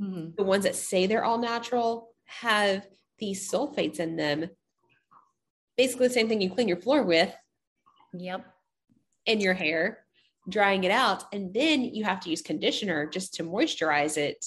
mm-hmm. 0.00 0.30
the 0.36 0.44
ones 0.44 0.64
that 0.64 0.76
say 0.76 1.06
they're 1.06 1.24
all 1.24 1.38
natural, 1.38 2.08
have 2.24 2.86
these 3.18 3.50
sulfates 3.50 4.00
in 4.00 4.16
them. 4.16 4.48
Basically, 5.76 6.08
the 6.08 6.14
same 6.14 6.28
thing 6.28 6.40
you 6.40 6.50
clean 6.50 6.68
your 6.68 6.80
floor 6.80 7.02
with. 7.02 7.34
Yep. 8.14 8.44
In 9.26 9.40
your 9.40 9.54
hair, 9.54 9.98
drying 10.48 10.84
it 10.84 10.90
out. 10.90 11.24
And 11.32 11.52
then 11.54 11.82
you 11.82 12.04
have 12.04 12.20
to 12.20 12.30
use 12.30 12.42
conditioner 12.42 13.06
just 13.06 13.34
to 13.34 13.44
moisturize 13.44 14.16
it. 14.16 14.44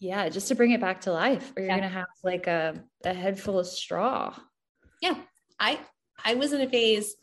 Yeah, 0.00 0.28
just 0.28 0.48
to 0.48 0.54
bring 0.54 0.72
it 0.72 0.80
back 0.80 1.00
to 1.02 1.12
life, 1.12 1.52
or 1.56 1.62
you're 1.62 1.70
yeah. 1.70 1.76
gonna 1.76 1.88
have 1.88 2.06
like 2.22 2.46
a, 2.46 2.74
a 3.04 3.14
head 3.14 3.38
full 3.38 3.58
of 3.58 3.66
straw. 3.66 4.34
Yeah. 5.00 5.14
I 5.58 5.80
I 6.24 6.34
was 6.34 6.52
in 6.52 6.60
a 6.60 6.68
phase 6.68 7.14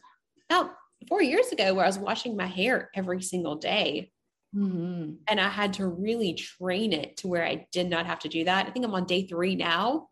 about 0.49 0.71
four 1.07 1.21
years 1.21 1.51
ago 1.51 1.73
where 1.73 1.85
I 1.85 1.87
was 1.87 1.99
washing 1.99 2.35
my 2.35 2.47
hair 2.47 2.89
every 2.95 3.21
single 3.21 3.55
day. 3.55 4.10
Mm-hmm. 4.55 5.13
And 5.27 5.39
I 5.39 5.49
had 5.49 5.73
to 5.73 5.87
really 5.87 6.33
train 6.33 6.93
it 6.93 7.17
to 7.17 7.27
where 7.27 7.45
I 7.45 7.67
did 7.71 7.89
not 7.89 8.05
have 8.05 8.19
to 8.19 8.29
do 8.29 8.43
that. 8.45 8.67
I 8.67 8.69
think 8.71 8.85
I'm 8.85 8.93
on 8.93 9.05
day 9.05 9.25
three 9.25 9.55
now. 9.55 10.09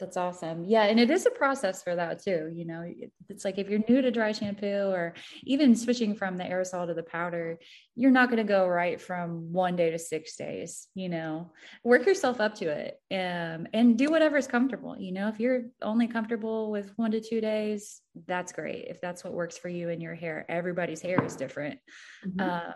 That's 0.00 0.16
awesome. 0.16 0.64
Yeah. 0.64 0.84
And 0.84 0.98
it 0.98 1.08
is 1.08 1.24
a 1.24 1.30
process 1.30 1.84
for 1.84 1.94
that 1.94 2.20
too. 2.20 2.50
You 2.52 2.64
know, 2.64 2.84
it's 3.28 3.44
like 3.44 3.58
if 3.58 3.70
you're 3.70 3.80
new 3.88 4.02
to 4.02 4.10
dry 4.10 4.32
shampoo 4.32 4.90
or 4.90 5.14
even 5.44 5.76
switching 5.76 6.16
from 6.16 6.36
the 6.36 6.42
aerosol 6.42 6.88
to 6.88 6.94
the 6.94 7.04
powder, 7.04 7.60
you're 7.94 8.10
not 8.10 8.28
going 8.28 8.44
to 8.44 8.48
go 8.48 8.66
right 8.66 9.00
from 9.00 9.52
one 9.52 9.76
day 9.76 9.90
to 9.90 9.98
six 9.98 10.34
days. 10.36 10.88
You 10.96 11.08
know, 11.10 11.52
work 11.84 12.06
yourself 12.06 12.40
up 12.40 12.56
to 12.56 12.66
it 12.66 13.00
um, 13.12 13.68
and 13.72 13.96
do 13.96 14.10
whatever's 14.10 14.48
comfortable. 14.48 14.96
You 14.98 15.12
know, 15.12 15.28
if 15.28 15.38
you're 15.38 15.66
only 15.80 16.08
comfortable 16.08 16.72
with 16.72 16.92
one 16.96 17.12
to 17.12 17.20
two 17.20 17.40
days, 17.40 18.00
that's 18.26 18.52
great. 18.52 18.86
If 18.88 19.00
that's 19.00 19.22
what 19.22 19.32
works 19.32 19.56
for 19.56 19.68
you 19.68 19.90
and 19.90 20.02
your 20.02 20.16
hair, 20.16 20.44
everybody's 20.48 21.02
hair 21.02 21.24
is 21.24 21.36
different. 21.36 21.78
Mm-hmm. 22.26 22.40
Um, 22.40 22.74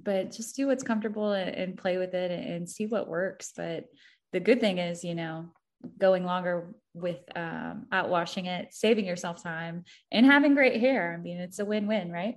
but 0.00 0.30
just 0.30 0.54
do 0.54 0.68
what's 0.68 0.84
comfortable 0.84 1.32
and, 1.32 1.50
and 1.50 1.76
play 1.76 1.98
with 1.98 2.14
it 2.14 2.30
and, 2.30 2.44
and 2.44 2.70
see 2.70 2.86
what 2.86 3.08
works. 3.08 3.52
But 3.56 3.86
the 4.32 4.40
good 4.40 4.60
thing 4.60 4.78
is, 4.78 5.02
you 5.02 5.16
know, 5.16 5.52
going 5.98 6.24
longer 6.24 6.74
with 6.94 7.20
um, 7.36 7.86
outwashing 7.92 8.46
it, 8.46 8.74
saving 8.74 9.06
yourself 9.06 9.42
time, 9.42 9.84
and 10.10 10.26
having 10.26 10.54
great 10.54 10.80
hair. 10.80 11.14
I 11.18 11.22
mean, 11.22 11.38
it's 11.38 11.58
a 11.58 11.64
win 11.64 11.86
win, 11.86 12.10
right? 12.10 12.36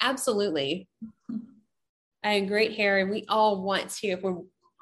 Absolutely. 0.00 0.88
and 2.22 2.48
great 2.48 2.76
hair, 2.76 2.98
and 2.98 3.10
we 3.10 3.24
all 3.28 3.62
want 3.62 3.90
to, 3.90 4.08
if 4.08 4.22
we're 4.22 4.38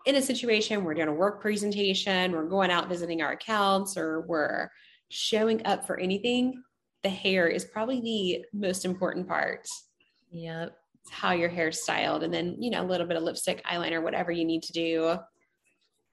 in 0.06 0.16
a 0.16 0.22
situation, 0.22 0.84
we're 0.84 0.94
doing 0.94 1.08
a 1.08 1.12
work 1.12 1.40
presentation, 1.40 2.32
we're 2.32 2.48
going 2.48 2.70
out 2.70 2.88
visiting 2.88 3.22
our 3.22 3.32
accounts, 3.32 3.96
or 3.96 4.22
we're 4.22 4.70
showing 5.10 5.64
up 5.66 5.86
for 5.86 5.98
anything, 5.98 6.62
the 7.02 7.08
hair 7.08 7.46
is 7.46 7.64
probably 7.64 8.00
the 8.00 8.44
most 8.52 8.84
important 8.84 9.28
part. 9.28 9.66
Yep. 10.30 10.76
It's 11.02 11.12
how 11.12 11.32
your 11.32 11.48
hair 11.48 11.70
styled, 11.72 12.22
and 12.22 12.34
then, 12.34 12.56
you 12.60 12.70
know, 12.70 12.82
a 12.82 12.86
little 12.86 13.06
bit 13.06 13.16
of 13.16 13.22
lipstick, 13.22 13.64
eyeliner, 13.64 14.02
whatever 14.02 14.32
you 14.32 14.44
need 14.44 14.62
to 14.64 14.72
do 14.72 15.16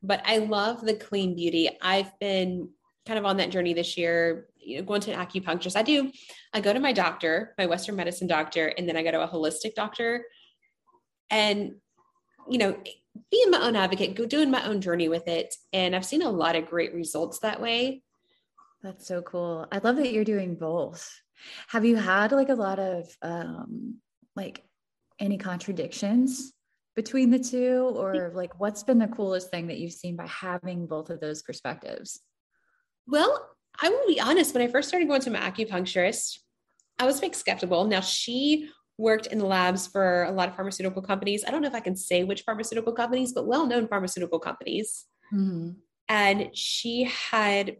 but 0.05 0.21
I 0.25 0.37
love 0.37 0.81
the 0.81 0.95
clean 0.95 1.35
beauty. 1.35 1.69
I've 1.81 2.17
been 2.19 2.69
kind 3.05 3.19
of 3.19 3.25
on 3.25 3.37
that 3.37 3.51
journey 3.51 3.73
this 3.73 3.97
year, 3.97 4.47
you 4.57 4.77
know, 4.77 4.83
going 4.83 5.01
to 5.01 5.11
an 5.11 5.25
acupuncturist. 5.25 5.75
I 5.75 5.83
do, 5.83 6.11
I 6.53 6.61
go 6.61 6.73
to 6.73 6.79
my 6.79 6.91
doctor, 6.91 7.53
my 7.57 7.65
Western 7.65 7.95
medicine 7.95 8.27
doctor, 8.27 8.67
and 8.67 8.87
then 8.87 8.97
I 8.97 9.03
go 9.03 9.11
to 9.11 9.23
a 9.23 9.27
holistic 9.27 9.75
doctor. 9.75 10.25
And, 11.29 11.75
you 12.49 12.57
know, 12.57 12.77
being 13.31 13.51
my 13.51 13.61
own 13.61 13.75
advocate, 13.75 14.15
go 14.15 14.25
doing 14.25 14.51
my 14.51 14.65
own 14.65 14.81
journey 14.81 15.09
with 15.09 15.27
it. 15.27 15.55
And 15.71 15.95
I've 15.95 16.05
seen 16.05 16.21
a 16.21 16.29
lot 16.29 16.55
of 16.55 16.67
great 16.67 16.93
results 16.93 17.39
that 17.39 17.61
way. 17.61 18.01
That's 18.81 19.07
so 19.07 19.21
cool. 19.21 19.67
I 19.71 19.79
love 19.79 19.95
that 19.97 20.11
you're 20.11 20.23
doing 20.23 20.55
both. 20.55 21.11
Have 21.69 21.85
you 21.85 21.95
had 21.95 22.31
like 22.31 22.49
a 22.49 22.55
lot 22.55 22.79
of 22.79 23.07
um 23.21 23.95
like 24.35 24.63
any 25.19 25.37
contradictions 25.37 26.53
between 26.95 27.29
the 27.29 27.39
two 27.39 27.93
or 27.95 28.31
like 28.33 28.59
what's 28.59 28.83
been 28.83 28.99
the 28.99 29.07
coolest 29.07 29.51
thing 29.51 29.67
that 29.67 29.77
you've 29.77 29.93
seen 29.93 30.15
by 30.15 30.27
having 30.27 30.87
both 30.87 31.09
of 31.09 31.19
those 31.19 31.43
perspectives? 31.43 32.21
Well 33.07 33.49
i 33.81 33.89
will 33.89 34.07
be 34.07 34.21
honest 34.21 34.53
when 34.53 34.63
i 34.63 34.67
first 34.67 34.87
started 34.87 35.07
going 35.07 35.19
to 35.19 35.29
my 35.29 35.39
acupuncturist 35.39 36.39
i 36.97 37.05
was 37.05 37.21
like 37.21 37.35
skeptical. 37.35 37.83
Now 37.85 37.99
she 37.99 38.69
worked 38.97 39.27
in 39.27 39.39
the 39.39 39.45
labs 39.45 39.85
for 39.85 40.23
a 40.23 40.31
lot 40.31 40.47
of 40.47 40.55
pharmaceutical 40.55 41.01
companies. 41.01 41.43
I 41.45 41.51
don't 41.51 41.61
know 41.61 41.67
if 41.67 41.75
i 41.75 41.81
can 41.81 41.97
say 41.97 42.23
which 42.23 42.43
pharmaceutical 42.43 42.93
companies 42.93 43.33
but 43.33 43.47
well-known 43.47 43.87
pharmaceutical 43.87 44.39
companies. 44.39 45.05
Mm-hmm. 45.33 45.71
and 46.07 46.55
she 46.55 47.03
had 47.03 47.77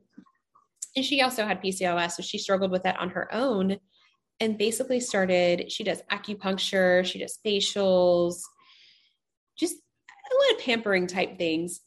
and 0.95 1.05
she 1.05 1.21
also 1.21 1.45
had 1.45 1.61
pcos 1.61 2.11
so 2.11 2.23
she 2.23 2.37
struggled 2.39 2.71
with 2.71 2.83
that 2.83 2.99
on 2.99 3.09
her 3.09 3.33
own. 3.33 3.77
And 4.41 4.57
basically 4.57 4.99
started 4.99 5.71
she 5.71 5.85
does 5.85 6.01
acupuncture 6.11 7.05
she 7.05 7.19
does 7.19 7.39
facials 7.45 8.41
just 9.57 9.75
a 9.75 10.35
lot 10.35 10.59
of 10.59 10.65
pampering 10.65 11.07
type 11.07 11.37
things. 11.37 11.81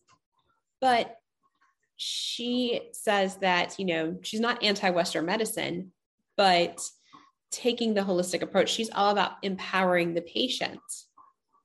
But 0.80 1.16
she 1.96 2.90
says 2.92 3.36
that, 3.36 3.78
you 3.78 3.84
know, 3.84 4.18
she's 4.22 4.40
not 4.40 4.62
anti 4.62 4.90
Western 4.90 5.26
medicine, 5.26 5.92
but 6.36 6.80
taking 7.50 7.94
the 7.94 8.02
holistic 8.02 8.42
approach, 8.42 8.70
she's 8.70 8.90
all 8.90 9.10
about 9.10 9.32
empowering 9.42 10.14
the 10.14 10.22
patient. 10.22 10.80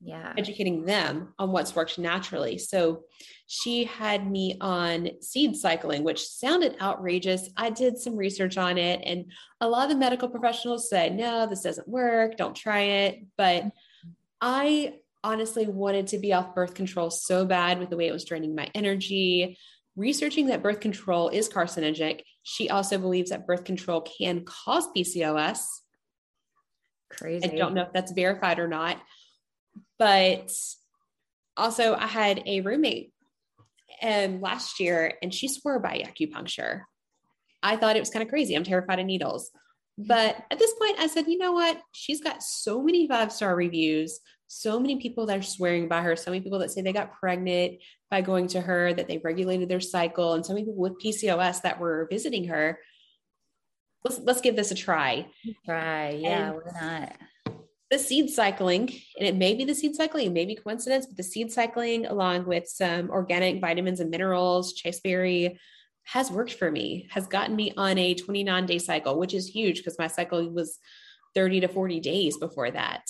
Yeah. 0.05 0.33
Educating 0.37 0.83
them 0.83 1.33
on 1.39 1.51
what's 1.53 1.75
worked 1.75 1.97
naturally. 1.97 2.57
So 2.57 3.03
she 3.47 3.85
had 3.85 4.29
me 4.29 4.57
on 4.59 5.11
seed 5.21 5.55
cycling, 5.55 6.03
which 6.03 6.27
sounded 6.27 6.75
outrageous. 6.81 7.49
I 7.55 7.69
did 7.69 7.97
some 7.97 8.17
research 8.17 8.57
on 8.57 8.77
it, 8.77 9.01
and 9.05 9.31
a 9.61 9.67
lot 9.69 9.83
of 9.83 9.91
the 9.91 9.95
medical 9.95 10.27
professionals 10.27 10.89
said, 10.89 11.15
no, 11.15 11.47
this 11.47 11.61
doesn't 11.61 11.87
work. 11.87 12.35
Don't 12.35 12.55
try 12.55 12.81
it. 12.81 13.23
But. 13.37 13.65
I 14.45 14.95
honestly 15.23 15.67
wanted 15.67 16.07
to 16.07 16.19
be 16.19 16.33
off 16.33 16.55
birth 16.55 16.73
control 16.73 17.09
so 17.09 17.45
bad 17.45 17.79
with 17.79 17.89
the 17.89 17.97
way 17.97 18.07
it 18.07 18.13
was 18.13 18.25
draining 18.25 18.55
my 18.55 18.69
energy. 18.75 19.57
Researching 19.95 20.47
that 20.47 20.63
birth 20.63 20.79
control 20.79 21.29
is 21.29 21.49
carcinogenic. 21.49 22.21
She 22.43 22.69
also 22.69 22.97
believes 22.97 23.29
that 23.29 23.47
birth 23.47 23.63
control 23.63 24.01
can 24.01 24.43
cause 24.43 24.87
PCOS. 24.95 25.59
Crazy. 27.09 27.45
I 27.51 27.55
don't 27.55 27.73
know 27.73 27.83
if 27.83 27.93
that's 27.93 28.11
verified 28.11 28.59
or 28.59 28.67
not. 28.67 28.97
But 29.99 30.51
also, 31.55 31.95
I 31.95 32.07
had 32.07 32.43
a 32.45 32.61
roommate 32.61 33.13
um, 34.01 34.41
last 34.41 34.79
year 34.79 35.13
and 35.21 35.33
she 35.33 35.47
swore 35.47 35.79
by 35.79 36.03
acupuncture. 36.05 36.81
I 37.61 37.77
thought 37.77 37.95
it 37.95 38.01
was 38.01 38.09
kind 38.09 38.23
of 38.23 38.29
crazy. 38.29 38.55
I'm 38.55 38.63
terrified 38.63 38.99
of 38.99 39.05
needles. 39.05 39.51
But 39.97 40.35
at 40.49 40.59
this 40.59 40.73
point, 40.73 40.99
I 40.99 41.07
said, 41.07 41.27
you 41.27 41.37
know 41.37 41.53
what? 41.53 41.79
She's 41.91 42.21
got 42.21 42.41
so 42.41 42.81
many 42.81 43.07
five 43.07 43.31
star 43.31 43.55
reviews 43.55 44.19
so 44.53 44.79
many 44.79 44.97
people 44.97 45.25
that 45.25 45.37
are 45.37 45.43
swearing 45.43 45.87
by 45.87 46.01
her, 46.01 46.15
so 46.15 46.31
many 46.31 46.41
people 46.41 46.59
that 46.59 46.71
say 46.71 46.81
they 46.81 46.93
got 46.93 47.19
pregnant 47.19 47.79
by 48.11 48.21
going 48.21 48.47
to 48.47 48.61
her, 48.61 48.93
that 48.93 49.07
they 49.07 49.17
regulated 49.17 49.67
their 49.67 49.79
cycle, 49.79 50.33
and 50.33 50.45
so 50.45 50.53
many 50.53 50.65
people 50.65 50.79
with 50.79 51.01
PCOS 51.01 51.63
that 51.63 51.79
were 51.79 52.07
visiting 52.09 52.47
her. 52.47 52.79
Let's 54.03 54.19
let's 54.19 54.41
give 54.41 54.55
this 54.55 54.71
a 54.71 54.75
try. 54.75 55.27
Try, 55.65 56.09
yeah, 56.11 56.51
and 56.51 56.55
why 56.55 56.81
not? 56.81 57.13
The 57.89 57.99
seed 57.99 58.29
cycling, 58.29 58.89
and 59.17 59.27
it 59.27 59.35
may 59.35 59.53
be 59.53 59.65
the 59.65 59.75
seed 59.75 59.95
cycling, 59.95 60.27
it 60.27 60.33
may 60.33 60.45
be 60.45 60.55
coincidence, 60.55 61.05
but 61.05 61.17
the 61.17 61.23
seed 61.23 61.51
cycling, 61.51 62.05
along 62.05 62.45
with 62.45 62.67
some 62.67 63.09
organic 63.09 63.61
vitamins 63.61 63.99
and 63.99 64.09
minerals, 64.09 64.73
chasteberry, 64.73 65.59
has 66.03 66.31
worked 66.31 66.53
for 66.53 66.69
me, 66.69 67.07
has 67.11 67.27
gotten 67.27 67.55
me 67.55 67.73
on 67.77 67.97
a 67.97 68.13
29 68.13 68.65
day 68.65 68.79
cycle, 68.79 69.17
which 69.17 69.33
is 69.33 69.47
huge 69.47 69.77
because 69.77 69.97
my 69.97 70.07
cycle 70.07 70.49
was 70.51 70.79
30 71.35 71.61
to 71.61 71.67
40 71.67 71.99
days 71.99 72.37
before 72.37 72.71
that. 72.71 73.03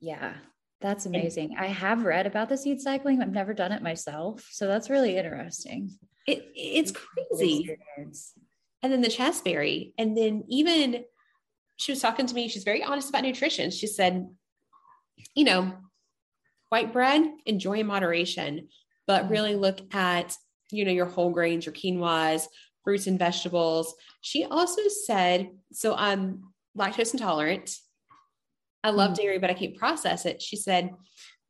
Yeah, 0.00 0.34
that's 0.80 1.06
amazing. 1.06 1.56
I 1.58 1.66
have 1.66 2.04
read 2.04 2.26
about 2.26 2.48
the 2.48 2.56
seed 2.56 2.80
cycling. 2.80 3.22
I've 3.22 3.32
never 3.32 3.54
done 3.54 3.72
it 3.72 3.82
myself. 3.82 4.46
So 4.50 4.66
that's 4.66 4.90
really 4.90 5.16
interesting. 5.16 5.90
It, 6.26 6.44
it's 6.54 6.92
crazy. 6.92 7.76
And 8.82 8.92
then 8.92 9.00
the 9.00 9.08
chasteberry. 9.08 9.94
And 9.96 10.16
then 10.16 10.44
even 10.48 11.04
she 11.76 11.92
was 11.92 12.00
talking 12.00 12.26
to 12.26 12.34
me, 12.34 12.48
she's 12.48 12.64
very 12.64 12.82
honest 12.82 13.08
about 13.08 13.22
nutrition. 13.22 13.70
She 13.70 13.86
said, 13.86 14.28
you 15.34 15.44
know, 15.44 15.72
white 16.68 16.92
bread, 16.92 17.22
enjoy 17.46 17.78
in 17.78 17.86
moderation, 17.86 18.68
but 19.06 19.24
mm-hmm. 19.24 19.32
really 19.32 19.56
look 19.56 19.80
at, 19.94 20.36
you 20.70 20.84
know, 20.84 20.92
your 20.92 21.06
whole 21.06 21.30
grains, 21.30 21.66
your 21.66 21.74
quinoas, 21.74 22.46
fruits 22.82 23.06
and 23.06 23.18
vegetables. 23.18 23.94
She 24.20 24.44
also 24.44 24.82
said, 25.06 25.50
so 25.72 25.94
I'm 25.94 26.52
lactose 26.76 27.12
intolerant 27.12 27.76
I 28.84 28.90
love 28.90 29.12
mm-hmm. 29.12 29.22
dairy, 29.22 29.38
but 29.38 29.50
I 29.50 29.54
can't 29.54 29.76
process 29.76 30.26
it. 30.26 30.40
She 30.40 30.56
said, 30.56 30.90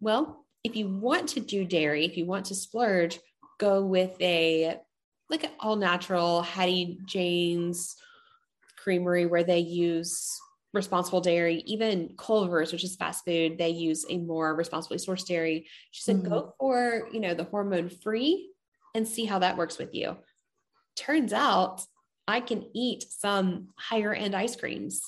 Well, 0.01 0.47
if 0.63 0.77
you 0.77 0.89
want 0.89 1.29
to 1.31 1.41
do 1.41 1.65
dairy, 1.65 2.07
if 2.07 2.17
you 2.17 2.25
want 2.25 2.47
to 2.47 2.55
splurge, 2.55 3.19
go 3.61 3.85
with 3.85 4.17
a 4.21 4.77
like 5.31 5.45
an 5.45 5.51
all 5.61 5.77
natural 5.77 6.43
Hattie 6.43 6.99
Jane's 7.05 7.97
creamery 8.77 9.27
where 9.27 9.45
they 9.45 9.61
use 9.61 10.39
responsible 10.75 11.21
dairy, 11.21 11.63
even 11.67 12.15
Culver's, 12.19 12.73
which 12.73 12.85
is 12.85 12.97
fast 12.97 13.25
food, 13.25 13.57
they 13.57 13.71
use 13.71 14.05
a 14.11 14.19
more 14.19 14.55
responsibly 14.55 14.99
sourced 14.99 15.27
dairy. 15.27 15.67
She 15.93 16.03
said, 16.03 16.17
mm-hmm. 16.17 16.29
go 16.29 16.55
for, 16.59 17.09
you 17.13 17.21
know, 17.21 17.35
the 17.35 17.45
hormone 17.45 17.89
free 17.89 18.51
and 18.95 19.07
see 19.07 19.25
how 19.25 19.39
that 19.39 19.57
works 19.57 19.79
with 19.79 19.95
you. 19.95 20.17
Turns 20.97 21.33
out 21.33 21.83
I 22.27 22.41
can 22.41 22.67
eat 22.75 23.05
some 23.09 23.69
higher 23.79 24.13
end 24.13 24.35
ice 24.35 24.57
creams. 24.57 25.01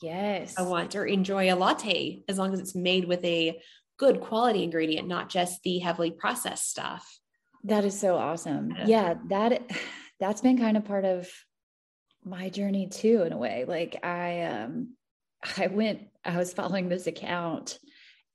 Yes. 0.00 0.54
I 0.56 0.62
want 0.62 0.94
or 0.94 1.06
enjoy 1.06 1.52
a 1.52 1.56
latte 1.56 2.22
as 2.28 2.38
long 2.38 2.52
as 2.52 2.60
it's 2.60 2.74
made 2.74 3.06
with 3.06 3.24
a 3.24 3.60
good 3.98 4.20
quality 4.20 4.62
ingredient, 4.62 5.08
not 5.08 5.28
just 5.28 5.62
the 5.62 5.78
heavily 5.78 6.10
processed 6.10 6.70
stuff. 6.70 7.06
That 7.64 7.84
is 7.84 7.98
so 7.98 8.16
awesome. 8.16 8.74
Yeah, 8.86 9.14
that 9.28 9.62
that's 10.20 10.40
been 10.40 10.58
kind 10.58 10.76
of 10.76 10.84
part 10.84 11.04
of 11.04 11.28
my 12.24 12.48
journey 12.48 12.88
too 12.88 13.22
in 13.22 13.32
a 13.32 13.38
way. 13.38 13.64
Like 13.66 14.04
I 14.04 14.42
um 14.42 14.94
I 15.56 15.66
went 15.68 16.00
I 16.24 16.36
was 16.36 16.52
following 16.52 16.88
this 16.88 17.06
account 17.06 17.78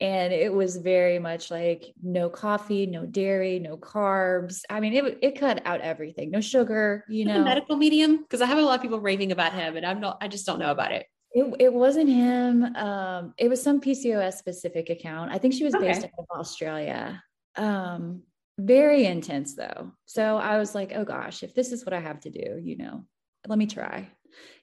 and 0.02 0.34
it 0.34 0.52
was 0.52 0.78
very 0.78 1.20
much 1.20 1.50
like 1.52 1.94
no 2.02 2.30
coffee, 2.30 2.88
no 2.88 3.06
dairy, 3.06 3.60
no 3.60 3.78
carbs. 3.78 4.62
I 4.70 4.80
mean, 4.80 4.94
it 4.94 5.20
it 5.22 5.40
cut 5.40 5.62
out 5.66 5.82
everything. 5.82 6.32
No 6.32 6.42
sugar, 6.42 7.06
you 7.08 7.26
know. 7.26 7.44
medical 7.44 7.78
medium 7.78 8.18
because 8.18 8.42
I 8.42 8.48
have 8.48 8.58
a 8.58 8.62
lot 8.62 8.76
of 8.76 8.82
people 8.82 9.00
raving 9.00 9.32
about 9.32 9.54
him 9.54 9.78
and 9.78 9.86
I'm 9.86 10.02
not 10.02 10.18
I 10.20 10.28
just 10.28 10.46
don't 10.46 10.60
know 10.60 10.72
about 10.72 10.92
it. 10.92 11.06
It, 11.34 11.56
it 11.60 11.74
wasn't 11.74 12.10
him. 12.10 12.76
Um, 12.76 13.34
it 13.38 13.50
was 13.50 13.62
some 13.62 13.82
PCOS 13.82 14.34
specific 14.34 14.90
account. 14.90 15.32
I 15.32 15.38
think 15.38 15.54
she 15.54 15.64
was 15.64 15.74
okay. 15.74 15.88
based 15.88 16.04
out 16.04 16.12
of 16.20 16.26
Australia. 16.40 17.24
Um, 17.56 18.22
very 18.60 19.06
intense 19.06 19.56
though. 19.56 19.92
So 20.06 20.38
I 20.38 20.58
was 20.58 20.76
like, 20.76 20.92
oh 20.96 21.06
gosh, 21.06 21.44
if 21.44 21.56
this 21.56 21.72
is 21.72 21.86
what 21.86 21.94
I 21.94 22.00
have 22.00 22.20
to 22.22 22.30
do, 22.30 22.60
you 22.64 22.78
know, 22.78 23.06
let 23.48 23.58
me 23.58 23.66
try. 23.66 24.10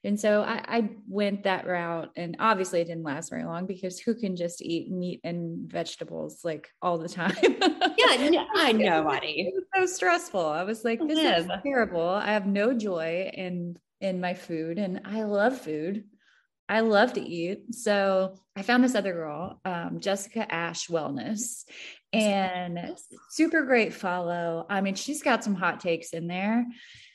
And 0.03 0.19
so 0.19 0.43
I, 0.43 0.65
I, 0.67 0.91
went 1.09 1.45
that 1.45 1.67
route. 1.67 2.11
And 2.17 2.37
obviously 2.41 2.81
it 2.81 2.87
didn't 2.87 3.05
last 3.05 3.31
very 3.31 3.45
long 3.45 3.67
because 3.67 4.01
who 4.01 4.15
can 4.15 4.35
just 4.35 4.63
eat 4.63 4.91
meat 4.91 5.21
and 5.23 5.71
vegetables 5.71 6.41
like 6.45 6.69
all 6.83 6.99
the 6.99 7.09
time? 7.09 7.37
yeah, 7.43 8.45
I 8.57 8.73
know, 8.73 9.05
buddy. 9.05 9.43
It 9.43 9.55
was 9.55 9.65
so 9.89 9.95
stressful. 9.95 10.45
I 10.45 10.65
was 10.65 10.85
like, 10.85 11.01
this 11.07 11.19
is 11.19 11.49
terrible. 11.63 12.09
I 12.09 12.33
have 12.33 12.47
no 12.47 12.75
joy 12.75 13.31
in 13.33 13.77
in 14.01 14.21
my 14.21 14.35
food 14.35 14.79
and 14.79 15.03
I 15.05 15.23
love 15.25 15.61
food. 15.61 16.05
I 16.71 16.81
love 16.81 17.15
to 17.15 17.21
eat. 17.21 17.75
So 17.75 18.37
I 18.55 18.63
found 18.63 18.85
this 18.85 18.95
other 18.95 19.13
girl, 19.13 19.61
um, 19.65 19.99
Jessica 19.99 20.47
Ash 20.53 20.87
Wellness, 20.87 21.65
and 22.13 22.97
super 23.29 23.65
great 23.65 23.93
follow. 23.93 24.67
I 24.71 24.81
mean, 24.81 24.95
she's 24.95 25.21
got 25.21 25.43
some 25.43 25.57
hot 25.57 25.81
takes 25.81 26.11
in 26.11 26.29
there, 26.29 26.65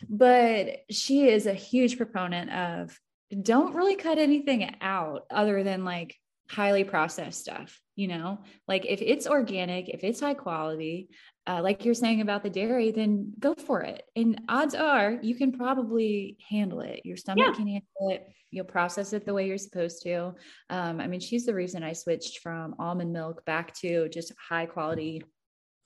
but 0.10 0.80
she 0.92 1.30
is 1.30 1.46
a 1.46 1.54
huge 1.54 1.96
proponent 1.96 2.52
of 2.52 3.00
don't 3.42 3.76
really 3.76 3.96
cut 3.96 4.18
anything 4.18 4.76
out 4.82 5.26
other 5.32 5.64
than 5.64 5.86
like 5.86 6.16
highly 6.48 6.84
processed 6.84 7.42
stuff 7.42 7.82
you 7.96 8.08
know 8.08 8.38
like 8.68 8.86
if 8.86 9.02
it's 9.02 9.26
organic 9.26 9.90
if 9.90 10.04
it's 10.04 10.20
high 10.20 10.36
quality 10.36 11.10
uh, 11.48 11.62
like 11.62 11.86
you're 11.86 11.94
saying 11.94 12.22
about 12.22 12.44
the 12.44 12.50
dairy 12.50 12.92
then 12.92 13.32
go 13.40 13.54
for 13.54 13.82
it 13.82 14.04
and 14.16 14.42
odds 14.50 14.76
are 14.76 15.18
you 15.22 15.36
can 15.36 15.52
probably 15.52 16.38
handle 16.50 16.82
it 16.82 17.02
your 17.04 17.18
stomach 17.18 17.46
yeah. 17.48 17.54
can 17.54 17.68
handle 17.68 18.10
it 18.10 18.28
you'll 18.52 18.66
process 18.66 19.14
it 19.14 19.26
the 19.26 19.34
way 19.34 19.48
you're 19.48 19.58
supposed 19.58 20.02
to 20.02 20.34
um, 20.70 21.00
i 21.00 21.08
mean 21.08 21.20
she's 21.20 21.46
the 21.46 21.54
reason 21.54 21.84
i 21.84 21.94
switched 21.94 22.40
from 22.40 22.76
almond 22.80 23.12
milk 23.12 23.46
back 23.46 23.74
to 23.74 24.10
just 24.10 24.34
high 24.38 24.66
quality 24.66 25.22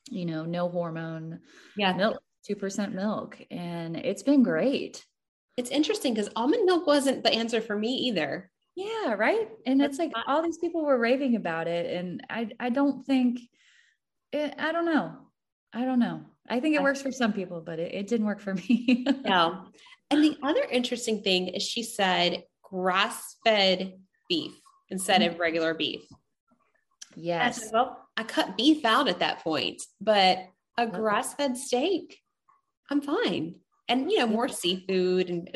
you 0.10 0.26
know 0.26 0.46
no 0.46 0.70
hormone 0.70 1.40
yeah 1.78 1.94
milk 1.94 2.20
2% 2.50 2.94
milk 2.94 3.38
and 3.52 3.98
it's 3.98 4.24
been 4.24 4.44
great 4.44 5.06
it's 5.58 5.70
interesting 5.70 6.14
because 6.14 6.30
almond 6.36 6.66
milk 6.66 6.88
wasn't 6.88 7.22
the 7.22 7.34
answer 7.34 7.60
for 7.60 7.78
me 7.78 7.90
either 7.90 8.50
yeah, 8.80 9.16
right. 9.16 9.50
And 9.66 9.82
it's 9.82 10.00
like 10.00 10.14
all 10.26 10.42
these 10.42 10.58
people 10.58 10.86
were 10.86 10.98
raving 10.98 11.36
about 11.36 11.68
it. 11.68 11.94
And 11.94 12.26
I 12.30 12.50
I 12.62 12.70
don't 12.70 13.06
think 13.06 13.42
it, 14.32 14.56
I 14.58 14.72
don't 14.72 14.86
know. 14.86 15.18
I 15.74 15.86
don't 15.86 16.00
know. 16.00 16.22
I 16.50 16.60
think 16.60 16.76
it 16.76 16.82
works 16.82 17.02
for 17.02 17.12
some 17.12 17.34
people, 17.34 17.62
but 17.62 17.80
it, 17.80 17.94
it 17.94 18.08
didn't 18.08 18.26
work 18.26 18.40
for 18.40 18.56
me. 18.56 19.06
no. 19.24 19.66
And 20.10 20.24
the 20.24 20.38
other 20.42 20.64
interesting 20.72 21.22
thing 21.22 21.50
is 21.50 21.64
she 21.64 21.84
said 21.84 22.44
grass 22.64 23.36
fed 23.46 23.94
beef 24.28 24.52
instead 24.90 25.22
mm-hmm. 25.22 25.34
of 25.34 25.40
regular 25.40 25.74
beef. 25.74 26.02
Yes. 27.16 27.64
Said, 27.64 27.72
well, 27.74 28.08
I 28.18 28.24
cut 28.24 28.58
beef 28.58 28.84
out 28.86 29.08
at 29.08 29.20
that 29.20 29.44
point, 29.44 29.82
but 30.02 30.40
a 30.78 30.88
grass 30.88 31.34
fed 31.36 31.58
steak, 31.58 32.20
I'm 32.90 33.02
fine. 33.02 33.56
And, 33.88 34.12
you 34.12 34.20
know, 34.20 34.28
more 34.28 34.48
seafood 34.48 35.30
and 35.30 35.50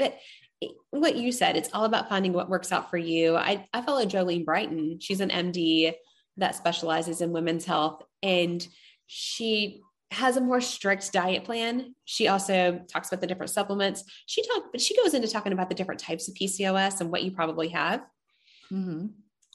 what 0.89 1.16
you 1.16 1.32
said, 1.32 1.55
it's 1.55 1.70
all 1.74 1.86
about 1.86 2.09
finding 2.09 2.34
what 2.34 2.49
works 2.49 2.72
out 2.72 2.89
for 2.89 2.97
you. 2.97 3.36
I, 3.36 3.68
I 3.74 3.82
follow 3.82 4.05
Jolene 4.05 4.45
Brighton. 4.45 4.99
She's 4.99 5.22
an 5.22 5.30
MD 5.30 5.93
that 6.38 6.55
specializes 6.55 7.22
in 7.22 7.32
women's 7.32 7.66
health, 7.66 8.01
and 8.24 8.66
she 9.05 9.82
has 10.14 10.38
a 10.38 10.41
more 10.41 10.61
strict 10.61 11.11
diet 11.11 11.43
plan. 11.43 11.95
She 12.05 12.28
also 12.28 12.82
talks 12.88 13.09
about 13.09 13.22
the 13.22 13.28
different 13.28 13.51
supplements. 13.51 14.03
She 14.26 14.45
talked, 14.47 14.72
but 14.72 14.82
she 14.82 14.95
goes 14.95 15.14
into 15.14 15.28
talking 15.28 15.53
about 15.53 15.70
the 15.70 15.76
different 15.76 15.99
types 15.99 16.28
of 16.28 16.36
PCOS 16.36 17.01
and 17.01 17.11
what 17.11 17.24
you 17.24 17.32
probably 17.32 17.70
have. 17.70 18.01
Mm-hmm. 18.72 19.07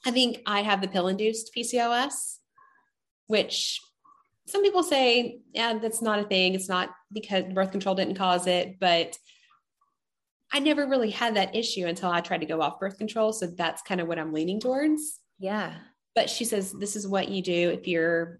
I 0.05 0.11
think 0.11 0.41
I 0.45 0.61
have 0.61 0.81
the 0.81 0.87
pill 0.87 1.07
induced 1.07 1.51
PCOS, 1.55 2.37
which 3.27 3.81
some 4.47 4.63
people 4.63 4.83
say, 4.83 5.41
yeah, 5.53 5.77
that's 5.77 6.01
not 6.01 6.19
a 6.19 6.23
thing. 6.23 6.55
It's 6.55 6.69
not 6.69 6.89
because 7.11 7.43
birth 7.53 7.71
control 7.71 7.95
didn't 7.95 8.15
cause 8.15 8.47
it, 8.47 8.79
but 8.79 9.17
I 10.51 10.59
never 10.59 10.87
really 10.87 11.11
had 11.11 11.35
that 11.35 11.55
issue 11.55 11.85
until 11.85 12.09
I 12.09 12.21
tried 12.21 12.39
to 12.39 12.47
go 12.47 12.61
off 12.61 12.79
birth 12.79 12.97
control. 12.97 13.33
So 13.33 13.47
that's 13.47 13.81
kind 13.83 14.01
of 14.01 14.07
what 14.07 14.17
I'm 14.17 14.33
leaning 14.33 14.59
towards. 14.59 15.19
Yeah. 15.37 15.75
But 16.15 16.29
she 16.29 16.43
says 16.45 16.71
this 16.71 16.95
is 16.95 17.07
what 17.07 17.29
you 17.29 17.43
do 17.43 17.69
if 17.69 17.87
you're, 17.87 18.39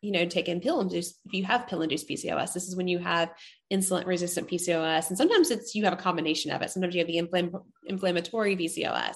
you 0.00 0.12
know, 0.12 0.26
taking 0.26 0.60
pill 0.60 0.80
induced, 0.80 1.18
if 1.24 1.32
you 1.32 1.44
have 1.44 1.66
pill 1.66 1.82
induced 1.82 2.08
PCOS, 2.08 2.52
this 2.52 2.68
is 2.68 2.76
when 2.76 2.88
you 2.88 2.98
have 2.98 3.30
insulin 3.72 4.06
resistant 4.06 4.48
PCOS. 4.48 5.08
And 5.08 5.18
sometimes 5.18 5.50
it's 5.50 5.74
you 5.74 5.84
have 5.84 5.92
a 5.92 5.96
combination 5.96 6.52
of 6.52 6.62
it. 6.62 6.70
Sometimes 6.70 6.94
you 6.94 7.00
have 7.00 7.08
the 7.08 7.20
infl- 7.20 7.64
inflammatory 7.86 8.56
PCOS. 8.56 9.14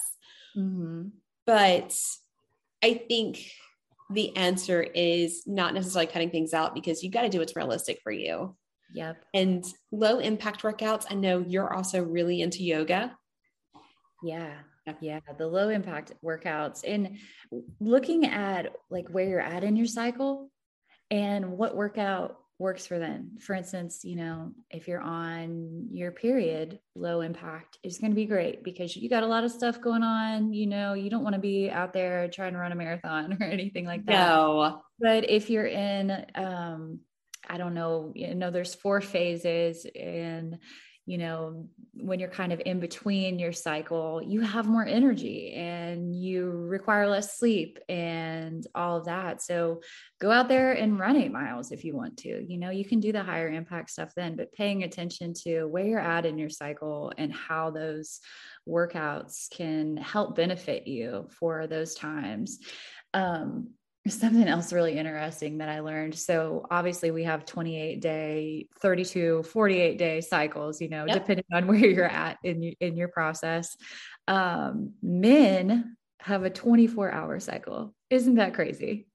Mm-hmm. 0.56 1.08
But 1.46 1.96
I 2.82 2.94
think 2.94 3.44
the 4.10 4.36
answer 4.36 4.82
is 4.82 5.44
not 5.46 5.74
necessarily 5.74 6.10
cutting 6.10 6.30
things 6.30 6.52
out 6.52 6.74
because 6.74 7.02
you 7.02 7.10
got 7.10 7.22
to 7.22 7.28
do 7.28 7.38
what's 7.38 7.56
realistic 7.56 8.00
for 8.02 8.12
you. 8.12 8.56
Yep. 8.94 9.24
And 9.32 9.64
low 9.90 10.18
impact 10.18 10.62
workouts. 10.62 11.06
I 11.08 11.14
know 11.14 11.44
you're 11.46 11.72
also 11.72 12.02
really 12.02 12.42
into 12.42 12.62
yoga. 12.62 13.16
Yeah. 14.22 14.52
Yeah. 15.00 15.20
The 15.38 15.46
low 15.46 15.68
impact 15.68 16.12
workouts 16.24 16.82
and 16.86 17.18
looking 17.80 18.26
at 18.26 18.74
like 18.90 19.08
where 19.08 19.28
you're 19.28 19.40
at 19.40 19.64
in 19.64 19.76
your 19.76 19.86
cycle 19.86 20.50
and 21.10 21.52
what 21.58 21.76
workout 21.76 22.38
works 22.58 22.86
for 22.86 22.98
them. 22.98 23.32
For 23.40 23.54
instance, 23.54 24.04
you 24.04 24.16
know, 24.16 24.52
if 24.70 24.86
you're 24.86 25.00
on 25.00 25.88
your 25.90 26.12
period, 26.12 26.78
low 26.94 27.20
impact 27.20 27.78
is 27.82 27.98
going 27.98 28.12
to 28.12 28.16
be 28.16 28.24
great 28.24 28.62
because 28.62 28.96
you 28.96 29.10
got 29.10 29.24
a 29.24 29.26
lot 29.26 29.44
of 29.44 29.50
stuff 29.50 29.80
going 29.80 30.02
on. 30.02 30.52
You 30.52 30.66
know, 30.66 30.94
you 30.94 31.10
don't 31.10 31.24
want 31.24 31.34
to 31.34 31.40
be 31.40 31.70
out 31.70 31.92
there 31.92 32.28
trying 32.28 32.52
to 32.52 32.58
run 32.58 32.72
a 32.72 32.76
marathon 32.76 33.36
or 33.40 33.46
anything 33.46 33.84
like 33.84 34.06
that. 34.06 34.12
No. 34.12 34.82
But 35.00 35.28
if 35.28 35.50
you're 35.50 35.66
in 35.66 36.24
um, 36.36 37.00
I 37.48 37.58
don't 37.58 37.74
know, 37.74 38.12
you 38.14 38.34
know, 38.34 38.50
there's 38.50 38.74
four 38.74 39.00
phases 39.00 39.86
and 39.96 40.58
you 41.04 41.18
know, 41.18 41.66
when 41.94 42.20
you're 42.20 42.28
kind 42.28 42.52
of 42.52 42.62
in 42.64 42.78
between 42.78 43.38
your 43.38 43.52
cycle, 43.52 44.22
you 44.22 44.40
have 44.40 44.66
more 44.66 44.86
energy 44.86 45.52
and 45.52 46.14
you 46.14 46.48
require 46.48 47.08
less 47.08 47.38
sleep 47.38 47.78
and 47.88 48.64
all 48.74 48.98
of 48.98 49.06
that. 49.06 49.42
So 49.42 49.82
go 50.20 50.30
out 50.30 50.48
there 50.48 50.72
and 50.72 51.00
run 51.00 51.16
eight 51.16 51.32
miles 51.32 51.72
if 51.72 51.84
you 51.84 51.96
want 51.96 52.18
to. 52.18 52.44
You 52.48 52.56
know, 52.56 52.70
you 52.70 52.84
can 52.84 53.00
do 53.00 53.10
the 53.10 53.22
higher 53.22 53.48
impact 53.48 53.90
stuff 53.90 54.12
then, 54.14 54.36
but 54.36 54.52
paying 54.52 54.84
attention 54.84 55.34
to 55.42 55.64
where 55.64 55.84
you're 55.84 55.98
at 55.98 56.24
in 56.24 56.38
your 56.38 56.50
cycle 56.50 57.12
and 57.18 57.32
how 57.32 57.70
those 57.70 58.20
workouts 58.68 59.50
can 59.50 59.96
help 59.96 60.36
benefit 60.36 60.86
you 60.86 61.28
for 61.30 61.66
those 61.66 61.96
times. 61.96 62.60
Um, 63.12 63.70
something 64.08 64.48
else 64.48 64.72
really 64.72 64.98
interesting 64.98 65.58
that 65.58 65.68
I 65.68 65.80
learned. 65.80 66.14
So 66.16 66.66
obviously 66.70 67.10
we 67.10 67.24
have 67.24 67.46
28 67.46 68.00
day, 68.00 68.66
32, 68.80 69.44
48 69.44 69.98
day 69.98 70.20
cycles, 70.20 70.80
you 70.80 70.88
know, 70.88 71.04
yep. 71.06 71.14
depending 71.14 71.44
on 71.52 71.66
where 71.68 71.78
you're 71.78 72.04
at 72.04 72.38
in, 72.42 72.74
in 72.80 72.96
your 72.96 73.08
process. 73.08 73.76
Um, 74.26 74.94
men 75.02 75.96
have 76.20 76.42
a 76.42 76.50
24 76.50 77.12
hour 77.12 77.38
cycle. 77.38 77.94
Isn't 78.10 78.36
that 78.36 78.54
crazy? 78.54 79.06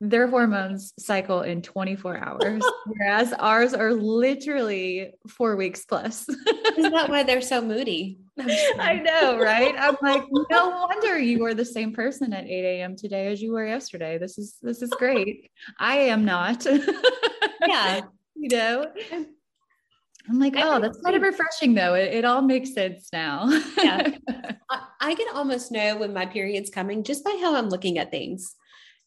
their 0.00 0.26
hormones 0.26 0.94
cycle 0.98 1.42
in 1.42 1.60
24 1.60 2.16
hours, 2.16 2.62
whereas 2.86 3.32
ours 3.34 3.74
are 3.74 3.92
literally 3.92 5.12
four 5.28 5.56
weeks 5.56 5.84
plus. 5.84 6.26
Isn't 6.78 6.92
that 6.92 7.10
why 7.10 7.22
they're 7.22 7.42
so 7.42 7.60
moody? 7.60 8.18
I 8.78 8.94
know, 8.94 9.38
right? 9.38 9.74
I'm 9.78 9.96
like, 10.02 10.24
no 10.50 10.86
wonder 10.88 11.18
you 11.18 11.40
were 11.40 11.54
the 11.54 11.64
same 11.64 11.92
person 11.92 12.32
at 12.32 12.44
8 12.44 12.48
a.m. 12.48 12.96
today 12.96 13.28
as 13.28 13.42
you 13.42 13.52
were 13.52 13.66
yesterday. 13.66 14.18
This 14.18 14.38
is 14.38 14.56
this 14.62 14.82
is 14.82 14.90
great. 14.90 15.50
I 15.78 15.96
am 15.96 16.24
not. 16.24 16.66
yeah. 17.66 18.02
You 18.34 18.48
know? 18.48 18.86
I'm 20.28 20.38
like, 20.38 20.54
oh, 20.56 20.80
that's 20.80 21.00
kind 21.00 21.16
of 21.16 21.22
refreshing 21.22 21.74
though. 21.74 21.94
It, 21.94 22.14
it 22.14 22.24
all 22.24 22.42
makes 22.42 22.72
sense 22.72 23.08
now. 23.12 23.48
yeah. 23.76 24.10
I, 24.70 24.82
I, 25.00 25.14
can 25.14 25.34
almost 25.34 25.72
know 25.72 25.96
when 25.96 26.14
my 26.14 26.26
period's 26.26 26.70
coming 26.70 27.02
just 27.02 27.24
by 27.24 27.36
how 27.40 27.56
I'm 27.56 27.68
looking 27.68 27.98
at 27.98 28.10
things. 28.10 28.54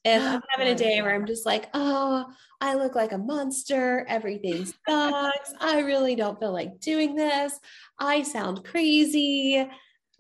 If 0.06 0.22
I'm 0.22 0.42
having 0.50 0.74
a 0.74 0.76
day 0.76 1.02
where 1.02 1.14
I'm 1.14 1.26
just 1.26 1.46
like, 1.46 1.70
oh, 1.74 2.26
I 2.62 2.76
look 2.76 2.96
like 2.96 3.12
a 3.12 3.18
monster, 3.18 4.06
everything 4.08 4.66
sucks. 4.90 5.54
I 5.60 5.80
really 5.80 6.16
don't 6.16 6.40
feel 6.40 6.54
like 6.54 6.80
doing 6.80 7.16
this. 7.16 7.60
I 8.00 8.24
sound 8.24 8.64
crazy. 8.64 9.68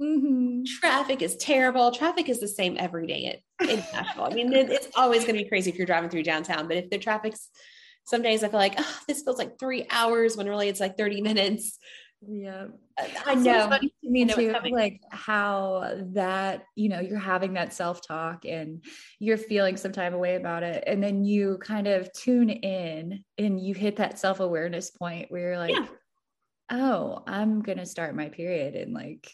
Mm-hmm. 0.02 0.64
Traffic 0.80 1.22
is 1.22 1.36
terrible. 1.38 1.92
Traffic 1.92 2.30
is 2.30 2.40
the 2.40 2.48
same 2.48 2.76
every 2.80 3.08
day 3.08 3.40
in, 3.62 3.70
in 3.70 3.80
Nashville. 3.94 4.26
I 4.26 4.30
mean, 4.30 4.52
it, 4.54 4.70
it's 4.70 4.88
always 4.96 5.24
going 5.24 5.38
to 5.38 5.44
be 5.44 5.50
crazy 5.50 5.70
if 5.70 5.78
you're 5.78 5.86
driving 5.86 6.10
through 6.10 6.24
downtown, 6.24 6.68
but 6.68 6.78
if 6.78 6.90
the 6.90 6.98
traffic's 6.98 7.50
some 8.06 8.22
days 8.22 8.44
I 8.44 8.50
feel 8.50 8.60
like, 8.60 8.76
oh, 8.78 9.00
this 9.08 9.24
feels 9.24 9.38
like 9.38 9.58
three 9.58 9.86
hours 9.90 10.36
when 10.36 10.50
really 10.50 10.68
it's 10.68 10.80
like 10.80 10.98
30 10.98 11.22
minutes. 11.22 11.78
Yeah. 12.28 12.68
I 13.26 13.36
know. 13.36 13.70
So 13.70 13.78
to 13.80 13.90
me 14.04 14.26
know 14.26 14.36
too, 14.36 14.54
like 14.72 15.02
how 15.10 15.96
that, 16.14 16.66
you 16.76 16.90
know, 16.90 17.00
you're 17.00 17.18
having 17.18 17.54
that 17.54 17.74
self-talk 17.74 18.46
and 18.46 18.84
you're 19.20 19.38
feeling 19.38 19.78
some 19.78 19.92
type 19.92 20.14
of 20.14 20.20
way 20.20 20.36
about 20.36 20.64
it. 20.64 20.84
And 20.86 21.02
then 21.04 21.24
you 21.24 21.58
kind 21.60 21.88
of 21.88 22.12
tune 22.14 22.50
in 22.50 23.24
and 23.38 23.60
you 23.60 23.74
hit 23.74 23.96
that 23.98 24.20
self-awareness 24.20 24.92
point 24.92 25.32
where 25.32 25.42
you're 25.42 25.58
like, 25.58 25.76
yeah. 25.76 25.88
oh, 26.72 27.24
I'm 27.26 27.62
gonna 27.62 27.86
start 27.86 28.16
my 28.16 28.30
period 28.30 28.76
in 28.76 28.94
like 28.94 29.30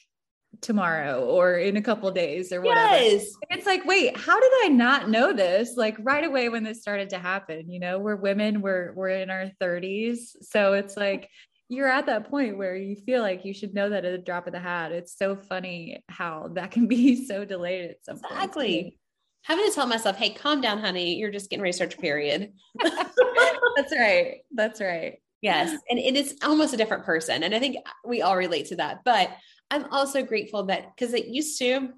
tomorrow 0.61 1.25
or 1.25 1.57
in 1.57 1.77
a 1.77 1.81
couple 1.81 2.09
days 2.11 2.51
or 2.51 2.61
whatever. 2.61 2.95
Yes. 2.95 3.31
It's 3.49 3.65
like, 3.65 3.85
wait, 3.85 4.17
how 4.17 4.39
did 4.39 4.51
I 4.63 4.69
not 4.69 5.09
know 5.09 5.31
this? 5.31 5.75
Like 5.77 5.95
right 5.99 6.23
away 6.23 6.49
when 6.49 6.63
this 6.63 6.81
started 6.81 7.09
to 7.11 7.19
happen, 7.19 7.69
you 7.69 7.79
know, 7.79 7.99
we're 7.99 8.15
women, 8.15 8.61
we're 8.61 8.93
we're 8.93 9.09
in 9.09 9.29
our 9.29 9.51
30s. 9.61 10.35
So 10.41 10.73
it's 10.73 10.97
like 10.97 11.29
you're 11.69 11.87
at 11.87 12.07
that 12.07 12.29
point 12.29 12.57
where 12.57 12.75
you 12.75 12.95
feel 12.95 13.21
like 13.21 13.45
you 13.45 13.53
should 13.53 13.75
know 13.75 13.89
that 13.89 14.03
at 14.03 14.13
a 14.13 14.17
drop 14.17 14.47
of 14.47 14.53
the 14.53 14.59
hat. 14.59 14.91
It's 14.91 15.15
so 15.15 15.35
funny 15.35 16.03
how 16.09 16.49
that 16.53 16.71
can 16.71 16.87
be 16.87 17.25
so 17.27 17.45
delayed 17.45 17.91
at 17.91 18.03
some 18.03 18.19
point. 18.19 18.33
Exactly. 18.33 18.97
Having 19.43 19.65
to 19.67 19.71
tell 19.71 19.87
myself, 19.87 20.17
hey, 20.17 20.31
calm 20.31 20.61
down, 20.61 20.79
honey. 20.79 21.15
You're 21.15 21.31
just 21.31 21.49
getting 21.49 21.71
to 21.71 21.77
your 21.77 21.87
period. 21.89 22.51
That's 22.83 23.93
right. 23.97 24.39
That's 24.51 24.81
right. 24.81 25.21
Yes. 25.41 25.79
And 25.89 25.97
it 25.99 26.15
is 26.15 26.35
almost 26.43 26.73
a 26.73 26.77
different 26.77 27.05
person. 27.05 27.43
And 27.43 27.55
I 27.55 27.59
think 27.59 27.77
we 28.03 28.21
all 28.21 28.35
relate 28.35 28.65
to 28.67 28.75
that. 28.77 29.01
But 29.05 29.29
I'm 29.71 29.85
also 29.91 30.23
grateful 30.23 30.63
that 30.65 30.93
because 30.95 31.13
it 31.13 31.27
used 31.27 31.57
to, 31.59 31.89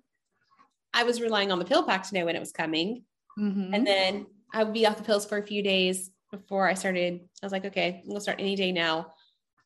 I 0.94 1.04
was 1.04 1.22
relying 1.22 1.52
on 1.52 1.60
the 1.60 1.66
pill 1.66 1.84
pack 1.84 2.08
to 2.10 2.14
know 2.14 2.26
when 2.26 2.36
it 2.36 2.40
was 2.40 2.52
coming. 2.52 3.04
Mm-hmm. 3.40 3.74
And 3.74 3.88
then 3.88 4.28
I 4.54 4.64
would 4.64 4.74
be 4.74 4.86
off 4.86 4.98
the 4.98 5.04
pills 5.04 5.26
for 5.26 5.38
a 5.38 5.48
few 5.48 5.64
days 5.64 6.12
before 6.30 6.68
I 6.68 6.74
started. 6.74 7.22
I 7.42 7.46
was 7.46 7.54
like, 7.54 7.66
okay, 7.66 8.02
I'm 8.04 8.10
gonna 8.10 8.22
start 8.22 8.40
any 8.40 8.56
day 8.56 8.72
now. 8.72 9.14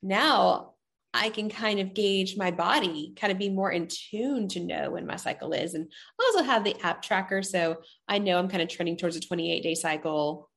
Now 0.06 0.74
I 1.14 1.30
can 1.30 1.49
kind 1.49 1.80
of 1.80 1.93
gauge 1.93 2.38
my 2.38 2.51
body, 2.51 3.14
kind 3.16 3.32
of 3.32 3.39
be 3.39 3.49
more 3.49 3.72
in 3.72 3.88
tune 3.88 4.47
to 4.49 4.60
know 4.60 4.91
when 4.91 5.06
my 5.06 5.16
cycle 5.16 5.53
is. 5.53 5.74
And 5.74 5.91
I 6.20 6.32
also 6.32 6.43
have 6.43 6.64
the 6.64 6.80
app 6.84 7.01
tracker. 7.01 7.41
So 7.41 7.78
I 8.08 8.20
know 8.20 8.38
I'm 8.38 8.49
kind 8.49 8.62
of 8.62 8.70
trending 8.70 8.97
towards 8.97 9.16
a 9.16 9.22
28 9.22 9.64
day 9.64 9.76
cycle. 9.76 10.49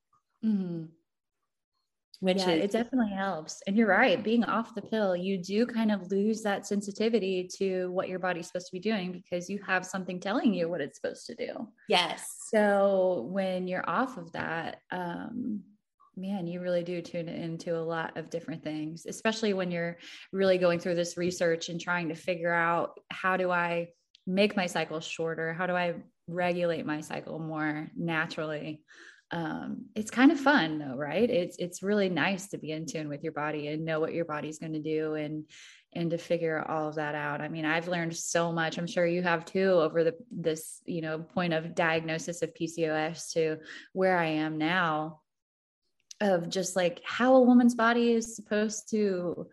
Mm-hmm 0.45 0.85
which 2.21 2.39
yeah, 2.39 2.51
is- 2.51 2.65
it 2.65 2.71
definitely 2.73 3.13
helps. 3.13 3.63
And 3.67 3.77
you're 3.77 3.89
right, 3.89 4.23
being 4.23 4.45
off 4.45 4.75
the 4.75 4.83
pill, 4.83 5.15
you 5.15 5.39
do 5.39 5.67
kind 5.67 5.93
of 5.93 6.11
lose 6.11 6.43
that 6.43 6.67
sensitivity 6.67 7.49
to 7.59 7.91
what 7.93 8.09
your 8.09 8.19
body's 8.19 8.49
supposed 8.49 8.67
to 8.67 8.73
be 8.73 8.81
doing 8.81 9.13
because 9.13 9.49
you 9.49 9.61
have 9.67 9.87
something 9.87 10.19
telling 10.19 10.53
you 10.53 10.69
what 10.69 10.81
it's 10.81 11.01
supposed 11.01 11.27
to 11.27 11.35
do. 11.35 11.69
Yes. 11.89 12.37
So 12.49 13.29
when 13.31 13.69
you're 13.69 13.89
off 13.89 14.17
of 14.17 14.33
that, 14.33 14.81
um, 14.91 15.63
man, 16.19 16.47
you 16.47 16.61
really 16.61 16.83
do 16.83 17.01
tune 17.01 17.29
into 17.29 17.77
a 17.77 17.81
lot 17.81 18.17
of 18.17 18.31
different 18.31 18.63
things, 18.63 19.07
especially 19.07 19.53
when 19.53 19.71
you're 19.71 19.99
really 20.33 20.59
going 20.59 20.81
through 20.81 20.97
this 20.97 21.17
research 21.17 21.69
and 21.69 21.81
trying 21.81 22.09
to 22.09 22.15
figure 22.15 22.53
out 22.53 22.99
how 23.11 23.37
do 23.37 23.51
I 23.51 23.89
make 24.27 24.57
my 24.57 24.67
cycle 24.67 25.01
shorter? 25.01 25.53
How 25.53 25.67
do 25.67 25.75
I 25.75 25.95
regulate 26.27 26.85
my 26.85 27.01
cycle 27.01 27.39
more 27.39 27.89
naturally? 27.97 28.83
um, 29.31 29.85
it's 29.95 30.11
kind 30.11 30.33
of 30.33 30.41
fun 30.41 30.79
though, 30.79 30.97
right? 30.97 31.29
It's 31.29 31.57
it's 31.59 31.83
really 31.83 32.09
nice 32.09 32.49
to 32.49 32.59
be 32.59 32.73
in 32.73 32.87
tune 32.87 33.09
with 33.09 33.23
your 33.23 33.33
body 33.33 33.69
and 33.69 33.85
know 33.85 34.01
what 34.01 34.15
your 34.15 34.25
body's 34.25 34.59
going 34.59 34.73
to 34.73 34.81
do 34.81 35.15
and 35.15 35.45
and 35.95 36.11
to 36.11 36.19
figure 36.19 36.65
all 36.67 36.89
of 36.89 36.95
that 36.95 37.15
out. 37.15 37.41
I 37.41 37.49
mean, 37.49 37.65
I've 37.65 37.89
learned 37.89 38.17
so 38.17 38.53
much. 38.53 38.79
I'm 38.79 38.87
sure 38.87 39.07
you 39.07 39.23
have 39.23 39.45
too 39.45 39.71
over 39.71 40.03
the 40.03 40.15
this, 40.31 40.81
you 40.87 41.03
know, 41.03 41.19
point 41.19 41.53
of 41.53 41.75
diagnosis 41.75 42.41
of 42.43 42.55
PCOS 42.55 43.33
to 43.33 43.59
where 43.93 44.17
I 44.17 44.27
am 44.27 44.57
now 44.57 45.21
of 46.21 46.49
just 46.49 46.77
like 46.77 47.01
how 47.05 47.37
a 47.37 47.41
woman's 47.41 47.75
body 47.75 48.13
is 48.13 48.35
supposed 48.35 48.91
to 48.91 49.47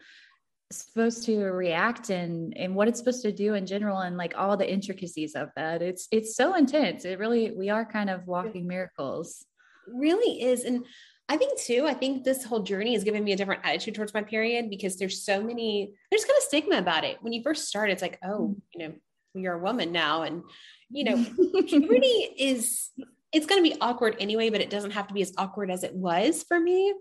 supposed 0.72 1.24
to 1.24 1.43
react 1.43 2.09
and 2.09 2.57
and 2.57 2.74
what 2.74 2.88
it's 2.88 2.97
supposed 2.97 3.22
to 3.22 3.32
do 3.32 3.53
in 3.53 3.68
general 3.68 3.99
and 3.99 4.18
like 4.18 4.34
all 4.36 4.57
the 4.57 4.70
intricacies 4.70 5.36
of 5.36 5.49
that 5.55 5.84
it's 5.84 6.07
it's 6.11 6.36
so 6.36 6.55
intense 6.55 7.05
it 7.05 7.20
really 7.20 7.51
we 7.51 7.70
are 7.70 7.86
kind 7.86 8.09
of 8.09 8.26
walking 8.26 8.66
miracles 8.66 9.45
really 9.88 10.43
is. 10.43 10.63
And 10.63 10.86
I 11.30 11.38
think 11.38 11.59
too, 11.59 11.86
I 11.88 11.93
think 11.93 12.24
this 12.24 12.43
whole 12.43 12.61
journey 12.61 12.93
has 12.93 13.03
given 13.03 13.24
me 13.24 13.34
a 13.34 13.36
different 13.36 13.61
attitude 13.63 13.95
towards 13.95 14.13
my 14.13 14.22
period 14.22 14.70
because 14.70 14.97
there's 14.97 15.24
so 15.24 15.41
many, 15.41 15.93
there's 16.11 16.26
kind 16.26 16.38
of 16.38 16.43
stigma 16.43 16.78
about 16.78 17.03
it. 17.03 17.18
When 17.22 17.34
you 17.34 17.41
first 17.41 17.68
start, 17.68 17.89
it's 17.89 18.01
like, 18.01 18.20
oh, 18.24 18.49
mm-hmm. 18.49 18.59
you 18.74 18.88
know, 18.88 18.93
you're 19.34 19.55
a 19.55 19.63
woman 19.63 19.91
now. 19.91 20.24
And, 20.24 20.43
you 20.89 21.03
know, 21.03 21.16
puberty 21.68 22.07
is, 22.38 22.89
it's 23.36 23.45
going 23.45 23.61
to 23.61 23.69
be 23.69 23.75
awkward 23.81 24.15
anyway, 24.17 24.49
but 24.49 24.61
it 24.61 24.69
doesn't 24.69 24.91
have 24.91 25.09
to 25.09 25.13
be 25.13 25.21
as 25.21 25.33
awkward 25.38 25.69
as 25.69 25.83
it 25.83 25.93
was 25.93 26.43
for 26.47 26.57
me. 26.57 26.93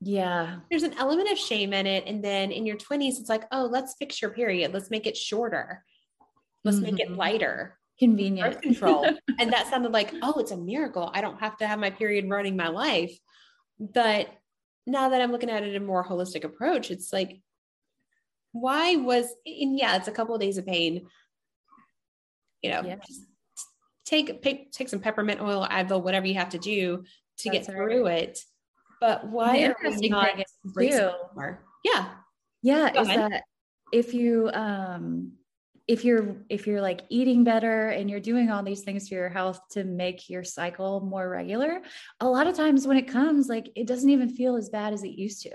Yeah. 0.00 0.60
There's 0.70 0.82
an 0.82 0.94
element 0.94 1.30
of 1.30 1.36
shame 1.36 1.74
in 1.74 1.86
it. 1.86 2.04
And 2.06 2.24
then 2.24 2.52
in 2.52 2.64
your 2.64 2.78
20s, 2.78 3.20
it's 3.20 3.28
like, 3.28 3.44
oh, 3.52 3.68
let's 3.70 3.94
fix 3.98 4.22
your 4.22 4.30
period. 4.30 4.72
Let's 4.72 4.90
make 4.90 5.06
it 5.06 5.14
shorter. 5.14 5.84
Let's 6.64 6.78
mm-hmm. 6.78 6.86
make 6.86 7.00
it 7.00 7.08
mm-hmm. 7.08 7.18
lighter 7.18 7.78
convenient 7.98 8.54
Birth 8.54 8.62
control. 8.62 9.06
and 9.38 9.52
that 9.52 9.68
sounded 9.68 9.92
like, 9.92 10.14
oh, 10.22 10.40
it's 10.40 10.52
a 10.52 10.56
miracle. 10.56 11.10
I 11.12 11.20
don't 11.20 11.40
have 11.40 11.58
to 11.58 11.66
have 11.66 11.78
my 11.78 11.90
period 11.90 12.30
running 12.30 12.56
my 12.56 12.68
life. 12.68 13.14
But 13.78 14.30
now 14.86 15.10
that 15.10 15.20
I'm 15.20 15.32
looking 15.32 15.50
at 15.50 15.64
it 15.64 15.74
in 15.74 15.82
a 15.82 15.86
more 15.86 16.02
holistic 16.02 16.44
approach, 16.44 16.90
it's 16.90 17.12
like, 17.12 17.42
why 18.52 18.96
was, 18.96 19.26
and 19.44 19.78
yeah, 19.78 19.96
it's 19.96 20.08
a 20.08 20.12
couple 20.12 20.34
of 20.34 20.40
days 20.40 20.56
of 20.56 20.64
pain. 20.64 21.08
You 22.62 22.70
know, 22.70 22.82
yeah. 22.86 22.96
Take, 24.04 24.42
take 24.42 24.72
take 24.72 24.88
some 24.88 25.00
peppermint 25.00 25.40
oil, 25.40 25.66
Advil, 25.70 26.02
whatever 26.02 26.26
you 26.26 26.34
have 26.34 26.50
to 26.50 26.58
do 26.58 27.04
to 27.38 27.50
That's 27.50 27.66
get 27.66 27.74
right. 27.74 27.76
through 27.76 28.06
it. 28.06 28.40
But 29.00 29.28
why 29.28 29.62
are 29.64 29.76
we 29.84 30.08
not 30.08 30.36
more? 31.34 31.62
Yeah. 31.84 32.08
Yeah. 32.62 32.92
Go 32.92 33.02
is 33.02 33.08
ahead. 33.08 33.32
that 33.32 33.42
if 33.92 34.14
you 34.14 34.50
um 34.52 35.32
if 35.86 36.04
you're 36.04 36.36
if 36.48 36.66
you're 36.66 36.80
like 36.80 37.02
eating 37.10 37.44
better 37.44 37.88
and 37.88 38.08
you're 38.08 38.20
doing 38.20 38.50
all 38.50 38.62
these 38.62 38.82
things 38.82 39.08
for 39.08 39.14
your 39.14 39.28
health 39.28 39.60
to 39.70 39.84
make 39.84 40.30
your 40.30 40.42
cycle 40.42 41.00
more 41.00 41.28
regular 41.28 41.82
a 42.20 42.26
lot 42.26 42.46
of 42.46 42.56
times 42.56 42.86
when 42.86 42.96
it 42.96 43.06
comes 43.06 43.48
like 43.48 43.70
it 43.76 43.86
doesn't 43.86 44.10
even 44.10 44.28
feel 44.28 44.56
as 44.56 44.70
bad 44.70 44.92
as 44.94 45.04
it 45.04 45.10
used 45.10 45.42
to 45.42 45.50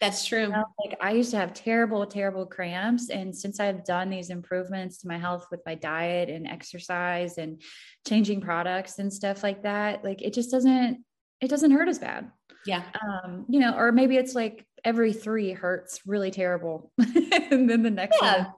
that's 0.00 0.24
true 0.26 0.42
you 0.42 0.48
know, 0.48 0.64
like 0.84 0.96
i 1.00 1.12
used 1.12 1.30
to 1.30 1.36
have 1.36 1.54
terrible 1.54 2.04
terrible 2.06 2.44
cramps 2.44 3.10
and 3.10 3.34
since 3.34 3.60
i've 3.60 3.84
done 3.84 4.10
these 4.10 4.30
improvements 4.30 4.98
to 4.98 5.08
my 5.08 5.16
health 5.16 5.46
with 5.50 5.60
my 5.64 5.74
diet 5.74 6.28
and 6.28 6.46
exercise 6.46 7.38
and 7.38 7.60
changing 8.06 8.40
products 8.40 8.98
and 8.98 9.12
stuff 9.12 9.42
like 9.42 9.62
that 9.62 10.04
like 10.04 10.20
it 10.22 10.34
just 10.34 10.50
doesn't 10.50 11.04
it 11.40 11.48
doesn't 11.48 11.70
hurt 11.70 11.88
as 11.88 11.98
bad 11.98 12.30
yeah 12.66 12.82
um 13.02 13.44
you 13.48 13.60
know 13.60 13.76
or 13.76 13.92
maybe 13.92 14.16
it's 14.16 14.34
like 14.34 14.66
every 14.84 15.12
three 15.12 15.52
hurts 15.52 16.00
really 16.06 16.30
terrible 16.30 16.92
and 16.98 17.70
then 17.70 17.82
the 17.82 17.90
next 17.90 18.18
yeah. 18.20 18.38
one 18.38 18.52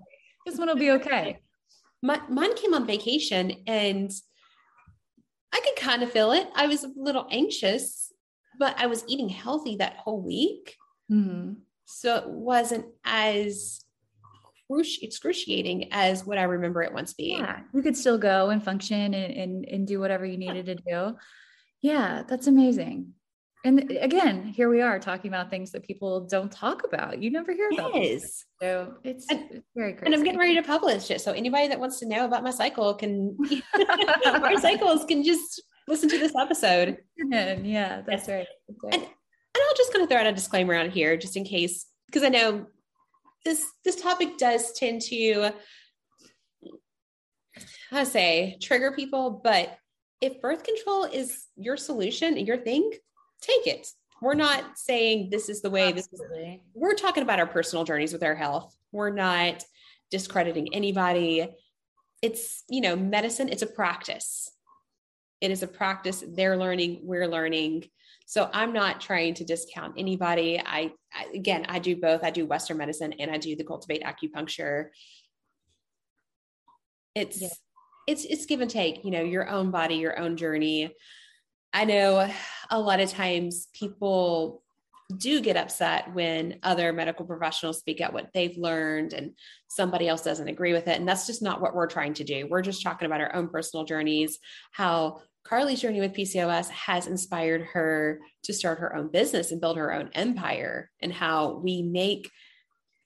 this 0.46 0.56
one 0.56 0.68
will 0.68 0.76
be 0.76 0.92
okay. 0.92 1.40
My, 2.02 2.20
mine 2.28 2.54
came 2.54 2.72
on 2.72 2.86
vacation 2.86 3.52
and 3.66 4.10
I 5.52 5.60
could 5.60 5.76
kind 5.76 6.02
of 6.04 6.12
feel 6.12 6.30
it. 6.32 6.48
I 6.54 6.68
was 6.68 6.84
a 6.84 6.92
little 6.94 7.26
anxious, 7.30 8.12
but 8.58 8.76
I 8.78 8.86
was 8.86 9.04
eating 9.08 9.28
healthy 9.28 9.76
that 9.76 9.96
whole 9.96 10.22
week. 10.22 10.76
Mm-hmm. 11.10 11.54
So 11.84 12.16
it 12.16 12.28
wasn't 12.28 12.86
as 13.04 13.84
excruciating 14.68 15.88
as 15.92 16.26
what 16.26 16.38
I 16.38 16.42
remember 16.42 16.82
it 16.82 16.92
once 16.92 17.14
being. 17.14 17.38
Yeah, 17.38 17.60
you 17.72 17.82
could 17.82 17.96
still 17.96 18.18
go 18.18 18.50
and 18.50 18.62
function 18.62 19.14
and, 19.14 19.32
and, 19.32 19.64
and 19.66 19.86
do 19.86 20.00
whatever 20.00 20.24
you 20.24 20.36
needed 20.36 20.66
to 20.66 20.74
do. 20.74 21.16
Yeah, 21.82 22.22
that's 22.26 22.48
amazing. 22.48 23.12
And 23.64 23.90
again, 24.00 24.44
here 24.44 24.68
we 24.68 24.80
are 24.80 25.00
talking 25.00 25.28
about 25.28 25.50
things 25.50 25.72
that 25.72 25.82
people 25.82 26.20
don't 26.26 26.52
talk 26.52 26.84
about. 26.84 27.20
You 27.20 27.32
never 27.32 27.52
hear 27.52 27.68
about. 27.72 27.96
Yes. 27.96 28.44
So 28.62 28.94
it's, 29.02 29.26
and, 29.28 29.44
it's 29.50 29.66
very 29.74 29.92
crazy. 29.92 30.06
And 30.06 30.14
I'm 30.14 30.22
getting 30.22 30.38
ready 30.38 30.54
to 30.54 30.62
publish 30.62 31.10
it. 31.10 31.20
So 31.20 31.32
anybody 31.32 31.66
that 31.66 31.80
wants 31.80 31.98
to 31.98 32.06
know 32.06 32.24
about 32.24 32.44
my 32.44 32.52
cycle 32.52 32.94
can, 32.94 33.36
our 34.26 34.60
cycles 34.60 35.04
can 35.04 35.24
just 35.24 35.62
listen 35.88 36.08
to 36.10 36.18
this 36.18 36.34
episode. 36.38 36.98
Yeah, 37.28 38.02
that's 38.06 38.28
right. 38.28 38.46
That's 38.68 38.80
right. 38.84 38.94
And, 38.94 39.06
and 39.56 39.68
I'll 39.68 39.76
just 39.76 39.92
kind 39.92 40.02
of 40.02 40.08
throw 40.08 40.18
out 40.18 40.26
a 40.26 40.32
disclaimer 40.32 40.74
out 40.74 40.90
here 40.90 41.16
just 41.16 41.36
in 41.36 41.44
case, 41.44 41.86
because 42.06 42.22
I 42.22 42.28
know 42.28 42.66
this 43.44 43.66
this 43.84 44.00
topic 44.00 44.38
does 44.38 44.72
tend 44.72 45.02
to 45.02 45.52
I 47.92 48.04
say 48.04 48.58
trigger 48.60 48.92
people, 48.92 49.40
but 49.42 49.78
if 50.20 50.40
birth 50.40 50.64
control 50.64 51.04
is 51.04 51.46
your 51.56 51.76
solution 51.76 52.36
and 52.36 52.46
your 52.46 52.58
thing, 52.58 52.90
take 53.40 53.66
it. 53.66 53.88
We're 54.20 54.34
not 54.34 54.78
saying 54.78 55.30
this 55.30 55.48
is 55.48 55.62
the 55.62 55.70
way 55.70 55.92
Absolutely. 55.92 56.38
this 56.38 56.54
is. 56.54 56.60
We're 56.74 56.94
talking 56.94 57.22
about 57.22 57.38
our 57.38 57.46
personal 57.46 57.84
journeys 57.84 58.12
with 58.12 58.22
our 58.22 58.34
health. 58.34 58.74
We're 58.92 59.10
not 59.10 59.62
discrediting 60.10 60.74
anybody. 60.74 61.48
It's, 62.22 62.64
you 62.68 62.80
know, 62.80 62.96
medicine, 62.96 63.50
it's 63.50 63.62
a 63.62 63.66
practice. 63.66 64.50
It 65.40 65.50
is 65.50 65.62
a 65.62 65.68
practice. 65.68 66.24
They're 66.26 66.56
learning, 66.56 67.00
we're 67.02 67.28
learning. 67.28 67.84
So 68.26 68.50
I'm 68.52 68.72
not 68.72 69.00
trying 69.00 69.34
to 69.34 69.44
discount 69.44 69.94
anybody. 69.96 70.60
I, 70.60 70.92
I 71.14 71.26
again, 71.34 71.64
I 71.68 71.78
do 71.78 71.96
both. 71.96 72.22
I 72.22 72.30
do 72.30 72.44
Western 72.44 72.76
medicine 72.76 73.14
and 73.18 73.30
I 73.30 73.38
do 73.38 73.56
the 73.56 73.64
cultivate 73.64 74.02
acupuncture. 74.02 74.88
It's 77.14 77.40
yeah 77.40 77.48
it's 78.06 78.24
it's 78.24 78.46
give 78.46 78.60
and 78.60 78.70
take 78.70 79.04
you 79.04 79.10
know 79.10 79.22
your 79.22 79.48
own 79.48 79.70
body 79.70 79.96
your 79.96 80.18
own 80.18 80.36
journey 80.36 80.94
i 81.72 81.84
know 81.84 82.30
a 82.70 82.78
lot 82.78 83.00
of 83.00 83.10
times 83.10 83.68
people 83.72 84.62
do 85.16 85.40
get 85.40 85.56
upset 85.56 86.12
when 86.14 86.58
other 86.64 86.92
medical 86.92 87.24
professionals 87.24 87.78
speak 87.78 88.00
out 88.00 88.12
what 88.12 88.30
they've 88.34 88.56
learned 88.56 89.12
and 89.12 89.32
somebody 89.68 90.08
else 90.08 90.22
doesn't 90.22 90.48
agree 90.48 90.72
with 90.72 90.88
it 90.88 90.98
and 90.98 91.08
that's 91.08 91.26
just 91.26 91.42
not 91.42 91.60
what 91.60 91.74
we're 91.74 91.86
trying 91.86 92.14
to 92.14 92.24
do 92.24 92.46
we're 92.50 92.62
just 92.62 92.82
talking 92.82 93.06
about 93.06 93.20
our 93.20 93.34
own 93.34 93.48
personal 93.48 93.84
journeys 93.84 94.38
how 94.72 95.20
carly's 95.48 95.80
journey 95.80 96.00
with 96.00 96.12
pcos 96.12 96.68
has 96.68 97.06
inspired 97.06 97.62
her 97.62 98.20
to 98.42 98.52
start 98.52 98.78
her 98.78 98.94
own 98.96 99.08
business 99.08 99.52
and 99.52 99.60
build 99.60 99.76
her 99.76 99.92
own 99.92 100.10
empire 100.14 100.90
and 101.00 101.12
how 101.12 101.60
we 101.62 101.82
make 101.82 102.30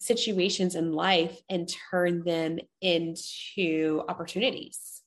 situations 0.00 0.74
in 0.74 0.92
life 0.92 1.38
and 1.48 1.70
turn 1.90 2.24
them 2.24 2.58
into 2.80 4.02
opportunities. 4.08 5.02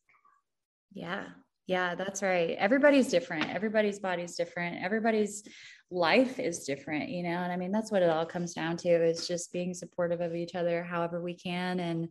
Yeah. 0.94 1.26
Yeah, 1.66 1.96
that's 1.96 2.22
right. 2.22 2.56
Everybody's 2.60 3.08
different. 3.08 3.50
Everybody's 3.50 3.98
body's 3.98 4.36
different. 4.36 4.84
Everybody's 4.84 5.44
life 5.92 6.40
is 6.40 6.64
different, 6.64 7.10
you 7.10 7.24
know. 7.24 7.30
And 7.30 7.52
I 7.52 7.58
mean, 7.58 7.72
that's 7.72 7.92
what 7.92 8.02
it 8.02 8.10
all 8.10 8.26
comes 8.26 8.54
down 8.54 8.78
to 8.78 8.90
is 8.90 9.28
just 9.28 9.54
being 9.54 9.74
supportive 9.74 10.22
of 10.22 10.36
each 10.36 10.56
other 10.56 10.84
however 10.84 11.22
we 11.22 11.36
can 11.36 11.80
and 11.80 12.10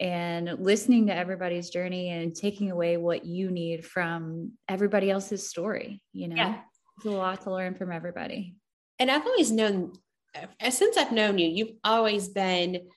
and 0.00 0.58
listening 0.58 1.06
to 1.06 1.16
everybody's 1.16 1.70
journey 1.70 2.10
and 2.10 2.34
taking 2.34 2.70
away 2.70 2.96
what 2.96 3.24
you 3.24 3.50
need 3.50 3.84
from 3.84 4.52
everybody 4.68 5.10
else's 5.10 5.48
story, 5.48 6.02
you 6.12 6.28
know. 6.28 6.36
Yeah. 6.36 6.60
There's 7.02 7.14
a 7.14 7.18
lot 7.18 7.42
to 7.42 7.52
learn 7.52 7.74
from 7.74 7.90
everybody. 7.90 8.56
And 8.98 9.10
I've 9.10 9.26
always 9.26 9.50
known 9.50 9.92
uh, 10.34 10.70
since 10.70 10.96
I've 10.96 11.12
known 11.12 11.38
you, 11.38 11.48
you've 11.48 11.76
always 11.84 12.28
been 12.28 12.88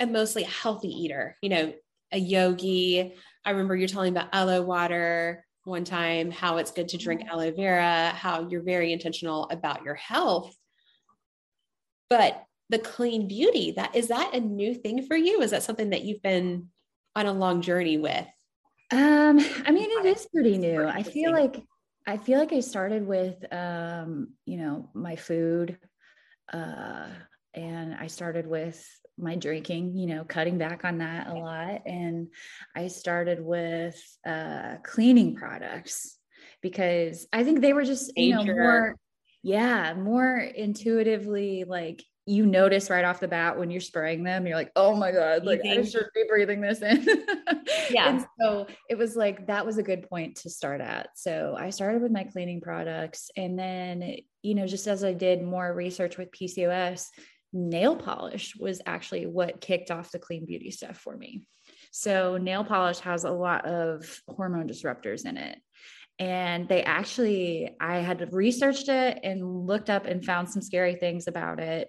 a 0.00 0.06
mostly 0.06 0.42
healthy 0.44 0.88
eater, 0.88 1.36
you 1.42 1.48
know, 1.48 1.72
a 2.12 2.18
yogi. 2.18 3.14
I 3.44 3.50
remember 3.50 3.76
you're 3.76 3.88
telling 3.88 4.16
about 4.16 4.30
aloe 4.32 4.62
water 4.62 5.44
one 5.64 5.84
time, 5.84 6.30
how 6.30 6.58
it's 6.58 6.70
good 6.70 6.88
to 6.88 6.98
drink 6.98 7.22
mm-hmm. 7.22 7.30
aloe 7.30 7.52
vera, 7.52 8.10
how 8.10 8.48
you're 8.48 8.62
very 8.62 8.92
intentional 8.92 9.48
about 9.50 9.84
your 9.84 9.94
health. 9.94 10.54
But 12.10 12.44
the 12.70 12.78
clean 12.78 13.28
beauty, 13.28 13.72
that 13.72 13.94
is 13.94 14.08
that 14.08 14.34
a 14.34 14.40
new 14.40 14.74
thing 14.74 15.06
for 15.06 15.16
you? 15.16 15.40
Is 15.42 15.50
that 15.50 15.62
something 15.62 15.90
that 15.90 16.04
you've 16.04 16.22
been 16.22 16.68
on 17.16 17.26
a 17.26 17.32
long 17.32 17.62
journey 17.62 17.98
with? 17.98 18.26
Um, 18.90 19.40
I 19.66 19.70
mean, 19.70 19.90
it 19.90 20.06
is 20.06 20.26
pretty 20.32 20.58
new. 20.58 20.86
I 20.86 21.02
feel 21.02 21.32
like 21.32 21.62
I 22.06 22.18
feel 22.18 22.38
like 22.38 22.52
I 22.52 22.60
started 22.60 23.06
with 23.06 23.44
um, 23.52 24.34
you 24.44 24.58
know, 24.58 24.90
my 24.94 25.16
food, 25.16 25.78
uh, 26.52 27.08
and 27.54 27.94
I 27.94 28.06
started 28.08 28.46
with 28.46 28.86
my 29.18 29.36
drinking, 29.36 29.96
you 29.96 30.06
know, 30.06 30.24
cutting 30.24 30.58
back 30.58 30.84
on 30.84 30.98
that 30.98 31.28
a 31.28 31.34
lot. 31.34 31.82
And 31.86 32.28
I 32.74 32.88
started 32.88 33.40
with 33.40 34.00
uh, 34.26 34.76
cleaning 34.82 35.34
products 35.36 36.18
because 36.60 37.26
I 37.32 37.44
think 37.44 37.60
they 37.60 37.72
were 37.72 37.84
just, 37.84 38.12
you 38.16 38.34
know, 38.34 38.44
more, 38.44 38.96
yeah, 39.42 39.94
more 39.94 40.36
intuitively 40.38 41.64
like 41.64 42.02
you 42.26 42.46
notice 42.46 42.88
right 42.88 43.04
off 43.04 43.20
the 43.20 43.28
bat 43.28 43.58
when 43.58 43.70
you're 43.70 43.82
spraying 43.82 44.24
them, 44.24 44.46
you're 44.46 44.56
like, 44.56 44.72
oh 44.76 44.96
my 44.96 45.12
God, 45.12 45.44
like 45.44 45.60
I 45.64 45.82
should 45.82 46.08
be 46.14 46.24
breathing 46.26 46.62
this 46.62 46.80
in. 46.80 47.04
yeah. 47.90 48.08
And 48.08 48.26
so 48.40 48.66
it 48.88 48.96
was 48.96 49.14
like, 49.14 49.46
that 49.46 49.66
was 49.66 49.76
a 49.76 49.82
good 49.82 50.08
point 50.08 50.36
to 50.36 50.50
start 50.50 50.80
at. 50.80 51.10
So 51.16 51.54
I 51.58 51.68
started 51.68 52.00
with 52.00 52.12
my 52.12 52.24
cleaning 52.24 52.62
products. 52.62 53.30
And 53.36 53.58
then, 53.58 54.16
you 54.42 54.54
know, 54.54 54.66
just 54.66 54.86
as 54.86 55.04
I 55.04 55.12
did 55.12 55.42
more 55.42 55.74
research 55.74 56.16
with 56.16 56.30
PCOS, 56.30 57.08
nail 57.54 57.96
polish 57.96 58.54
was 58.56 58.82
actually 58.84 59.26
what 59.26 59.60
kicked 59.60 59.90
off 59.90 60.10
the 60.10 60.18
clean 60.18 60.44
beauty 60.44 60.70
stuff 60.70 60.98
for 60.98 61.16
me. 61.16 61.46
So 61.92 62.36
nail 62.36 62.64
polish 62.64 62.98
has 63.00 63.24
a 63.24 63.30
lot 63.30 63.64
of 63.64 64.20
hormone 64.28 64.68
disruptors 64.68 65.24
in 65.24 65.36
it 65.36 65.58
and 66.20 66.68
they 66.68 66.80
actually 66.84 67.74
i 67.80 67.96
had 67.96 68.32
researched 68.32 68.88
it 68.88 69.18
and 69.24 69.66
looked 69.66 69.90
up 69.90 70.06
and 70.06 70.24
found 70.24 70.48
some 70.48 70.62
scary 70.62 70.94
things 70.94 71.26
about 71.26 71.58
it 71.58 71.88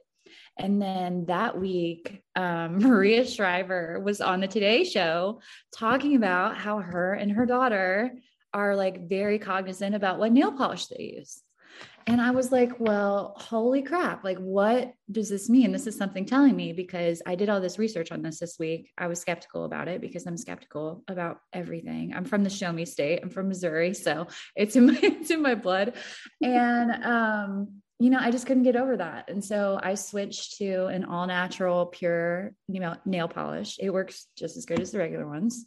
and 0.58 0.82
then 0.82 1.26
that 1.26 1.60
week, 1.60 2.22
um, 2.36 2.80
Maria 2.80 3.26
Shriver 3.26 4.00
was 4.00 4.22
on 4.22 4.40
the 4.40 4.48
Today 4.48 4.84
Show 4.84 5.42
talking 5.76 6.16
about 6.16 6.58
how 6.58 6.80
her 6.80 7.14
and 7.14 7.32
her 7.32 7.46
daughter 7.46 8.14
are 8.54 8.76
like 8.76 9.10
very 9.10 9.38
cognizant 9.38 9.96
about 9.96 10.18
what 10.18 10.32
nail 10.32 10.54
polish 10.54 10.88
they 10.88 11.16
use. 11.18 11.42
And 12.08 12.22
I 12.22 12.32
was 12.32 12.52
like, 12.52 12.80
well, 12.80 13.34
holy 13.36 13.82
crap. 13.82 14.24
Like, 14.24 14.38
what 14.38 14.94
does 15.12 15.28
this 15.28 15.50
mean? 15.50 15.72
This 15.72 15.88
is 15.88 15.98
something 15.98 16.24
telling 16.24 16.56
me 16.56 16.72
because 16.72 17.24
I 17.26 17.34
did 17.34 17.50
all 17.50 17.60
this 17.60 17.80
research 17.80 18.12
on 18.12 18.22
this 18.22 18.40
this 18.40 18.60
week. 18.60 18.92
I 18.96 19.08
was 19.08 19.20
skeptical 19.20 19.66
about 19.66 19.88
it 19.88 20.02
because 20.02 20.28
I'm 20.28 20.38
skeptical 20.38 21.04
about 21.08 21.40
everything. 21.52 22.14
I'm 22.14 22.26
from 22.26 22.44
the 22.44 22.50
show 22.50 22.72
me 22.72 22.86
state. 22.86 23.22
I'm 23.24 23.32
from 23.32 23.48
Missouri. 23.48 23.96
So 23.96 24.28
it's 24.56 24.76
in 24.76 24.86
my, 24.86 25.00
it's 25.04 25.32
in 25.32 25.42
my 25.42 25.56
blood. 25.56 25.94
And, 26.44 27.04
um, 27.04 27.82
you 27.98 28.12
know, 28.12 28.20
I 28.20 28.30
just 28.30 28.46
couldn't 28.46 28.64
get 28.64 28.76
over 28.76 28.98
that. 28.98 29.30
And 29.30 29.44
so 29.44 29.80
I 29.82 29.96
switched 29.96 30.58
to 30.58 30.86
an 30.86 31.06
all 31.06 31.26
natural, 31.26 31.88
pure 31.88 32.54
nail 32.68 33.28
polish. 33.28 33.78
It 33.80 33.90
works 33.90 34.28
just 34.38 34.58
as 34.58 34.66
good 34.66 34.80
as 34.80 34.92
the 34.92 35.00
regular 35.00 35.28
ones. 35.28 35.66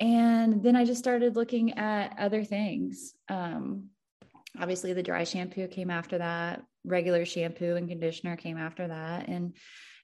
And 0.00 0.62
then 0.62 0.76
I 0.76 0.84
just 0.84 0.98
started 0.98 1.36
looking 1.36 1.78
at 1.78 2.16
other 2.18 2.44
things. 2.44 3.14
Um, 3.30 3.90
obviously, 4.60 4.92
the 4.92 5.02
dry 5.02 5.24
shampoo 5.24 5.68
came 5.68 5.90
after 5.90 6.18
that, 6.18 6.62
regular 6.84 7.24
shampoo 7.24 7.76
and 7.76 7.88
conditioner 7.88 8.36
came 8.36 8.58
after 8.58 8.88
that. 8.88 9.28
And, 9.28 9.54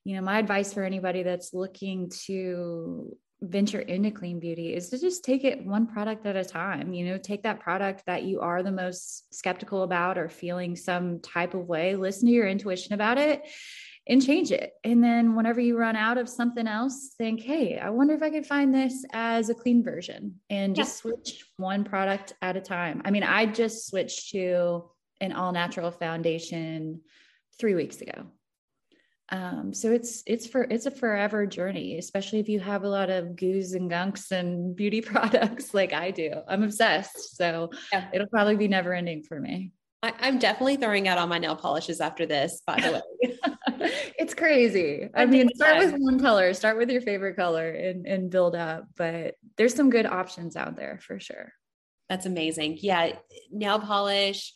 you 0.05 0.17
know, 0.17 0.23
my 0.23 0.39
advice 0.39 0.73
for 0.73 0.85
anybody 0.85 1.23
that's 1.23 1.53
looking 1.53 2.11
to 2.27 3.17
venture 3.43 3.81
into 3.81 4.11
clean 4.13 4.39
beauty 4.39 4.73
is 4.73 4.89
to 4.91 4.99
just 4.99 5.25
take 5.25 5.43
it 5.43 5.67
one 5.67 5.89
product 5.89 6.25
at 6.27 6.37
a 6.37 6.45
time 6.45 6.93
you 6.93 7.05
know 7.05 7.19
take 7.19 7.43
that 7.43 7.59
product 7.59 8.05
that 8.07 8.23
you 8.23 8.41
are 8.41 8.63
the 8.63 8.71
most 8.71 9.35
skeptical 9.35 9.83
about 9.83 10.17
or 10.17 10.29
feeling 10.29 10.77
some 10.77 11.19
type 11.19 11.53
of 11.53 11.67
way 11.67 11.97
listen 11.97 12.29
to 12.29 12.33
your 12.33 12.47
intuition 12.47 12.95
about 12.95 13.19
it 13.19 13.43
and 14.09 14.25
change 14.25 14.51
it 14.51 14.73
and 14.85 15.03
then 15.03 15.37
whenever 15.37 15.61
you 15.61 15.79
run 15.79 15.95
out 15.95 16.19
of 16.19 16.29
something 16.29 16.67
else 16.67 17.15
think 17.19 17.41
hey 17.41 17.79
i 17.79 17.89
wonder 17.89 18.15
if 18.15 18.23
i 18.23 18.31
could 18.31 18.47
find 18.47 18.75
this 18.75 19.05
as 19.13 19.49
a 19.49 19.55
clean 19.55 19.83
version 19.83 20.35
and 20.51 20.75
just 20.75 20.99
switch 20.99 21.45
one 21.57 21.85
product 21.85 22.33
at 22.43 22.57
a 22.57 22.61
time 22.61 23.01
i 23.05 23.11
mean 23.11 23.23
i 23.23 23.47
just 23.47 23.87
switched 23.87 24.31
to 24.31 24.83
an 25.21 25.33
all 25.33 25.53
natural 25.53 25.91
foundation 25.91 27.01
three 27.61 27.75
weeks 27.75 28.01
ago 28.01 28.27
um, 29.33 29.73
so 29.73 29.91
it's 29.91 30.23
it's 30.27 30.47
for 30.47 30.65
it's 30.65 30.85
a 30.85 30.91
forever 30.91 31.47
journey, 31.47 31.97
especially 31.97 32.39
if 32.39 32.51
you 32.51 32.61
have 32.61 32.85
a 32.85 32.89
lot 32.89 33.09
of 33.09 33.35
goos 33.35 33.73
and 33.73 33.91
gunks 33.91 34.31
and 34.31 34.77
beauty 34.77 35.01
products 35.01 35.73
like 35.73 35.95
I 35.95 36.11
do. 36.11 36.35
I'm 36.47 36.63
obsessed, 36.63 37.37
so 37.37 37.71
yeah. 37.93 38.09
it'll 38.13 38.29
probably 38.29 38.57
be 38.57 38.69
never 38.69 38.93
ending 38.93 39.23
for 39.23 39.41
me. 39.41 39.73
I, 40.03 40.29
am 40.29 40.39
definitely 40.39 40.77
throwing 40.77 41.09
out 41.09 41.17
all 41.17 41.29
my 41.29 41.39
nail 41.39 41.57
polishes 41.57 42.01
after 42.01 42.27
this. 42.27 42.61
By 42.67 42.81
the 42.81 42.93
way, 43.23 43.39
it's 44.19 44.35
crazy. 44.35 45.09
I 45.15 45.27
mean, 45.27 45.49
start 45.55 45.79
with 45.79 45.95
one 45.99 46.21
color, 46.21 46.53
start 46.55 46.77
with 46.77 46.91
your 46.91 47.03
favorite 47.03 47.37
color, 47.37 47.71
and 47.71 48.07
and 48.07 48.31
build 48.31 48.55
up. 48.55 48.87
But 48.97 49.35
there's 49.57 49.75
some 49.75 49.91
good 49.91 50.07
options 50.07 50.57
out 50.57 50.77
there 50.77 50.99
for 51.03 51.21
sure. 51.21 51.53
That's 52.09 52.27
amazing. 52.27 52.79
Yeah, 52.81 53.13
nail 53.51 53.81
polish 53.81 54.53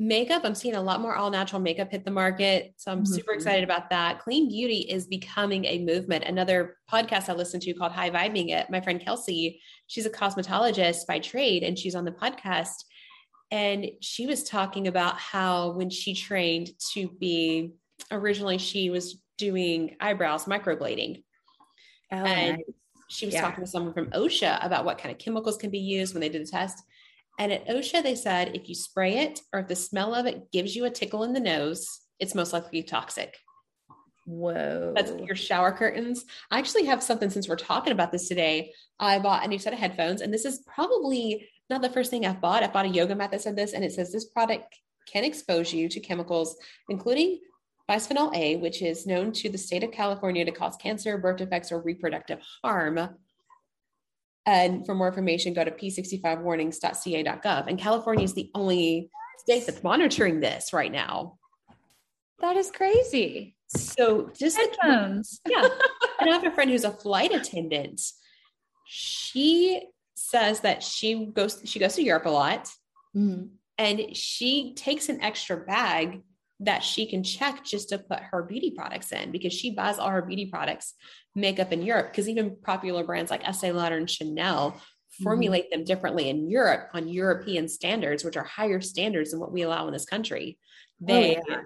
makeup 0.00 0.42
i'm 0.44 0.56
seeing 0.56 0.74
a 0.74 0.82
lot 0.82 1.00
more 1.00 1.14
all 1.14 1.30
natural 1.30 1.60
makeup 1.60 1.88
hit 1.88 2.04
the 2.04 2.10
market 2.10 2.74
so 2.76 2.90
i'm 2.90 3.04
mm-hmm. 3.04 3.14
super 3.14 3.32
excited 3.32 3.62
about 3.62 3.90
that 3.90 4.18
clean 4.18 4.48
beauty 4.48 4.78
is 4.78 5.06
becoming 5.06 5.64
a 5.66 5.78
movement 5.84 6.24
another 6.24 6.76
podcast 6.90 7.28
i 7.28 7.32
listened 7.32 7.62
to 7.62 7.72
called 7.74 7.92
high 7.92 8.10
vibing 8.10 8.50
it 8.50 8.68
my 8.70 8.80
friend 8.80 9.00
kelsey 9.00 9.60
she's 9.86 10.04
a 10.04 10.10
cosmetologist 10.10 11.06
by 11.06 11.20
trade 11.20 11.62
and 11.62 11.78
she's 11.78 11.94
on 11.94 12.04
the 12.04 12.10
podcast 12.10 12.74
and 13.52 13.86
she 14.00 14.26
was 14.26 14.42
talking 14.42 14.88
about 14.88 15.16
how 15.16 15.70
when 15.72 15.90
she 15.90 16.12
trained 16.12 16.70
to 16.92 17.08
be 17.20 17.72
originally 18.10 18.58
she 18.58 18.90
was 18.90 19.18
doing 19.38 19.96
eyebrows 20.00 20.44
microblading 20.44 21.22
oh, 22.12 22.16
and 22.16 22.56
nice. 22.56 22.64
she 23.08 23.26
was 23.26 23.34
yeah. 23.34 23.40
talking 23.40 23.64
to 23.64 23.70
someone 23.70 23.92
from 23.92 24.10
osha 24.10 24.64
about 24.64 24.84
what 24.84 24.98
kind 24.98 25.12
of 25.12 25.18
chemicals 25.18 25.56
can 25.56 25.70
be 25.70 25.78
used 25.78 26.14
when 26.14 26.20
they 26.20 26.28
did 26.28 26.42
the 26.42 26.50
test 26.50 26.82
And 27.38 27.52
at 27.52 27.66
OSHA, 27.66 28.02
they 28.02 28.14
said 28.14 28.54
if 28.54 28.68
you 28.68 28.74
spray 28.74 29.18
it 29.18 29.40
or 29.52 29.60
if 29.60 29.68
the 29.68 29.76
smell 29.76 30.14
of 30.14 30.26
it 30.26 30.52
gives 30.52 30.76
you 30.76 30.84
a 30.84 30.90
tickle 30.90 31.24
in 31.24 31.32
the 31.32 31.40
nose, 31.40 32.00
it's 32.20 32.34
most 32.34 32.52
likely 32.52 32.82
toxic. 32.82 33.36
Whoa. 34.26 34.92
That's 34.94 35.12
your 35.26 35.36
shower 35.36 35.72
curtains. 35.72 36.24
I 36.50 36.58
actually 36.58 36.84
have 36.86 37.02
something 37.02 37.28
since 37.30 37.48
we're 37.48 37.56
talking 37.56 37.92
about 37.92 38.12
this 38.12 38.28
today. 38.28 38.72
I 38.98 39.18
bought 39.18 39.44
a 39.44 39.48
new 39.48 39.58
set 39.58 39.72
of 39.72 39.78
headphones, 39.78 40.22
and 40.22 40.32
this 40.32 40.44
is 40.44 40.62
probably 40.66 41.48
not 41.68 41.82
the 41.82 41.90
first 41.90 42.10
thing 42.10 42.24
I've 42.24 42.40
bought. 42.40 42.62
I 42.62 42.68
bought 42.68 42.86
a 42.86 42.88
yoga 42.88 43.14
mat 43.14 43.32
that 43.32 43.42
said 43.42 43.56
this, 43.56 43.72
and 43.72 43.84
it 43.84 43.92
says 43.92 44.12
this 44.12 44.26
product 44.26 44.74
can 45.06 45.24
expose 45.24 45.74
you 45.74 45.88
to 45.90 46.00
chemicals, 46.00 46.56
including 46.88 47.40
bisphenol 47.90 48.34
A, 48.34 48.56
which 48.56 48.82
is 48.82 49.06
known 49.06 49.32
to 49.32 49.48
the 49.48 49.58
state 49.58 49.84
of 49.84 49.92
California 49.92 50.44
to 50.44 50.52
cause 50.52 50.76
cancer, 50.76 51.18
birth 51.18 51.38
defects, 51.38 51.70
or 51.70 51.80
reproductive 51.80 52.40
harm. 52.62 53.10
And 54.46 54.84
for 54.84 54.94
more 54.94 55.08
information, 55.08 55.54
go 55.54 55.64
to 55.64 55.70
p65warnings.ca.gov. 55.70 57.66
And 57.66 57.78
California 57.78 58.24
is 58.24 58.34
the 58.34 58.50
only 58.54 59.10
state 59.38 59.66
that's 59.66 59.82
monitoring 59.82 60.40
this 60.40 60.72
right 60.72 60.92
now. 60.92 61.38
That 62.40 62.56
is 62.56 62.70
crazy. 62.70 63.56
So 63.68 64.30
just 64.38 64.56
headphones. 64.56 65.40
yeah. 65.48 65.66
and 66.20 66.30
I 66.30 66.32
have 66.32 66.46
a 66.46 66.50
friend 66.50 66.70
who's 66.70 66.84
a 66.84 66.90
flight 66.90 67.32
attendant. 67.32 68.00
She 68.86 69.88
says 70.14 70.60
that 70.60 70.82
she 70.82 71.26
goes 71.26 71.60
she 71.64 71.78
goes 71.78 71.94
to 71.94 72.02
Europe 72.02 72.26
a 72.26 72.30
lot. 72.30 72.70
Mm-hmm. 73.16 73.46
And 73.78 74.16
she 74.16 74.74
takes 74.74 75.08
an 75.08 75.20
extra 75.20 75.56
bag 75.56 76.22
that 76.64 76.82
she 76.82 77.06
can 77.06 77.22
check 77.22 77.64
just 77.64 77.90
to 77.90 77.98
put 77.98 78.20
her 78.20 78.42
beauty 78.42 78.72
products 78.76 79.12
in 79.12 79.30
because 79.30 79.52
she 79.52 79.70
buys 79.70 79.98
all 79.98 80.10
her 80.10 80.22
beauty 80.22 80.46
products 80.46 80.94
makeup 81.34 81.72
in 81.72 81.82
Europe 81.82 82.10
because 82.10 82.28
even 82.28 82.56
popular 82.62 83.04
brands 83.04 83.30
like 83.30 83.46
Estee 83.46 83.72
Lauder 83.72 83.96
and 83.96 84.10
Chanel 84.10 84.80
formulate 85.22 85.64
mm-hmm. 85.64 85.80
them 85.80 85.84
differently 85.84 86.28
in 86.28 86.50
Europe 86.50 86.88
on 86.94 87.08
European 87.08 87.68
standards, 87.68 88.24
which 88.24 88.36
are 88.36 88.44
higher 88.44 88.80
standards 88.80 89.30
than 89.30 89.40
what 89.40 89.52
we 89.52 89.62
allow 89.62 89.86
in 89.86 89.92
this 89.92 90.06
country. 90.06 90.58
Oh, 91.02 91.06
they 91.06 91.36
oh, 91.36 91.42
yeah. 91.48 91.60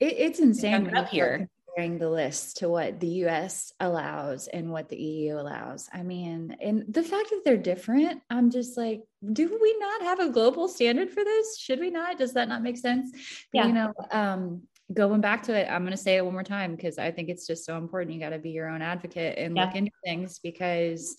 it, 0.00 0.14
it's 0.18 0.38
insane 0.38 0.94
up 0.96 1.08
here 1.08 1.48
comparing 1.74 1.98
the 1.98 2.10
list 2.10 2.58
to 2.58 2.68
what 2.68 3.00
the 3.00 3.08
US 3.26 3.72
allows 3.80 4.48
and 4.48 4.70
what 4.70 4.88
the 4.88 4.96
EU 4.96 5.38
allows. 5.38 5.88
I 5.92 6.02
mean, 6.02 6.56
and 6.60 6.84
the 6.88 7.02
fact 7.02 7.30
that 7.30 7.42
they're 7.44 7.56
different, 7.56 8.22
I'm 8.30 8.50
just 8.50 8.76
like, 8.76 9.02
do 9.32 9.58
we 9.60 9.76
not 9.78 10.02
have 10.02 10.20
a 10.20 10.30
global 10.30 10.68
standard 10.68 11.10
for 11.10 11.24
this? 11.24 11.58
Should 11.58 11.80
we 11.80 11.90
not? 11.90 12.18
Does 12.18 12.34
that 12.34 12.48
not 12.48 12.62
make 12.62 12.76
sense? 12.76 13.10
Yeah. 13.52 13.66
You 13.66 13.72
know, 13.72 13.92
um, 14.10 14.62
going 14.92 15.20
back 15.20 15.44
to 15.44 15.54
it, 15.54 15.68
I'm 15.70 15.82
going 15.82 15.92
to 15.92 15.96
say 15.96 16.16
it 16.16 16.24
one 16.24 16.34
more 16.34 16.42
time 16.42 16.74
because 16.76 16.98
I 16.98 17.10
think 17.10 17.28
it's 17.28 17.46
just 17.46 17.64
so 17.64 17.76
important. 17.76 18.14
You 18.14 18.20
got 18.20 18.30
to 18.30 18.38
be 18.38 18.50
your 18.50 18.68
own 18.68 18.82
advocate 18.82 19.38
and 19.38 19.56
yeah. 19.56 19.64
look 19.64 19.74
into 19.74 19.92
things 20.04 20.38
because 20.40 21.16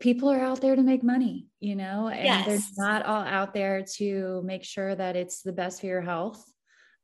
people 0.00 0.30
are 0.30 0.40
out 0.40 0.60
there 0.60 0.76
to 0.76 0.82
make 0.82 1.02
money, 1.02 1.46
you 1.60 1.76
know, 1.76 2.08
and 2.08 2.24
yes. 2.24 2.46
they're 2.46 2.86
not 2.86 3.04
all 3.04 3.22
out 3.22 3.54
there 3.54 3.84
to 3.96 4.42
make 4.44 4.64
sure 4.64 4.94
that 4.94 5.16
it's 5.16 5.42
the 5.42 5.52
best 5.52 5.80
for 5.80 5.86
your 5.86 6.00
health 6.00 6.44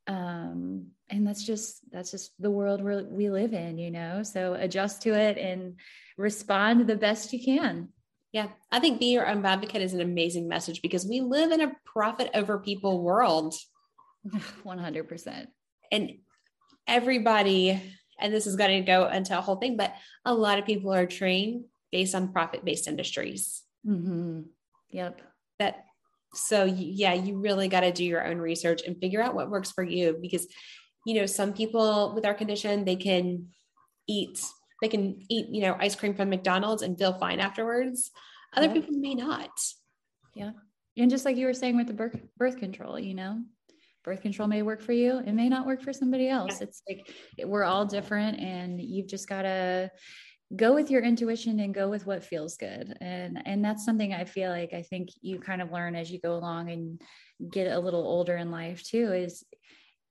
um 0.07 0.87
and 1.09 1.27
that's 1.27 1.45
just 1.45 1.79
that's 1.93 2.11
just 2.11 2.33
the 2.41 2.51
world 2.51 2.83
we 2.83 3.03
we 3.03 3.31
live 3.31 3.53
in 3.53 3.79
you 3.79 3.91
know? 3.91 4.23
So 4.23 4.55
adjust 4.55 5.03
to 5.03 5.15
it 5.15 5.39
and 5.39 5.77
respond 6.17 6.87
the 6.87 6.97
best 6.97 7.33
you 7.33 7.43
can. 7.43 7.89
Yeah. 8.33 8.49
I 8.71 8.81
think 8.81 8.99
be 8.99 9.13
your 9.13 9.29
own 9.29 9.45
advocate 9.45 9.83
is 9.83 9.93
an 9.93 10.01
amazing 10.01 10.49
message 10.49 10.81
because 10.81 11.07
we 11.07 11.21
live 11.21 11.53
in 11.53 11.61
a 11.61 11.73
profit 11.85 12.31
over 12.35 12.59
people 12.59 13.03
world. 13.03 13.55
100% 14.65 15.47
and 15.91 16.13
everybody 16.87 17.81
and 18.21 18.33
this 18.33 18.47
is 18.47 18.55
going 18.55 18.81
to 18.81 18.87
go 18.87 19.09
into 19.09 19.37
a 19.37 19.41
whole 19.41 19.57
thing 19.57 19.77
but 19.77 19.93
a 20.25 20.33
lot 20.33 20.59
of 20.61 20.65
people 20.65 20.93
are 20.95 21.07
trained 21.07 21.65
based 21.93 22.15
on 22.15 22.33
profit 22.33 22.65
based 22.65 22.89
industries. 22.89 23.63
Mm-hmm. 23.87 24.41
yep. 24.91 25.21
That 25.59 25.85
so 26.35 26.65
yeah 26.65 27.13
you 27.13 27.39
really 27.39 27.69
got 27.69 27.81
to 27.81 27.93
do 27.93 28.05
your 28.05 28.27
own 28.27 28.39
research 28.39 28.83
and 28.87 28.99
figure 28.99 29.23
out 29.23 29.35
what 29.35 29.51
works 29.51 29.71
for 29.71 29.85
you 29.85 30.17
because 30.21 30.47
you 31.07 31.15
know 31.15 31.27
some 31.27 31.53
people 31.53 32.13
with 32.15 32.25
our 32.25 32.35
condition 32.35 32.85
they 32.85 32.97
can 32.97 33.47
eat 34.09 34.45
they 34.81 34.89
can 34.89 35.21
eat 35.29 35.47
you 35.51 35.63
know 35.63 35.77
ice 35.79 35.95
cream 35.95 36.15
from 36.15 36.31
mcdonald's 36.31 36.83
and 36.83 36.99
feel 36.99 37.15
fine 37.15 37.41
afterwards. 37.41 38.11
Other 38.55 38.67
yeah. 38.67 38.75
people 38.75 38.97
may 38.97 39.15
not. 39.15 39.51
Yeah. 40.35 40.51
And 40.99 41.11
just 41.11 41.25
like 41.25 41.37
you 41.37 41.47
were 41.47 41.55
saying 41.55 41.77
with 41.77 41.87
the 41.87 41.95
birth, 41.95 42.21
birth 42.37 42.59
control 42.59 42.99
you 42.99 43.15
know 43.15 43.41
birth 44.05 44.21
control 44.21 44.49
may 44.49 44.63
work 44.63 44.83
for 44.83 44.93
you. 44.93 45.19
It 45.25 45.33
may 45.33 45.49
not 45.49 45.65
work 45.65 45.81
for 45.81 45.93
somebody 45.93 46.29
else. 46.29 46.57
Yeah. 46.59 46.67
it's 46.67 46.83
like 46.89 47.15
we're 47.47 47.63
all 47.63 47.87
different 47.87 48.41
and 48.41 48.81
you've 48.81 49.07
just 49.07 49.29
got 49.29 49.43
to 49.43 49.93
go 50.55 50.75
with 50.75 50.91
your 50.91 51.03
intuition 51.03 51.61
and 51.61 51.75
go 51.75 51.89
with 51.89 52.07
what 52.07 52.25
feels 52.25 52.57
good. 52.57 52.97
And 53.01 53.41
and 53.47 53.65
that's 53.65 53.85
something 53.85 54.13
i 54.13 54.25
feel 54.25 54.51
like 54.51 54.73
i 54.73 54.83
think 54.83 55.09
you 55.21 55.39
kind 55.39 55.63
of 55.63 55.73
learn 55.73 55.95
as 55.95 56.11
you 56.11 56.21
go 56.21 56.35
along 56.35 56.71
and 56.71 57.01
get 57.51 57.73
a 57.73 57.79
little 57.79 58.03
older 58.03 58.37
in 58.37 58.51
life 58.51 58.83
too 58.83 59.13
is 59.13 59.45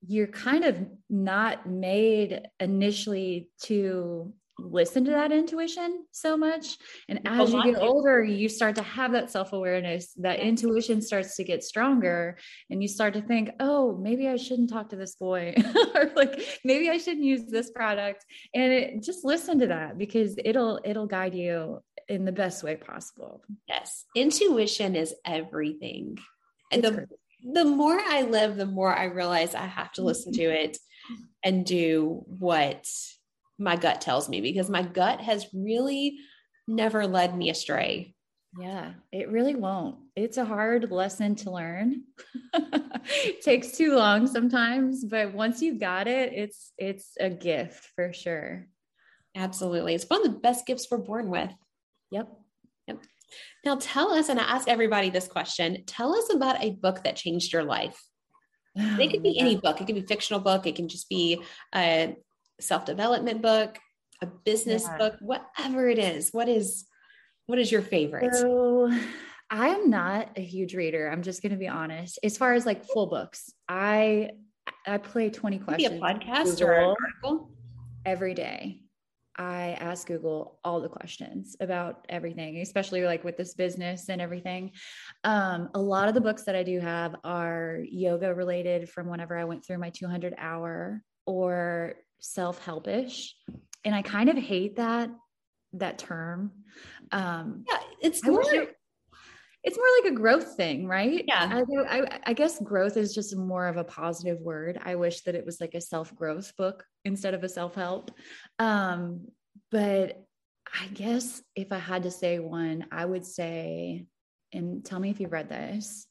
you're 0.07 0.27
kind 0.27 0.63
of 0.63 0.79
not 1.09 1.67
made 1.69 2.41
initially 2.59 3.49
to 3.61 4.33
listen 4.60 5.06
to 5.06 5.12
that 5.12 5.32
intuition 5.32 6.06
so 6.12 6.38
much. 6.38 6.78
And 7.10 7.22
as 7.26 7.52
you 7.52 7.64
get 7.64 7.82
older, 7.82 8.24
you 8.24 8.49
start 8.49 8.76
to 8.76 8.84
have 8.84 9.14
that 9.14 9.32
self 9.32 9.54
awareness, 9.54 10.14
that 10.18 10.39
intuition 10.39 11.02
starts 11.02 11.36
to 11.38 11.43
get 11.43 11.64
stronger, 11.64 12.38
and 12.70 12.82
you 12.82 12.88
start 12.88 13.14
to 13.16 13.22
think, 13.22 13.52
oh, 13.60 13.97
maybe 13.97 14.28
I 14.28 14.36
shouldn't 14.36 14.70
talk 14.70 14.89
to 14.89 14.95
this 14.95 15.16
boy, 15.16 15.56
or 15.95 16.12
like 16.16 16.41
maybe 16.64 16.89
I 16.89 16.97
shouldn't 16.97 17.26
use 17.26 17.45
this 17.45 17.72
product. 17.72 18.26
And 18.54 18.72
it, 18.72 19.04
just 19.04 19.26
listen 19.26 19.60
to 19.60 19.68
that 19.68 19.97
because 19.97 20.36
it'll 20.43 20.80
it'll 20.84 21.08
guide 21.08 21.36
you 21.36 21.82
in 22.08 22.26
the 22.26 22.32
best 22.32 22.64
way 22.64 22.76
possible. 22.76 23.43
Yes, 23.68 24.06
intuition 24.16 24.95
is 24.95 25.14
everything. 25.26 26.18
And 26.72 26.84
the 26.84 27.08
the 27.43 27.66
more 27.66 27.99
I 27.99 28.22
live, 28.24 28.56
the 28.56 28.66
more 28.66 28.93
I 28.95 29.06
realize 29.06 29.56
I 29.56 29.66
have 29.66 29.91
to 29.93 30.04
listen 30.04 30.34
to 30.34 30.43
it 30.64 30.78
and 31.43 31.66
do 31.66 32.24
what 32.28 32.86
my 33.62 33.76
gut 33.76 34.01
tells 34.01 34.28
me 34.28 34.41
because 34.41 34.70
my 34.70 34.82
gut 34.82 35.22
has 35.22 35.47
really 35.53 36.18
never 36.68 37.07
led 37.07 37.36
me 37.38 37.49
astray. 37.49 38.16
Yeah, 38.59 38.93
it 39.14 39.30
really 39.30 39.55
won't. 39.55 39.95
It's 40.16 40.36
a 40.38 40.43
hard 40.43 40.91
lesson 40.91 41.36
to 41.36 41.51
learn. 41.51 42.03
it 42.53 43.41
takes 43.41 43.78
too 43.78 43.95
long 43.95 44.28
sometimes, 44.28 45.05
but 45.05 45.34
once 45.34 45.62
you've 45.62 45.80
got 45.80 46.07
it, 46.07 46.34
it's 46.34 46.74
it's 46.78 47.16
a 47.20 47.30
gift 47.30 47.88
for 47.95 48.12
sure. 48.12 48.68
Absolutely. 49.36 49.95
It's 49.95 50.09
one 50.09 50.26
of 50.26 50.34
the 50.34 50.39
best 50.39 50.66
gifts 50.66 50.88
we're 50.91 50.97
born 50.97 51.30
with. 51.30 51.49
Yep. 52.12 52.28
Yep. 52.88 52.97
Now 53.64 53.78
tell 53.80 54.12
us, 54.12 54.28
and 54.28 54.39
I 54.39 54.43
ask 54.43 54.68
everybody 54.68 55.09
this 55.09 55.28
question, 55.28 55.86
tell 55.86 56.14
us 56.14 56.34
about 56.34 56.62
a 56.62 56.72
book 56.72 57.05
that 57.05 57.16
changed 57.16 57.53
your 57.53 57.64
life. 57.64 57.97
It 58.76 59.12
could 59.12 59.24
be 59.24 59.39
any 59.39 59.55
book. 59.55 59.80
It 59.80 59.86
could 59.86 59.95
be 59.95 60.01
fictional 60.01 60.41
book. 60.41 60.68
It 60.68 60.76
can 60.76 60.89
just 60.89 61.07
be 61.07 61.41
a 61.74 62.16
self-development 62.62 63.41
book, 63.41 63.78
a 64.22 64.28
business 64.28 64.84
yeah. 64.86 64.97
book, 64.97 65.16
whatever 65.20 65.89
it 65.89 65.99
is. 65.99 66.30
What 66.32 66.47
is 66.47 66.86
what 67.47 67.59
is 67.59 67.72
your 67.72 67.82
favorite? 67.82 68.34
So 68.36 68.91
I 69.49 69.68
am 69.70 69.89
not 69.89 70.30
a 70.38 70.41
huge 70.41 70.76
reader. 70.76 71.09
I'm 71.09 71.24
just 71.24 71.41
going 71.41 71.51
to 71.51 71.57
be 71.57 71.68
honest. 71.68 72.20
As 72.24 72.38
far 72.38 72.53
as 72.53 72.66
like 72.66 72.86
full 72.86 73.07
books, 73.07 73.51
I 73.68 74.32
I 74.88 74.97
play 74.97 75.30
20 75.30 75.59
questions. 75.59 75.95
a 75.95 75.99
podcast 75.99 76.62
or 76.66 76.74
an 76.74 76.95
article 76.99 77.51
every 78.05 78.34
day. 78.34 78.82
I 79.38 79.78
ask 79.80 80.07
Google 80.07 80.59
all 80.64 80.82
the 80.82 80.89
questions 80.89 81.55
about 81.59 82.05
everything, 82.09 82.57
especially 82.57 83.03
like 83.03 83.24
with 83.24 83.38
this 83.38 83.53
business 83.53 84.09
and 84.09 84.22
everything. 84.22 84.72
Um, 85.24 85.70
a 85.74 85.82
lot 85.82 86.07
of 86.07 86.14
the 86.14 86.22
books 86.22 86.43
that 86.43 86.55
I 86.55 86.64
do 86.64 86.80
have 86.80 87.16
are 87.24 87.80
yoga 87.89 88.34
related 88.34 88.89
from 88.89 89.07
whenever 89.07 89.38
I 89.38 89.45
went 89.45 89.66
through 89.66 89.80
my 89.80 89.89
200 89.89 90.36
hour 90.38 91.01
or 91.26 91.95
self-helpish. 92.22 93.34
And 93.84 93.93
i 93.93 94.01
kind 94.01 94.30
of 94.30 94.38
hate 94.38 94.78
that 94.78 95.09
that 95.74 95.97
term. 95.97 96.51
Um 97.11 97.65
yeah 97.67 97.80
it's 98.01 98.26
more 98.26 98.43
it's 99.63 99.78
more 99.78 99.86
like 100.01 100.11
a 100.13 100.15
growth 100.15 100.55
thing 100.55 100.88
right? 100.88 101.24
Yeah. 101.28 101.61
I, 101.88 101.99
I, 101.99 102.19
I 102.28 102.34
guess 102.34 102.59
growth 102.59 102.97
is 102.97 103.13
just 103.13 103.38
more 103.38 103.67
of 103.67 103.78
a 103.78 103.84
positive 103.84 104.39
word. 104.39 104.80
I 104.84 104.95
wish 104.95 105.22
that 105.22 105.36
it 105.36 105.45
was 105.45 105.61
like 105.61 105.76
a 105.76 105.82
self-growth 105.82 106.55
book 106.57 106.84
instead 107.05 107.36
of 107.36 107.43
a 107.43 107.49
self-help. 107.49 108.11
Um 108.57 109.28
but 109.72 110.24
i 110.82 110.88
guess 110.88 111.41
if 111.55 111.72
i 111.72 111.78
had 111.78 112.03
to 112.03 112.11
say 112.11 112.39
one 112.39 112.86
i 112.91 113.03
would 113.03 113.26
say 113.26 114.05
and 114.53 114.86
tell 114.86 114.99
me 114.99 115.09
if 115.09 115.19
you've 115.19 115.32
read 115.32 115.49
this 115.49 116.07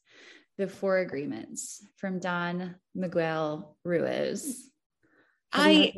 the 0.59 0.67
four 0.67 0.99
agreements 0.99 1.85
from 1.97 2.19
don 2.19 2.75
miguel 2.95 3.77
ruiz 3.85 4.70
I 5.53 5.93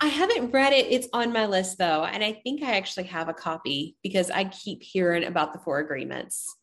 I 0.00 0.06
haven't 0.06 0.50
read 0.50 0.72
it. 0.72 0.86
It's 0.90 1.08
on 1.12 1.32
my 1.32 1.46
list 1.46 1.78
though, 1.78 2.04
and 2.04 2.22
I 2.22 2.40
think 2.44 2.62
I 2.62 2.76
actually 2.76 3.04
have 3.04 3.28
a 3.28 3.34
copy 3.34 3.96
because 4.02 4.30
I 4.30 4.44
keep 4.44 4.82
hearing 4.82 5.24
about 5.24 5.52
the 5.52 5.58
four 5.58 5.78
agreements. 5.78 6.54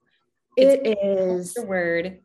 It's 0.55 0.81
it 0.87 0.97
is 1.01 1.53
the 1.53 1.65
word. 1.65 2.19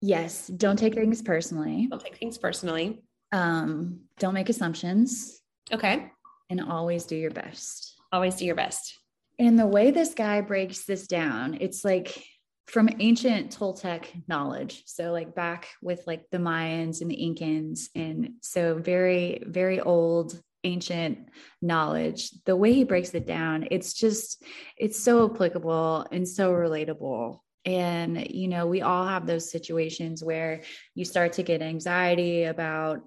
Yes, 0.00 0.46
don't 0.46 0.78
take 0.78 0.94
things 0.94 1.22
personally. 1.22 1.88
Don't 1.90 2.00
take 2.00 2.16
things 2.16 2.38
personally. 2.38 3.02
Um, 3.32 4.00
don't 4.18 4.34
make 4.34 4.48
assumptions. 4.48 5.40
Okay. 5.72 6.10
And 6.50 6.60
always 6.60 7.04
do 7.04 7.16
your 7.16 7.32
best. 7.32 7.96
Always 8.12 8.36
do 8.36 8.46
your 8.46 8.54
best. 8.54 8.96
And 9.38 9.58
the 9.58 9.66
way 9.66 9.90
this 9.90 10.14
guy 10.14 10.40
breaks 10.40 10.84
this 10.84 11.06
down, 11.06 11.58
it's 11.60 11.84
like 11.84 12.24
from 12.68 12.90
ancient 12.98 13.56
Toltec 13.56 14.28
knowledge. 14.28 14.82
So 14.86 15.10
like 15.10 15.34
back 15.34 15.68
with 15.82 16.06
like 16.06 16.28
the 16.30 16.38
Mayans 16.38 17.00
and 17.00 17.10
the 17.10 17.16
Incans. 17.16 17.88
And 17.94 18.34
so 18.42 18.74
very, 18.74 19.42
very 19.46 19.80
old 19.80 20.38
ancient 20.64 21.30
knowledge. 21.62 22.30
The 22.44 22.56
way 22.56 22.74
he 22.74 22.84
breaks 22.84 23.14
it 23.14 23.26
down, 23.26 23.68
it's 23.70 23.94
just, 23.94 24.42
it's 24.76 25.02
so 25.02 25.30
applicable 25.30 26.06
and 26.12 26.28
so 26.28 26.52
relatable. 26.52 27.40
And, 27.64 28.30
you 28.30 28.48
know, 28.48 28.66
we 28.66 28.82
all 28.82 29.06
have 29.06 29.26
those 29.26 29.50
situations 29.50 30.22
where 30.22 30.62
you 30.94 31.04
start 31.04 31.34
to 31.34 31.42
get 31.42 31.62
anxiety 31.62 32.44
about 32.44 33.00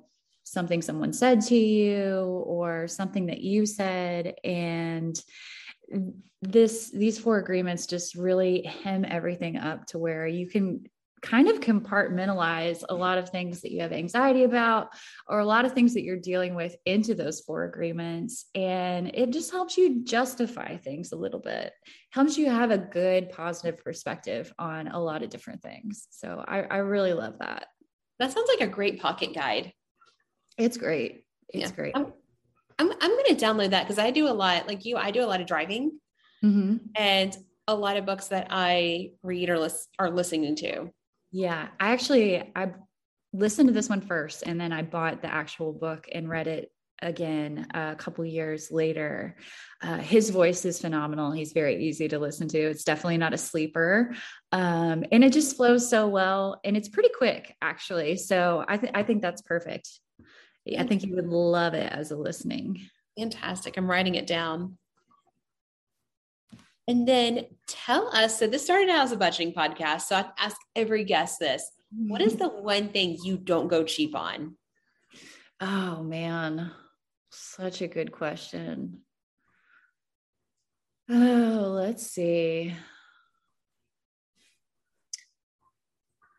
something 0.43 0.82
someone 0.82 1.14
said 1.14 1.41
to 1.41 1.55
you 1.55 2.43
or 2.45 2.88
something 2.88 3.28
that 3.28 3.41
you 3.41 3.66
said. 3.66 4.36
And 4.43 5.20
this 6.42 6.89
these 6.89 7.20
four 7.20 7.38
agreements 7.38 7.86
just 7.86 8.16
really 8.16 8.64
hem 8.64 9.06
everything 9.06 9.58
up 9.58 9.86
to 9.88 10.00
where 10.00 10.26
you 10.26 10.48
can 10.48 10.84
kind 11.22 11.48
of 11.48 11.60
compartmentalize 11.60 12.84
a 12.89 12.96
lot 12.96 13.18
of 13.18 13.30
things 13.30 13.62
that 13.62 13.72
you 13.72 13.82
have 13.82 13.92
anxiety 13.92 14.44
about 14.44 14.89
or 15.28 15.39
a 15.39 15.46
lot 15.46 15.66
of 15.66 15.74
things 15.74 15.94
that 15.94 16.04
you're 16.04 16.18
dealing 16.18 16.56
with 16.56 16.76
into 16.86 17.14
those 17.14 17.42
four 17.42 17.66
agreements. 17.66 18.46
And 18.56 19.12
it 19.14 19.32
just 19.32 19.52
helps 19.52 19.78
you 19.78 20.04
justify 20.04 20.78
things 20.78 21.12
a 21.12 21.16
little 21.16 21.39
bit. 21.39 21.74
Helps 22.10 22.38
you 22.38 22.50
have 22.50 22.72
a 22.72 22.78
good 22.78 23.30
positive 23.30 23.84
perspective 23.84 24.52
on 24.58 24.88
a 24.88 25.00
lot 25.00 25.22
of 25.22 25.30
different 25.30 25.62
things. 25.62 26.08
So 26.10 26.44
i, 26.48 26.62
I 26.62 26.78
really 26.78 27.14
love 27.14 27.36
that. 27.39 27.68
That 28.20 28.32
sounds 28.32 28.50
like 28.50 28.68
a 28.68 28.72
great 28.72 29.00
pocket 29.00 29.34
guide. 29.34 29.74
It's 30.58 30.78
great. 30.78 31.26
It's 31.50 31.70
yeah. 31.70 31.76
great. 31.76 31.94
I'm, 31.96 32.14
I'm, 32.82 32.92
I'm 33.00 33.12
going 33.12 33.36
to 33.36 33.46
download 33.46 33.70
that 33.70 33.84
because 33.84 34.00
i 34.00 34.12
do 34.12 34.28
a 34.28 34.34
lot 34.34 34.68
like 34.68 34.86
you 34.86 34.98
i 34.98 35.12
do 35.12 35.24
a 35.24 35.26
lot 35.26 35.42
of 35.42 35.48
driving 35.48 36.00
mm-hmm. 36.44 36.78
and 36.96 37.38
a 37.68 37.76
lot 37.76 37.98
of 37.98 38.06
books 38.06 38.28
that 38.28 38.48
i 38.50 39.12
read 39.24 39.50
or 39.50 39.60
list, 39.60 39.88
are 40.00 40.10
listening 40.10 40.56
to 40.58 40.92
yeah, 41.32 41.70
I 41.80 41.92
actually 41.92 42.52
I 42.56 42.74
listened 43.34 43.70
to 43.70 43.74
this 43.74 43.90
one 43.90 44.02
first 44.02 44.44
and 44.46 44.60
then 44.60 44.74
I 44.74 44.82
bought 44.82 45.22
the 45.22 45.34
actual 45.34 45.72
book 45.72 46.08
and 46.12 46.30
read 46.30 46.48
it 46.48 46.72
again 47.02 47.66
a 47.74 47.96
couple 47.96 48.24
years 48.26 48.70
later. 48.70 49.38
Uh, 49.82 49.98
his 49.98 50.30
voice 50.30 50.66
is 50.66 50.80
phenomenal. 50.80 51.32
He's 51.32 51.54
very 51.54 51.84
easy 51.86 52.10
to 52.10 52.20
listen 52.20 52.50
to. 52.50 52.60
It's 52.60 52.84
definitely 52.84 53.18
not 53.18 53.34
a 53.34 53.38
sleeper, 53.38 54.14
um, 54.52 55.06
and 55.12 55.24
it 55.24 55.32
just 55.32 55.56
flows 55.56 55.90
so 55.90 56.08
well. 56.08 56.60
And 56.64 56.76
it's 56.76 56.90
pretty 56.90 57.10
quick, 57.18 57.56
actually. 57.62 58.18
So 58.18 58.66
I 58.68 58.78
th- 58.78 58.92
I 58.94 59.04
think 59.04 59.22
that's 59.22 59.42
perfect. 59.42 59.90
I 60.68 60.84
think 60.84 61.03
you 61.03 61.16
would 61.16 61.28
love 61.28 61.74
it 61.74 61.91
as 61.91 62.12
a 62.12 62.16
listening. 62.16 62.88
Fantastic. 63.18 63.78
I'm 63.78 63.89
writing 63.89 64.16
it 64.16 64.28
down. 64.28 64.78
And 66.88 67.07
then 67.07 67.45
tell 67.68 68.07
us 68.16 68.38
so 68.38 68.47
this 68.47 68.64
started 68.64 68.89
out 68.89 69.03
as 69.03 69.12
a 69.12 69.18
budgeting 69.18 69.53
podcast. 69.53 70.01
So 70.01 70.16
I 70.16 70.26
ask 70.38 70.57
every 70.76 71.03
guest 71.03 71.39
this 71.39 71.70
what 71.93 72.22
is 72.22 72.36
mm-hmm. 72.36 72.43
the 72.43 72.62
one 72.62 72.89
thing 72.89 73.18
you 73.24 73.38
don't 73.38 73.68
go 73.68 73.84
cheap 73.84 74.16
on? 74.16 74.55
Oh, 75.59 76.01
man. 76.03 76.72
Such 77.30 77.82
a 77.82 77.88
good 77.88 78.12
question. 78.12 79.01
Oh, 81.09 81.74
let's 81.76 82.07
see. 82.07 82.76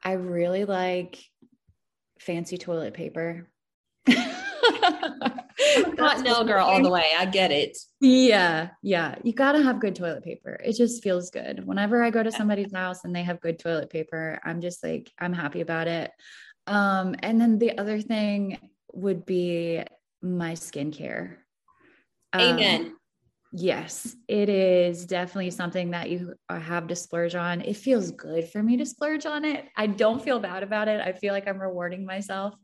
I 0.03 0.13
really 0.13 0.65
like 0.65 1.23
fancy 2.19 2.57
toilet 2.57 2.95
paper. 2.95 3.49
Continental 5.97 6.45
girl 6.45 6.65
all 6.65 6.83
the 6.83 6.91
way. 6.91 7.11
I 7.17 7.27
get 7.27 7.51
it. 7.51 7.77
Yeah. 8.01 8.71
Yeah. 8.83 9.17
You 9.23 9.33
got 9.33 9.53
to 9.53 9.63
have 9.63 9.81
good 9.81 9.95
toilet 9.95 10.25
paper. 10.25 10.59
It 10.65 10.77
just 10.77 11.03
feels 11.03 11.31
good. 11.31 11.67
Whenever 11.67 12.03
I 12.03 12.11
go 12.11 12.23
to 12.23 12.33
somebody's 12.33 12.73
house 12.73 13.05
and 13.05 13.15
they 13.15 13.23
have 13.23 13.41
good 13.41 13.59
toilet 13.59 13.91
paper, 13.91 14.41
I'm 14.45 14.61
just 14.61 14.83
like, 14.83 15.11
I'm 15.19 15.33
happy 15.33 15.61
about 15.61 15.89
it. 15.89 16.11
Um, 16.67 17.15
and 17.21 17.41
then 17.41 17.59
the 17.59 17.79
other 17.79 18.01
thing 18.01 18.59
would 18.93 19.25
be 19.27 19.83
my 20.21 20.53
skincare. 20.53 21.37
Amen. 22.35 22.95
Yes, 23.55 24.17
it 24.29 24.49
is 24.49 25.05
definitely 25.05 25.51
something 25.51 25.91
that 25.91 26.09
you 26.09 26.33
have 26.49 26.87
to 26.87 26.97
splurge 26.97 27.35
on. 27.35 27.61
It 27.61 27.77
feels 27.77 28.11
good 28.11 28.49
for 28.49 28.63
me 28.63 28.79
to 28.79 28.87
splurge 28.87 29.27
on 29.27 29.45
it. 29.45 29.67
I 29.77 29.89
don't 29.89 30.23
feel 30.23 30.41
bad 30.41 30.63
about 30.63 30.89
it. 30.89 31.03
I 31.03 31.13
feel 31.13 31.35
like 31.35 31.47
I'm 31.47 31.61
rewarding 31.61 32.07
myself. 32.07 32.55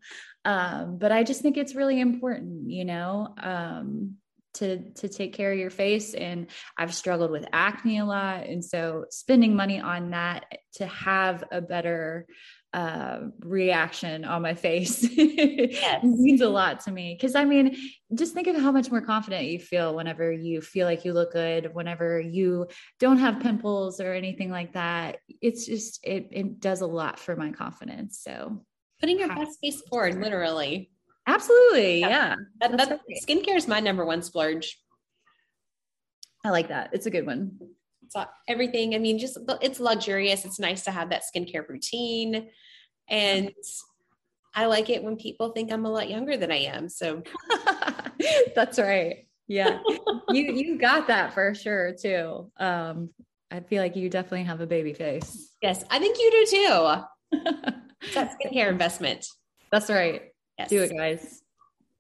Um, 0.47 0.97
but 0.97 1.13
I 1.13 1.25
just 1.25 1.43
think 1.43 1.59
it's 1.59 1.75
really 1.75 2.01
important, 2.01 2.71
you 2.71 2.87
know, 2.87 3.35
um, 3.43 4.15
to 4.55 4.91
to 4.93 5.11
take 5.11 5.35
care 5.35 5.53
of 5.53 5.59
your 5.59 5.69
face. 5.69 6.15
And 6.15 6.47
I've 6.79 6.95
struggled 6.95 7.31
with 7.31 7.47
acne 7.53 7.99
a 7.99 8.07
lot, 8.07 8.47
and 8.47 8.65
so 8.65 9.05
spending 9.11 9.55
money 9.55 9.81
on 9.81 10.11
that 10.13 10.47
to 10.77 10.87
have 10.87 11.45
a 11.53 11.61
better 11.61 12.27
uh, 12.75 13.21
reaction 13.41 14.25
on 14.25 14.43
my 14.43 14.55
face 14.55 15.03
yes. 15.17 16.03
means 16.03 16.41
a 16.41 16.49
lot 16.49 16.81
to 16.81 16.91
me. 16.91 17.15
Because 17.15 17.35
I 17.35 17.45
mean, 17.45 17.77
just 18.15 18.35
think 18.35 18.47
of 18.47 18.57
how 18.57 18.71
much 18.71 18.91
more 18.91 19.01
confident 19.01 19.47
you 19.47 19.59
feel 19.59 19.95
whenever 19.95 20.31
you 20.31 20.61
feel 20.61 20.87
like 20.87 21.05
you 21.05 21.13
look 21.13 21.33
good, 21.33 21.75
whenever 21.75 22.21
you 22.21 22.67
don't 23.01 23.19
have 23.19 23.41
pimples 23.41 24.01
or 24.01 24.13
anything 24.13 24.51
like 24.51 24.75
that. 24.75 25.19
It's 25.41 25.67
just 25.67 26.01
it 26.05 26.29
it 26.31 26.61
does 26.61 26.83
a 26.83 26.87
lot 26.87 27.19
for 27.19 27.37
my 27.37 27.53
confidence. 27.53 28.21
So 28.23 28.65
putting 29.01 29.19
your 29.19 29.29
best 29.29 29.59
face 29.61 29.83
forward, 29.89 30.21
literally. 30.21 30.91
Absolutely. 31.27 32.01
Yeah. 32.01 32.09
yeah. 32.09 32.35
That, 32.61 32.77
that, 32.77 33.01
skincare 33.27 33.57
is 33.57 33.69
my 33.69 33.81
number 33.81 34.05
one 34.05 34.23
splurge. 34.23 34.79
I 36.45 36.51
like 36.51 36.69
that. 36.69 36.91
It's 36.93 37.07
a 37.07 37.11
good 37.11 37.27
one. 37.27 37.59
So 38.09 38.25
everything, 38.47 38.95
I 38.95 38.99
mean, 38.99 39.19
just 39.19 39.39
it's 39.61 39.81
luxurious. 39.81 40.45
It's 40.45 40.59
nice 40.59 40.85
to 40.85 40.91
have 40.91 41.11
that 41.11 41.23
skincare 41.23 41.69
routine. 41.69 42.49
And 43.09 43.53
I 44.55 44.67
like 44.67 44.91
it 44.91 45.03
when 45.03 45.17
people 45.17 45.51
think 45.51 45.73
I'm 45.73 45.85
a 45.85 45.91
lot 45.91 46.09
younger 46.09 46.37
than 46.37 46.51
I 46.51 46.63
am. 46.63 46.89
So 46.89 47.23
that's 48.55 48.79
right. 48.79 49.27
Yeah. 49.47 49.79
you 50.31 50.53
you 50.53 50.79
got 50.79 51.07
that 51.09 51.33
for 51.33 51.55
sure 51.55 51.95
too. 51.95 52.51
Um, 52.59 53.11
I 53.51 53.61
feel 53.61 53.83
like 53.83 53.97
you 53.97 54.11
definitely 54.11 54.45
have 54.45 54.61
a 54.61 54.67
baby 54.67 54.93
face. 54.93 55.55
Yes, 55.63 55.85
I 55.91 55.99
think 55.99 56.19
you 56.19 56.31
do 56.31 56.47
too. 56.57 57.39
that 58.15 58.37
skincare 58.39 58.69
investment. 58.69 59.27
That's 59.73 59.89
right. 59.89 60.23
Yes. 60.59 60.69
Do 60.69 60.83
it, 60.83 60.93
guys. 60.97 61.43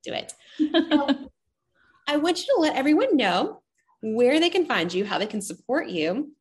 Do 0.04 0.12
it. 0.12 0.34
I 2.06 2.16
want 2.16 2.38
you 2.38 2.54
to 2.54 2.60
let 2.60 2.76
everyone 2.76 3.16
know 3.16 3.62
where 4.00 4.40
they 4.40 4.50
can 4.50 4.66
find 4.66 4.92
you, 4.92 5.04
how 5.04 5.18
they 5.18 5.26
can 5.26 5.42
support 5.42 5.88
you, 5.88 6.32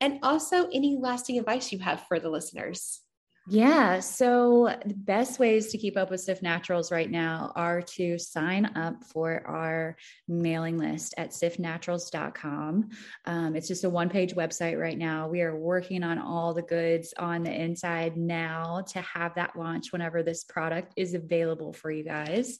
and 0.00 0.18
also 0.22 0.68
any 0.68 0.96
lasting 1.00 1.38
advice 1.38 1.72
you 1.72 1.78
have 1.78 2.06
for 2.06 2.20
the 2.20 2.28
listeners. 2.28 3.00
Yeah. 3.48 4.00
So 4.00 4.76
the 4.84 4.94
best 4.94 5.38
ways 5.38 5.70
to 5.70 5.78
keep 5.78 5.96
up 5.96 6.10
with 6.10 6.20
Sift 6.20 6.42
Naturals 6.42 6.90
right 6.90 7.08
now 7.08 7.52
are 7.54 7.80
to 7.80 8.18
sign 8.18 8.66
up 8.74 9.04
for 9.04 9.46
our 9.46 9.96
mailing 10.26 10.78
list 10.78 11.14
at 11.16 11.30
siftnaturals.com. 11.30 12.88
Um, 13.24 13.54
it's 13.54 13.68
just 13.68 13.84
a 13.84 13.90
one 13.90 14.08
page 14.08 14.34
website 14.34 14.80
right 14.80 14.98
now. 14.98 15.28
We 15.28 15.42
are 15.42 15.56
working 15.56 16.02
on 16.02 16.18
all 16.18 16.54
the 16.54 16.62
goods 16.62 17.14
on 17.18 17.44
the 17.44 17.52
inside 17.52 18.16
now 18.16 18.82
to 18.88 19.00
have 19.02 19.36
that 19.36 19.54
launch 19.56 19.92
whenever 19.92 20.24
this 20.24 20.42
product 20.42 20.94
is 20.96 21.14
available 21.14 21.72
for 21.72 21.92
you 21.92 22.02
guys 22.02 22.58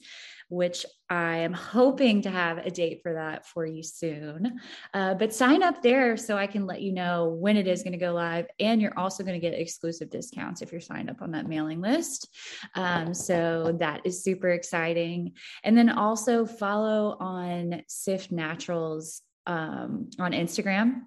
which 0.49 0.86
I 1.11 1.38
am 1.38 1.53
hoping 1.53 2.22
to 2.22 2.30
have 2.30 2.59
a 2.59 2.70
date 2.70 3.01
for 3.03 3.14
that 3.14 3.47
for 3.47 3.66
you 3.66 3.82
soon. 3.82 4.61
Uh, 4.94 5.14
but 5.14 5.34
sign 5.34 5.62
up 5.62 5.82
there 5.82 6.16
so 6.16 6.36
I 6.36 6.47
can 6.47 6.66
let 6.66 6.82
you 6.82 6.92
know 6.92 7.28
when 7.28 7.57
it 7.57 7.66
is 7.66 7.82
going 7.82 7.92
to 7.92 7.99
go 7.99 8.12
live. 8.12 8.47
And 8.61 8.80
you're 8.80 8.99
also 8.99 9.24
going 9.24 9.40
to 9.40 9.51
get 9.51 9.59
exclusive 9.59 10.11
discounts 10.11 10.62
if 10.62 10.72
you're 10.72 10.80
signed 10.80 11.11
up 11.11 11.22
on 11.22 11.32
that 11.32 11.49
mailing 11.49 11.80
list. 11.80 12.28
Um, 12.74 13.12
so 13.12 13.76
that 13.80 14.03
is 14.05 14.22
super 14.22 14.51
exciting. 14.51 15.32
And 15.64 15.76
then 15.76 15.90
also 15.90 16.47
follow 16.47 17.16
on 17.18 17.82
Sift 17.88 18.30
Naturals 18.30 19.22
um, 19.47 20.11
on 20.18 20.32
Instagram 20.32 21.03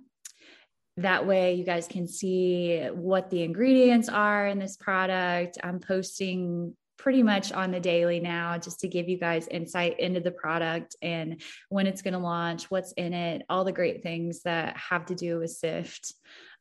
that 0.98 1.26
way 1.26 1.54
you 1.54 1.64
guys 1.64 1.88
can 1.88 2.08
see 2.08 2.86
what 2.92 3.30
the 3.30 3.44
ingredients 3.44 4.10
are 4.10 4.48
in 4.48 4.60
this 4.60 4.76
product 4.76 5.58
i'm 5.64 5.80
posting 5.80 6.76
pretty 7.00 7.24
much 7.24 7.54
on 7.54 7.72
the 7.72 7.80
daily 7.80 8.20
now 8.20 8.58
just 8.58 8.82
to 8.82 8.88
give 8.88 9.08
you 9.08 9.18
guys 9.18 9.48
insight 9.48 10.00
into 10.00 10.20
the 10.20 10.32
product 10.32 10.98
and 11.02 11.42
when 11.70 11.88
it's 11.88 12.02
going 12.02 12.14
to 12.14 12.20
launch, 12.20 12.70
what's 12.70 12.92
in 12.92 13.14
it, 13.14 13.44
all 13.50 13.64
the 13.64 13.72
great 13.72 14.04
things 14.04 14.44
that 14.44 14.76
have 14.76 15.06
to 15.06 15.16
do 15.16 15.40
with 15.40 15.50
Sift. 15.50 16.14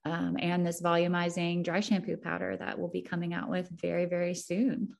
Um, 0.04 0.36
and 0.38 0.64
this 0.64 0.80
volumizing 0.80 1.64
dry 1.64 1.80
shampoo 1.80 2.16
powder 2.16 2.56
that 2.56 2.78
we'll 2.78 2.88
be 2.88 3.02
coming 3.02 3.34
out 3.34 3.50
with 3.50 3.68
very, 3.68 4.06
very 4.06 4.34
soon. 4.34 4.96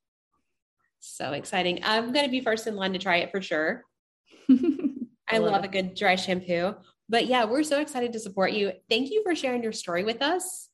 So 0.98 1.32
exciting. 1.32 1.80
I'm 1.84 2.12
going 2.12 2.24
to 2.24 2.30
be 2.30 2.40
first 2.40 2.66
in 2.66 2.74
line 2.74 2.92
to 2.92 2.98
try 2.98 3.18
it 3.18 3.30
for 3.30 3.40
sure. 3.40 3.84
I 4.50 5.38
love, 5.38 5.52
love 5.52 5.64
a 5.64 5.68
good 5.68 5.94
dry 5.94 6.16
shampoo. 6.16 6.74
But 7.08 7.26
yeah, 7.26 7.44
we're 7.44 7.62
so 7.62 7.80
excited 7.80 8.12
to 8.14 8.18
support 8.18 8.52
you. 8.52 8.72
Thank 8.90 9.10
you 9.10 9.22
for 9.22 9.36
sharing 9.36 9.62
your 9.62 9.72
story 9.72 10.02
with 10.02 10.20
us 10.20 10.67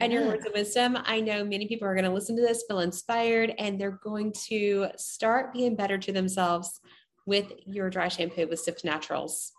and 0.00 0.12
your 0.12 0.26
words 0.26 0.46
of 0.46 0.52
wisdom. 0.52 0.98
I 1.04 1.20
know 1.20 1.44
many 1.44 1.66
people 1.66 1.88
are 1.88 1.94
going 1.94 2.04
to 2.04 2.12
listen 2.12 2.36
to 2.36 2.42
this, 2.42 2.64
feel 2.68 2.80
inspired, 2.80 3.54
and 3.58 3.80
they're 3.80 3.98
going 4.02 4.32
to 4.48 4.88
start 4.96 5.52
being 5.52 5.76
better 5.76 5.98
to 5.98 6.12
themselves 6.12 6.80
with 7.26 7.52
your 7.66 7.90
dry 7.90 8.08
shampoo 8.08 8.46
with 8.46 8.60
Sift 8.60 8.84
Naturals. 8.84 9.52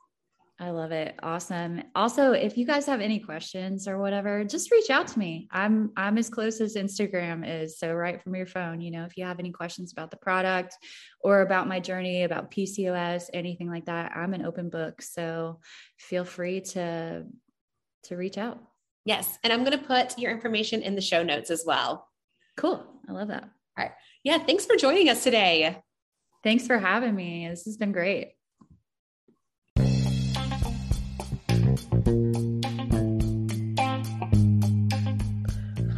I 0.60 0.72
love 0.72 0.92
it. 0.92 1.14
Awesome. 1.22 1.84
Also, 1.94 2.32
if 2.32 2.58
you 2.58 2.66
guys 2.66 2.88
have 2.88 3.00
any 3.00 3.20
questions 3.20 3.88
or 3.88 4.00
whatever, 4.00 4.44
just 4.44 4.72
reach 4.72 4.90
out 4.90 5.08
to 5.10 5.20
me. 5.20 5.48
I'm 5.52 5.92
I'm 5.96 6.18
as 6.18 6.30
close 6.30 6.60
as 6.62 6.76
Instagram 6.76 7.44
is. 7.48 7.78
So 7.78 7.94
right 7.94 8.20
from 8.20 8.36
your 8.36 8.48
phone, 8.48 8.82
you 8.82 8.90
know, 8.90 9.04
if 9.04 9.18
you 9.18 9.26
have 9.26 9.38
any 9.38 9.52
questions 9.52 9.92
about 9.92 10.10
the 10.10 10.18
product 10.18 10.76
or 11.22 11.42
about 11.42 11.68
my 11.68 11.80
journey, 11.80 12.24
about 12.24 12.50
PCOS, 12.50 13.26
anything 13.36 13.70
like 13.70 13.86
that, 13.86 14.14
I'm 14.16 14.34
an 14.34 14.48
open 14.48 14.70
book. 14.70 15.04
So 15.04 15.60
feel 16.00 16.26
free 16.26 16.62
to 16.62 17.26
to 18.06 18.16
reach 18.16 18.40
out. 18.40 18.60
Yes, 19.08 19.40
and 19.42 19.54
I'm 19.54 19.64
going 19.64 19.80
to 19.80 19.86
put 19.86 20.20
your 20.20 20.34
information 20.34 20.82
in 20.82 20.96
the 20.96 21.02
show 21.02 21.24
notes 21.24 21.50
as 21.50 21.64
well. 21.66 22.10
Cool. 22.58 22.86
I 23.08 23.14
love 23.14 23.30
that. 23.30 23.44
All 23.44 23.50
right. 23.78 23.92
Yeah, 24.22 24.38
thanks 24.38 24.66
for 24.66 24.76
joining 24.76 25.08
us 25.08 25.24
today. 25.24 25.82
Thanks 26.44 26.68
for 26.68 26.78
having 26.78 27.16
me. 27.16 27.48
This 27.48 27.64
has 27.64 27.78
been 27.78 27.94
great. 27.94 28.34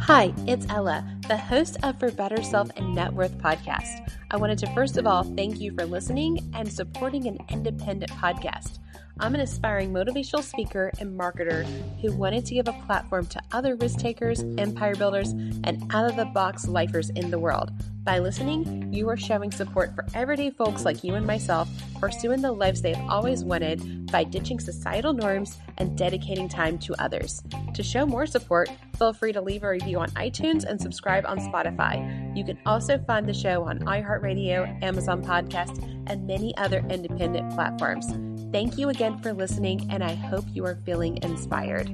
Hi, 0.02 0.32
it's 0.46 0.66
Ella, 0.68 1.18
the 1.26 1.36
host 1.36 1.78
of 1.82 1.98
For 1.98 2.12
Better 2.12 2.44
Self 2.44 2.70
and 2.76 2.94
Net 2.94 3.12
Worth 3.12 3.36
podcast. 3.38 4.08
I 4.30 4.36
wanted 4.36 4.58
to 4.58 4.72
first 4.72 4.96
of 4.96 5.08
all 5.08 5.24
thank 5.24 5.60
you 5.60 5.74
for 5.74 5.84
listening 5.84 6.48
and 6.54 6.72
supporting 6.72 7.26
an 7.26 7.38
independent 7.48 8.12
podcast. 8.12 8.78
I'm 9.18 9.34
an 9.34 9.40
aspiring 9.40 9.92
motivational 9.92 10.42
speaker 10.42 10.90
and 10.98 11.18
marketer 11.18 11.64
who 12.00 12.12
wanted 12.12 12.46
to 12.46 12.54
give 12.54 12.68
a 12.68 12.72
platform 12.86 13.26
to 13.26 13.42
other 13.52 13.76
risk 13.76 13.98
takers, 13.98 14.44
empire 14.56 14.94
builders, 14.94 15.30
and 15.64 15.82
out 15.90 16.08
of 16.08 16.16
the 16.16 16.26
box 16.26 16.68
lifers 16.68 17.10
in 17.10 17.30
the 17.30 17.38
world. 17.38 17.70
By 18.02 18.18
listening, 18.18 18.92
you 18.92 19.08
are 19.10 19.16
showing 19.16 19.50
support 19.50 19.94
for 19.94 20.06
everyday 20.14 20.50
folks 20.50 20.84
like 20.86 21.04
you 21.04 21.14
and 21.14 21.26
myself 21.26 21.68
pursuing 22.00 22.40
the 22.40 22.50
lives 22.50 22.80
they've 22.80 22.96
always 23.08 23.44
wanted 23.44 24.10
by 24.10 24.24
ditching 24.24 24.58
societal 24.58 25.12
norms 25.12 25.58
and 25.76 25.98
dedicating 25.98 26.48
time 26.48 26.78
to 26.78 26.94
others. 27.00 27.42
To 27.74 27.82
show 27.82 28.06
more 28.06 28.26
support, 28.26 28.70
feel 28.96 29.12
free 29.12 29.32
to 29.32 29.42
leave 29.42 29.64
a 29.64 29.70
review 29.70 29.98
on 29.98 30.10
iTunes 30.12 30.64
and 30.64 30.80
subscribe 30.80 31.26
on 31.26 31.38
Spotify. 31.40 32.36
You 32.36 32.44
can 32.44 32.58
also 32.64 32.98
find 33.06 33.28
the 33.28 33.34
show 33.34 33.64
on 33.64 33.80
iHeartRadio, 33.80 34.82
Amazon 34.82 35.22
Podcast, 35.22 35.82
and 36.06 36.26
many 36.26 36.56
other 36.56 36.84
independent 36.88 37.52
platforms. 37.52 38.06
Thank 38.52 38.78
you 38.78 38.88
again 38.88 39.18
for 39.20 39.32
listening, 39.32 39.86
and 39.90 40.02
I 40.02 40.14
hope 40.14 40.44
you 40.52 40.64
are 40.64 40.76
feeling 40.84 41.18
inspired. 41.22 41.88